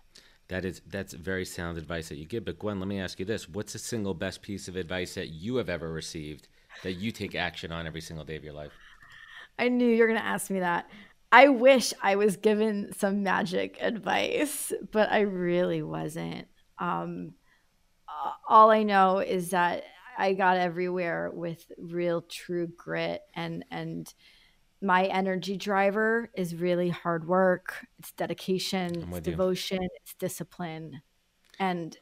That 0.48 0.64
is 0.64 0.82
that's 0.86 1.14
very 1.14 1.44
sound 1.44 1.78
advice 1.78 2.08
that 2.08 2.16
you 2.16 2.26
give. 2.26 2.44
But 2.44 2.58
gwen 2.58 2.78
let 2.78 2.88
me 2.88 3.00
ask 3.00 3.18
you 3.18 3.24
this. 3.24 3.48
What's 3.48 3.72
the 3.72 3.78
single 3.78 4.14
best 4.14 4.42
piece 4.42 4.68
of 4.68 4.76
advice 4.76 5.14
that 5.14 5.28
you 5.28 5.56
have 5.56 5.68
ever 5.68 5.90
received 5.90 6.48
that 6.82 6.94
you 6.94 7.12
take 7.12 7.34
action 7.34 7.72
on 7.72 7.86
every 7.86 8.00
single 8.00 8.24
day 8.24 8.36
of 8.36 8.44
your 8.44 8.52
life? 8.52 8.72
I 9.58 9.68
knew 9.68 9.86
you 9.86 10.00
were 10.00 10.08
going 10.08 10.18
to 10.18 10.26
ask 10.26 10.50
me 10.50 10.58
that 10.58 10.90
I 11.34 11.48
wish 11.48 11.92
I 12.00 12.14
was 12.14 12.36
given 12.36 12.92
some 12.96 13.24
magic 13.24 13.76
advice, 13.80 14.72
but 14.92 15.10
I 15.10 15.22
really 15.22 15.82
wasn't. 15.82 16.46
Um, 16.78 17.34
all 18.48 18.70
I 18.70 18.84
know 18.84 19.18
is 19.18 19.50
that 19.50 19.82
I 20.16 20.34
got 20.34 20.58
everywhere 20.58 21.32
with 21.34 21.72
real 21.76 22.22
true 22.22 22.68
grit 22.68 23.22
and 23.34 23.64
and 23.72 24.14
my 24.80 25.06
energy 25.06 25.56
driver 25.56 26.30
is 26.34 26.54
really 26.54 26.90
hard 26.90 27.26
work, 27.26 27.84
it's 27.98 28.12
dedication, 28.12 29.08
it's 29.10 29.20
devotion, 29.20 29.82
you. 29.82 29.88
it's 30.02 30.14
discipline. 30.14 31.02
And 31.58 31.98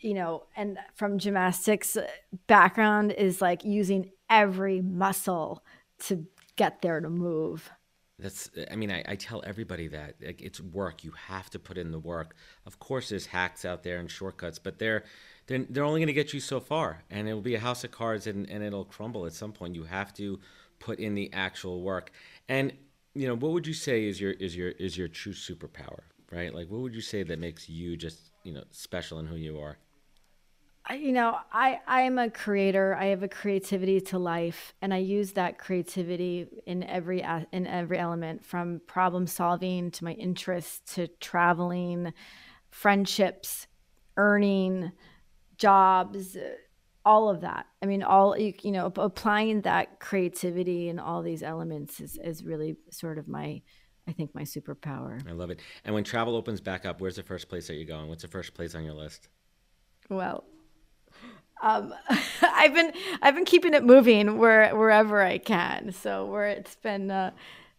you 0.00 0.14
know, 0.14 0.44
and 0.56 0.78
from 0.94 1.18
gymnastics 1.18 1.98
background 2.46 3.12
is 3.12 3.42
like 3.42 3.66
using 3.66 4.12
every 4.30 4.80
muscle 4.80 5.62
to 6.04 6.24
get 6.56 6.80
there 6.80 7.02
to 7.02 7.10
move. 7.10 7.70
That's, 8.18 8.50
I 8.70 8.76
mean, 8.76 8.90
I, 8.90 9.04
I 9.06 9.14
tell 9.16 9.42
everybody 9.46 9.88
that 9.88 10.14
like, 10.24 10.40
it's 10.40 10.60
work. 10.60 11.04
You 11.04 11.12
have 11.28 11.50
to 11.50 11.58
put 11.58 11.76
in 11.76 11.92
the 11.92 11.98
work. 11.98 12.34
Of 12.64 12.78
course, 12.78 13.10
there's 13.10 13.26
hacks 13.26 13.64
out 13.64 13.82
there 13.82 13.98
and 13.98 14.10
shortcuts, 14.10 14.58
but 14.58 14.78
they're 14.78 15.04
they're, 15.46 15.64
they're 15.68 15.84
only 15.84 16.00
going 16.00 16.08
to 16.08 16.12
get 16.12 16.32
you 16.32 16.40
so 16.40 16.58
far, 16.58 17.04
and 17.10 17.28
it 17.28 17.34
will 17.34 17.40
be 17.40 17.54
a 17.54 17.60
house 17.60 17.84
of 17.84 17.92
cards, 17.92 18.26
and, 18.26 18.50
and 18.50 18.64
it'll 18.64 18.84
crumble 18.84 19.26
at 19.26 19.32
some 19.32 19.52
point. 19.52 19.76
You 19.76 19.84
have 19.84 20.12
to 20.14 20.40
put 20.80 20.98
in 20.98 21.14
the 21.14 21.32
actual 21.32 21.82
work. 21.82 22.10
And 22.48 22.72
you 23.14 23.28
know, 23.28 23.36
what 23.36 23.52
would 23.52 23.66
you 23.66 23.74
say 23.74 24.06
is 24.06 24.20
your 24.20 24.32
is 24.32 24.56
your 24.56 24.70
is 24.70 24.96
your 24.96 25.08
true 25.08 25.32
superpower? 25.32 26.00
right? 26.30 26.54
Like, 26.54 26.68
what 26.68 26.80
would 26.80 26.94
you 26.94 27.00
say 27.00 27.22
that 27.22 27.38
makes 27.38 27.68
you 27.68 27.96
just, 27.96 28.30
you 28.44 28.52
know, 28.52 28.64
special 28.70 29.18
in 29.18 29.26
who 29.26 29.36
you 29.36 29.58
are? 29.58 29.78
You 30.94 31.12
know, 31.12 31.36
I 31.52 31.80
I'm 31.86 32.18
a 32.18 32.30
creator. 32.30 32.94
I 32.94 33.06
have 33.06 33.22
a 33.22 33.28
creativity 33.28 34.00
to 34.02 34.18
life, 34.18 34.74
and 34.80 34.94
I 34.94 34.98
use 34.98 35.32
that 35.32 35.58
creativity 35.58 36.46
in 36.66 36.82
every 36.84 37.24
in 37.52 37.66
every 37.66 37.98
element, 37.98 38.44
from 38.44 38.80
problem 38.86 39.26
solving 39.26 39.90
to 39.92 40.04
my 40.04 40.12
interests 40.12 40.94
to 40.94 41.08
traveling, 41.20 42.12
friendships, 42.70 43.66
earning, 44.16 44.92
jobs, 45.58 46.36
all 47.04 47.28
of 47.28 47.40
that. 47.40 47.66
I 47.82 47.86
mean, 47.86 48.02
all 48.02 48.38
you, 48.38 48.52
you 48.62 48.72
know, 48.72 48.92
applying 48.96 49.62
that 49.62 50.00
creativity 50.00 50.88
in 50.88 50.98
all 50.98 51.22
these 51.22 51.42
elements 51.42 52.00
is 52.00 52.18
is 52.22 52.44
really 52.44 52.76
sort 52.90 53.18
of 53.18 53.28
my 53.28 53.62
I 54.08 54.12
think 54.12 54.34
my 54.34 54.42
superpower. 54.42 55.20
I 55.28 55.32
love 55.32 55.50
it. 55.50 55.60
And 55.84 55.94
when 55.94 56.04
travel 56.04 56.36
opens 56.36 56.60
back 56.60 56.86
up, 56.86 57.00
where's 57.00 57.16
the 57.16 57.22
first 57.22 57.48
place 57.48 57.66
that 57.66 57.74
you're 57.74 57.86
going? 57.86 58.08
What's 58.08 58.22
the 58.22 58.28
first 58.28 58.54
place 58.54 58.74
on 58.74 58.84
your 58.84 58.94
list? 58.94 59.28
Well, 60.08 60.44
um, 61.62 61.94
I've 62.42 62.74
been 62.74 62.92
I've 63.22 63.34
been 63.34 63.44
keeping 63.44 63.74
it 63.74 63.84
moving 63.84 64.38
where 64.38 64.74
wherever 64.76 65.22
I 65.22 65.38
can. 65.38 65.92
So 65.92 66.26
where 66.26 66.46
it's 66.46 66.76
been 66.76 67.10
uh, 67.10 67.32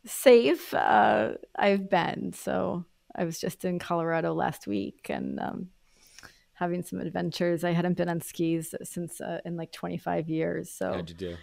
safe, 0.05 0.73
uh, 0.73 1.33
I've 1.55 1.89
been. 1.89 2.33
So 2.33 2.85
I 3.15 3.23
was 3.23 3.39
just 3.39 3.65
in 3.65 3.79
Colorado 3.79 4.33
last 4.33 4.67
week 4.67 5.07
and 5.09 5.39
um, 5.39 5.69
having 6.53 6.83
some 6.83 6.99
adventures. 6.99 7.63
I 7.63 7.71
hadn't 7.71 7.97
been 7.97 8.09
on 8.09 8.21
skis 8.21 8.73
since 8.83 9.21
uh, 9.21 9.39
in 9.45 9.57
like 9.57 9.71
25 9.71 10.29
years. 10.29 10.69
So 10.71 10.93
how'd 10.93 11.09
you 11.09 11.15
do? 11.15 11.37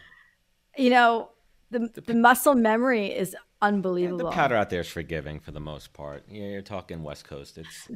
You 0.76 0.90
know, 0.90 1.30
the 1.70 1.90
the, 1.94 2.00
the 2.00 2.14
muscle 2.14 2.54
memory 2.54 3.06
is 3.06 3.36
unbelievable. 3.62 4.24
Yeah, 4.24 4.30
the 4.30 4.36
powder 4.36 4.56
out 4.56 4.70
there 4.70 4.80
is 4.80 4.88
forgiving 4.88 5.40
for 5.40 5.52
the 5.52 5.60
most 5.60 5.92
part. 5.92 6.24
Yeah, 6.28 6.46
you're 6.46 6.62
talking 6.62 7.02
West 7.02 7.26
Coast. 7.26 7.58
It's 7.58 7.88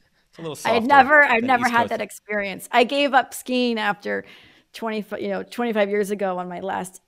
little 0.42 0.58
I'd 0.64 0.84
never, 0.84 1.22
I've 1.22 1.42
never 1.42 1.68
had 1.68 1.88
that 1.90 2.00
experience. 2.00 2.68
I 2.72 2.84
gave 2.84 3.14
up 3.14 3.34
skiing 3.34 3.78
after 3.78 4.24
20, 4.74 5.04
you 5.20 5.28
know, 5.28 5.42
25 5.42 5.90
years 5.90 6.10
ago 6.10 6.38
on 6.38 6.48
my 6.48 6.60
last 6.60 7.00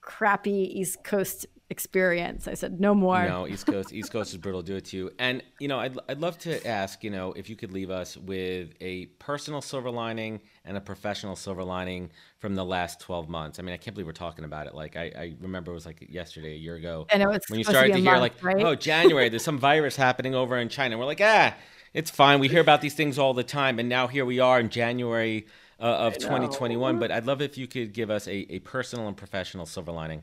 crappy 0.00 0.80
East 0.80 1.04
Coast 1.04 1.46
experience. 1.70 2.48
I 2.48 2.54
said, 2.54 2.80
no 2.80 2.94
more. 2.94 3.24
No, 3.26 3.46
East 3.46 3.64
Coast, 3.64 3.92
East 3.92 4.10
Coast 4.10 4.32
is 4.32 4.38
brutal. 4.38 4.60
Do 4.60 4.74
it 4.74 4.86
to 4.86 4.96
you. 4.96 5.10
And, 5.20 5.42
you 5.60 5.68
know, 5.68 5.78
I'd, 5.78 5.96
I'd 6.08 6.20
love 6.20 6.36
to 6.38 6.66
ask, 6.66 7.04
you 7.04 7.10
know, 7.10 7.32
if 7.32 7.48
you 7.48 7.54
could 7.54 7.72
leave 7.72 7.90
us 7.90 8.16
with 8.16 8.70
a 8.80 9.06
personal 9.18 9.62
silver 9.62 9.90
lining 9.90 10.40
and 10.64 10.76
a 10.76 10.80
professional 10.80 11.36
silver 11.36 11.62
lining 11.62 12.10
from 12.38 12.56
the 12.56 12.64
last 12.64 13.00
12 13.00 13.28
months. 13.28 13.60
I 13.60 13.62
mean, 13.62 13.72
I 13.72 13.76
can't 13.76 13.94
believe 13.94 14.06
we're 14.06 14.12
talking 14.12 14.44
about 14.44 14.66
it. 14.66 14.74
Like, 14.74 14.96
I, 14.96 15.12
I 15.16 15.34
remember 15.40 15.70
it 15.70 15.74
was 15.74 15.86
like 15.86 16.04
yesterday, 16.10 16.54
a 16.54 16.58
year 16.58 16.74
ago. 16.74 17.06
And 17.10 17.22
it 17.22 17.28
was 17.28 17.40
when 17.48 17.58
you 17.58 17.64
started 17.64 17.88
to, 17.88 17.94
to 17.94 18.00
hear 18.00 18.12
month, 18.12 18.20
like, 18.20 18.42
right? 18.42 18.64
oh, 18.64 18.74
January, 18.74 19.28
there's 19.28 19.44
some 19.44 19.58
virus 19.58 19.94
happening 19.94 20.34
over 20.34 20.58
in 20.58 20.68
China. 20.68 20.98
We're 20.98 21.04
like, 21.04 21.20
ah, 21.22 21.54
it's 21.92 22.10
fine. 22.10 22.40
We 22.40 22.48
hear 22.48 22.60
about 22.60 22.80
these 22.80 22.94
things 22.94 23.18
all 23.18 23.34
the 23.34 23.44
time, 23.44 23.78
and 23.78 23.88
now 23.88 24.06
here 24.06 24.24
we 24.24 24.38
are 24.38 24.60
in 24.60 24.68
January 24.68 25.46
uh, 25.80 25.84
of 25.84 26.18
2021. 26.18 26.98
But 26.98 27.10
I'd 27.10 27.26
love 27.26 27.42
if 27.42 27.58
you 27.58 27.66
could 27.66 27.92
give 27.92 28.10
us 28.10 28.28
a, 28.28 28.52
a 28.52 28.58
personal 28.60 29.08
and 29.08 29.16
professional 29.16 29.66
silver 29.66 29.92
lining. 29.92 30.22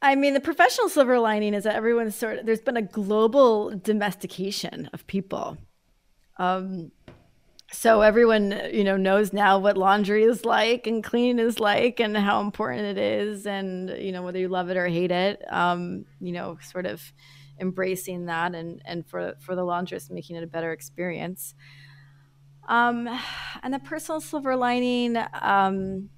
I 0.00 0.14
mean, 0.14 0.34
the 0.34 0.40
professional 0.40 0.88
silver 0.88 1.18
lining 1.18 1.54
is 1.54 1.64
that 1.64 1.74
everyone's 1.74 2.14
sort 2.14 2.38
of 2.38 2.46
there's 2.46 2.60
been 2.60 2.76
a 2.76 2.82
global 2.82 3.70
domestication 3.70 4.90
of 4.92 5.06
people. 5.06 5.58
Um, 6.36 6.92
so 7.70 8.00
everyone, 8.00 8.58
you 8.72 8.84
know, 8.84 8.96
knows 8.96 9.32
now 9.32 9.58
what 9.58 9.76
laundry 9.76 10.22
is 10.22 10.44
like 10.44 10.86
and 10.86 11.04
clean 11.04 11.38
is 11.38 11.60
like 11.60 12.00
and 12.00 12.16
how 12.16 12.40
important 12.40 12.82
it 12.82 12.98
is, 12.98 13.46
and 13.46 13.90
you 13.90 14.12
know 14.12 14.22
whether 14.22 14.38
you 14.38 14.48
love 14.48 14.70
it 14.70 14.76
or 14.76 14.86
hate 14.86 15.10
it. 15.10 15.42
Um, 15.52 16.04
you 16.20 16.32
know, 16.32 16.58
sort 16.62 16.86
of 16.86 17.00
embracing 17.60 18.26
that 18.26 18.54
and 18.54 18.80
and 18.84 19.06
for 19.06 19.34
for 19.40 19.54
the 19.54 19.64
laundress 19.64 20.10
making 20.10 20.36
it 20.36 20.42
a 20.42 20.46
better 20.46 20.72
experience. 20.72 21.54
Um 22.68 23.08
and 23.62 23.72
the 23.72 23.78
personal 23.78 24.20
silver 24.20 24.54
lining 24.54 25.16
um 25.40 26.10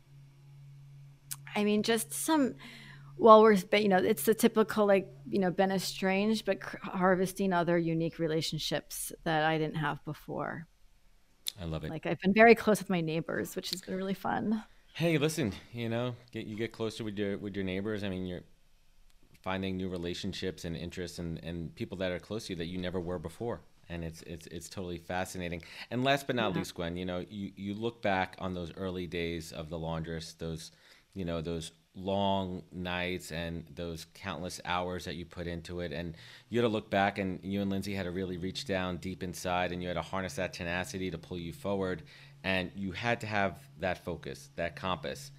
i 1.55 1.63
mean 1.65 1.83
just 1.83 2.13
some 2.13 2.55
well 3.17 3.43
we're 3.43 3.57
you 3.73 3.89
know 3.89 3.99
it's 3.99 4.25
the 4.25 4.35
typical 4.35 4.87
like 4.87 5.09
you 5.29 5.39
know 5.39 5.51
been 5.51 5.71
estranged 5.71 6.45
but 6.45 6.63
harvesting 6.83 7.53
other 7.53 7.79
unique 7.79 8.19
relationships 8.19 9.13
that 9.25 9.45
i 9.45 9.59
didn't 9.59 9.77
have 9.77 10.05
before. 10.05 10.67
I 11.61 11.65
love 11.67 11.85
it. 11.85 11.91
Like 11.91 12.07
i've 12.07 12.21
been 12.21 12.35
very 12.35 12.55
close 12.55 12.79
with 12.81 12.91
my 12.91 13.01
neighbors 13.01 13.55
which 13.55 13.71
has 13.71 13.81
been 13.83 13.97
really 13.97 14.15
fun. 14.15 14.65
Hey 14.95 15.19
listen 15.19 15.53
you 15.73 15.89
know 15.89 16.17
get 16.33 16.47
you 16.47 16.57
get 16.57 16.73
closer 16.73 17.05
with 17.05 17.17
your 17.19 17.39
with 17.39 17.55
your 17.55 17.65
neighbors. 17.65 18.03
I 18.03 18.09
mean 18.09 18.27
you're 18.27 18.43
finding 19.41 19.77
new 19.77 19.89
relationships 19.89 20.65
and 20.65 20.77
interests 20.77 21.19
and, 21.19 21.43
and 21.43 21.75
people 21.75 21.97
that 21.99 22.13
are 22.13 22.19
close 22.19 22.47
to 22.47 22.53
you 22.53 22.57
that 22.57 22.67
you 22.67 22.79
never 22.79 23.01
were 23.01 23.19
before 23.19 23.61
and 23.91 24.05
it's 24.05 24.23
it's 24.23 24.47
it's 24.47 24.69
totally 24.69 24.99
fascinating. 24.99 25.63
And 25.91 26.05
last 26.05 26.27
but 26.27 26.37
not 26.37 26.53
yeah. 26.53 26.59
least, 26.59 26.75
Gwen, 26.75 26.97
you 26.97 27.05
know, 27.05 27.25
you 27.29 27.51
you 27.57 27.75
look 27.75 28.01
back 28.01 28.37
on 28.39 28.55
those 28.55 28.73
early 28.77 29.07
days 29.07 29.53
of 29.53 29.69
the 29.69 29.79
laundress, 29.79 30.33
those 30.35 30.71
you 31.15 31.25
know 31.25 31.41
those 31.41 31.73
long 31.97 32.63
nights 32.71 33.33
and 33.33 33.65
those 33.75 34.07
countless 34.15 34.61
hours 34.65 35.05
that 35.05 35.17
you 35.17 35.27
put 35.27 35.47
into 35.47 35.81
it, 35.81 35.93
and 35.93 36.17
you 36.49 36.61
had 36.61 36.63
to 36.63 36.73
look 36.73 36.89
back, 36.89 37.19
and 37.19 37.41
you 37.43 37.61
and 37.61 37.71
Lindsey 37.71 37.93
had 37.93 38.05
to 38.05 38.13
really 38.13 38.37
reach 38.37 38.65
down 38.65 38.97
deep 38.99 39.23
inside, 39.23 39.73
and 39.73 39.83
you 39.83 39.89
had 39.89 39.95
to 39.95 40.03
harness 40.03 40.35
that 40.35 40.53
tenacity 40.53 41.11
to 41.11 41.19
pull 41.19 41.39
you 41.39 41.53
forward, 41.53 42.05
and 42.45 42.71
you 42.77 42.93
had 42.93 43.21
to 43.21 43.27
have 43.27 43.59
that 43.81 44.05
focus, 44.05 44.51
that 44.55 44.77
compass 44.77 45.33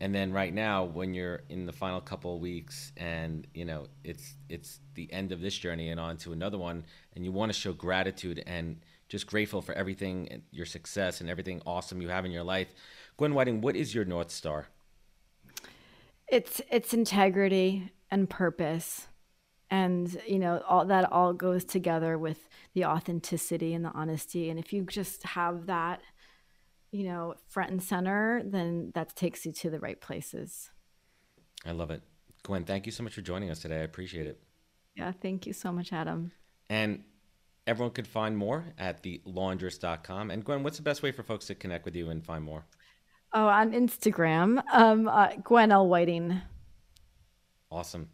and 0.00 0.14
then 0.14 0.32
right 0.32 0.54
now 0.54 0.84
when 0.84 1.14
you're 1.14 1.42
in 1.48 1.66
the 1.66 1.72
final 1.72 2.00
couple 2.00 2.34
of 2.34 2.40
weeks 2.40 2.92
and 2.96 3.46
you 3.54 3.64
know 3.64 3.86
it's 4.04 4.34
it's 4.48 4.80
the 4.94 5.12
end 5.12 5.32
of 5.32 5.40
this 5.40 5.56
journey 5.56 5.90
and 5.90 6.00
on 6.00 6.16
to 6.16 6.32
another 6.32 6.58
one 6.58 6.84
and 7.14 7.24
you 7.24 7.32
want 7.32 7.52
to 7.52 7.58
show 7.58 7.72
gratitude 7.72 8.42
and 8.46 8.80
just 9.08 9.26
grateful 9.26 9.60
for 9.60 9.72
everything 9.74 10.42
your 10.50 10.66
success 10.66 11.20
and 11.20 11.28
everything 11.28 11.60
awesome 11.66 12.00
you 12.00 12.08
have 12.08 12.24
in 12.24 12.30
your 12.30 12.44
life 12.44 12.68
gwen 13.20 13.34
whiting 13.34 13.60
what 13.60 13.76
is 13.76 13.94
your 13.94 14.06
north 14.06 14.30
star? 14.30 14.68
It's 16.26 16.62
it's 16.70 16.94
integrity 16.94 17.92
and 18.10 18.30
purpose. 18.30 19.08
And 19.70 20.18
you 20.26 20.38
know 20.38 20.62
all 20.66 20.86
that 20.86 21.12
all 21.12 21.34
goes 21.34 21.64
together 21.64 22.16
with 22.16 22.48
the 22.72 22.86
authenticity 22.86 23.74
and 23.74 23.84
the 23.84 23.92
honesty. 23.92 24.48
And 24.48 24.58
if 24.58 24.72
you 24.72 24.84
just 24.84 25.22
have 25.24 25.66
that 25.66 26.00
you 26.90 27.04
know, 27.04 27.34
front 27.48 27.70
and 27.70 27.82
center, 27.82 28.42
then 28.44 28.92
that 28.94 29.14
takes 29.16 29.46
you 29.46 29.52
to 29.52 29.70
the 29.70 29.78
right 29.78 30.00
places. 30.00 30.70
I 31.64 31.72
love 31.72 31.90
it. 31.90 32.02
Gwen, 32.42 32.64
thank 32.64 32.86
you 32.86 32.92
so 32.92 33.02
much 33.02 33.14
for 33.14 33.20
joining 33.20 33.50
us 33.50 33.60
today. 33.60 33.76
I 33.76 33.84
appreciate 33.84 34.26
it. 34.26 34.40
Yeah, 34.96 35.12
thank 35.12 35.46
you 35.46 35.52
so 35.52 35.72
much, 35.72 35.92
Adam. 35.92 36.32
And 36.68 37.04
everyone 37.66 37.92
could 37.92 38.08
find 38.08 38.36
more 38.36 38.64
at 38.78 39.02
thelaundress.com. 39.02 40.30
And 40.30 40.44
Gwen, 40.44 40.62
what's 40.62 40.78
the 40.78 40.82
best 40.82 41.02
way 41.02 41.12
for 41.12 41.22
folks 41.22 41.46
to 41.46 41.54
connect 41.54 41.84
with 41.84 41.94
you 41.94 42.10
and 42.10 42.24
find 42.24 42.44
more? 42.44 42.66
Oh, 43.32 43.46
on 43.46 43.72
Instagram, 43.72 44.62
um, 44.72 45.06
uh, 45.06 45.28
Gwen 45.44 45.70
L. 45.70 45.86
Whiting. 45.86 46.40
Awesome. 47.70 48.08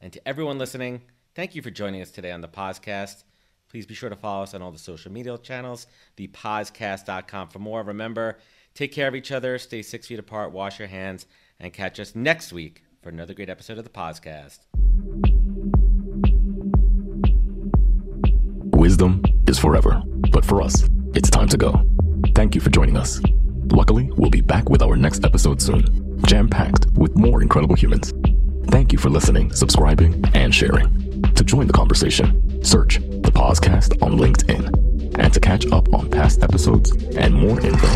And 0.00 0.12
to 0.14 0.28
everyone 0.28 0.58
listening, 0.58 1.02
thank 1.34 1.54
you 1.54 1.60
for 1.60 1.70
joining 1.70 2.00
us 2.00 2.10
today 2.10 2.32
on 2.32 2.40
the 2.40 2.48
podcast. 2.48 3.24
Please 3.68 3.86
be 3.86 3.94
sure 3.94 4.10
to 4.10 4.16
follow 4.16 4.42
us 4.42 4.54
on 4.54 4.62
all 4.62 4.70
the 4.70 4.78
social 4.78 5.10
media 5.12 5.36
channels, 5.38 5.86
thepodcast.com 6.16 7.48
for 7.48 7.58
more. 7.58 7.82
Remember, 7.82 8.38
take 8.74 8.92
care 8.92 9.08
of 9.08 9.14
each 9.14 9.32
other, 9.32 9.58
stay 9.58 9.82
six 9.82 10.06
feet 10.06 10.18
apart, 10.18 10.52
wash 10.52 10.78
your 10.78 10.88
hands, 10.88 11.26
and 11.58 11.72
catch 11.72 11.98
us 11.98 12.14
next 12.14 12.52
week 12.52 12.82
for 13.02 13.08
another 13.08 13.34
great 13.34 13.48
episode 13.48 13.78
of 13.78 13.84
the 13.84 13.90
podcast. 13.90 14.60
Wisdom 18.76 19.22
is 19.48 19.58
forever, 19.58 20.02
but 20.30 20.44
for 20.44 20.62
us, 20.62 20.88
it's 21.14 21.30
time 21.30 21.48
to 21.48 21.56
go. 21.56 21.84
Thank 22.34 22.54
you 22.54 22.60
for 22.60 22.70
joining 22.70 22.96
us. 22.96 23.20
Luckily, 23.72 24.10
we'll 24.16 24.30
be 24.30 24.40
back 24.40 24.68
with 24.68 24.82
our 24.82 24.96
next 24.96 25.24
episode 25.24 25.60
soon, 25.60 26.20
jam 26.26 26.48
packed 26.48 26.86
with 26.92 27.16
more 27.16 27.42
incredible 27.42 27.74
humans. 27.74 28.12
Thank 28.68 28.92
you 28.92 28.98
for 28.98 29.10
listening, 29.10 29.52
subscribing, 29.52 30.24
and 30.34 30.54
sharing. 30.54 31.22
To 31.34 31.44
join 31.44 31.66
the 31.66 31.72
conversation, 31.72 32.42
search 32.62 32.98
the 32.98 33.32
Podcast 33.32 34.02
on 34.02 34.18
LinkedIn. 34.18 34.84
And 35.18 35.32
to 35.32 35.40
catch 35.40 35.64
up 35.72 35.94
on 35.94 36.10
past 36.10 36.42
episodes 36.42 36.92
and 37.16 37.34
more 37.34 37.58
info, 37.60 37.88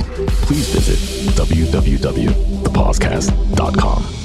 please 0.47 0.73
visit 0.73 0.99
www.thepodcast.com. 1.37 4.20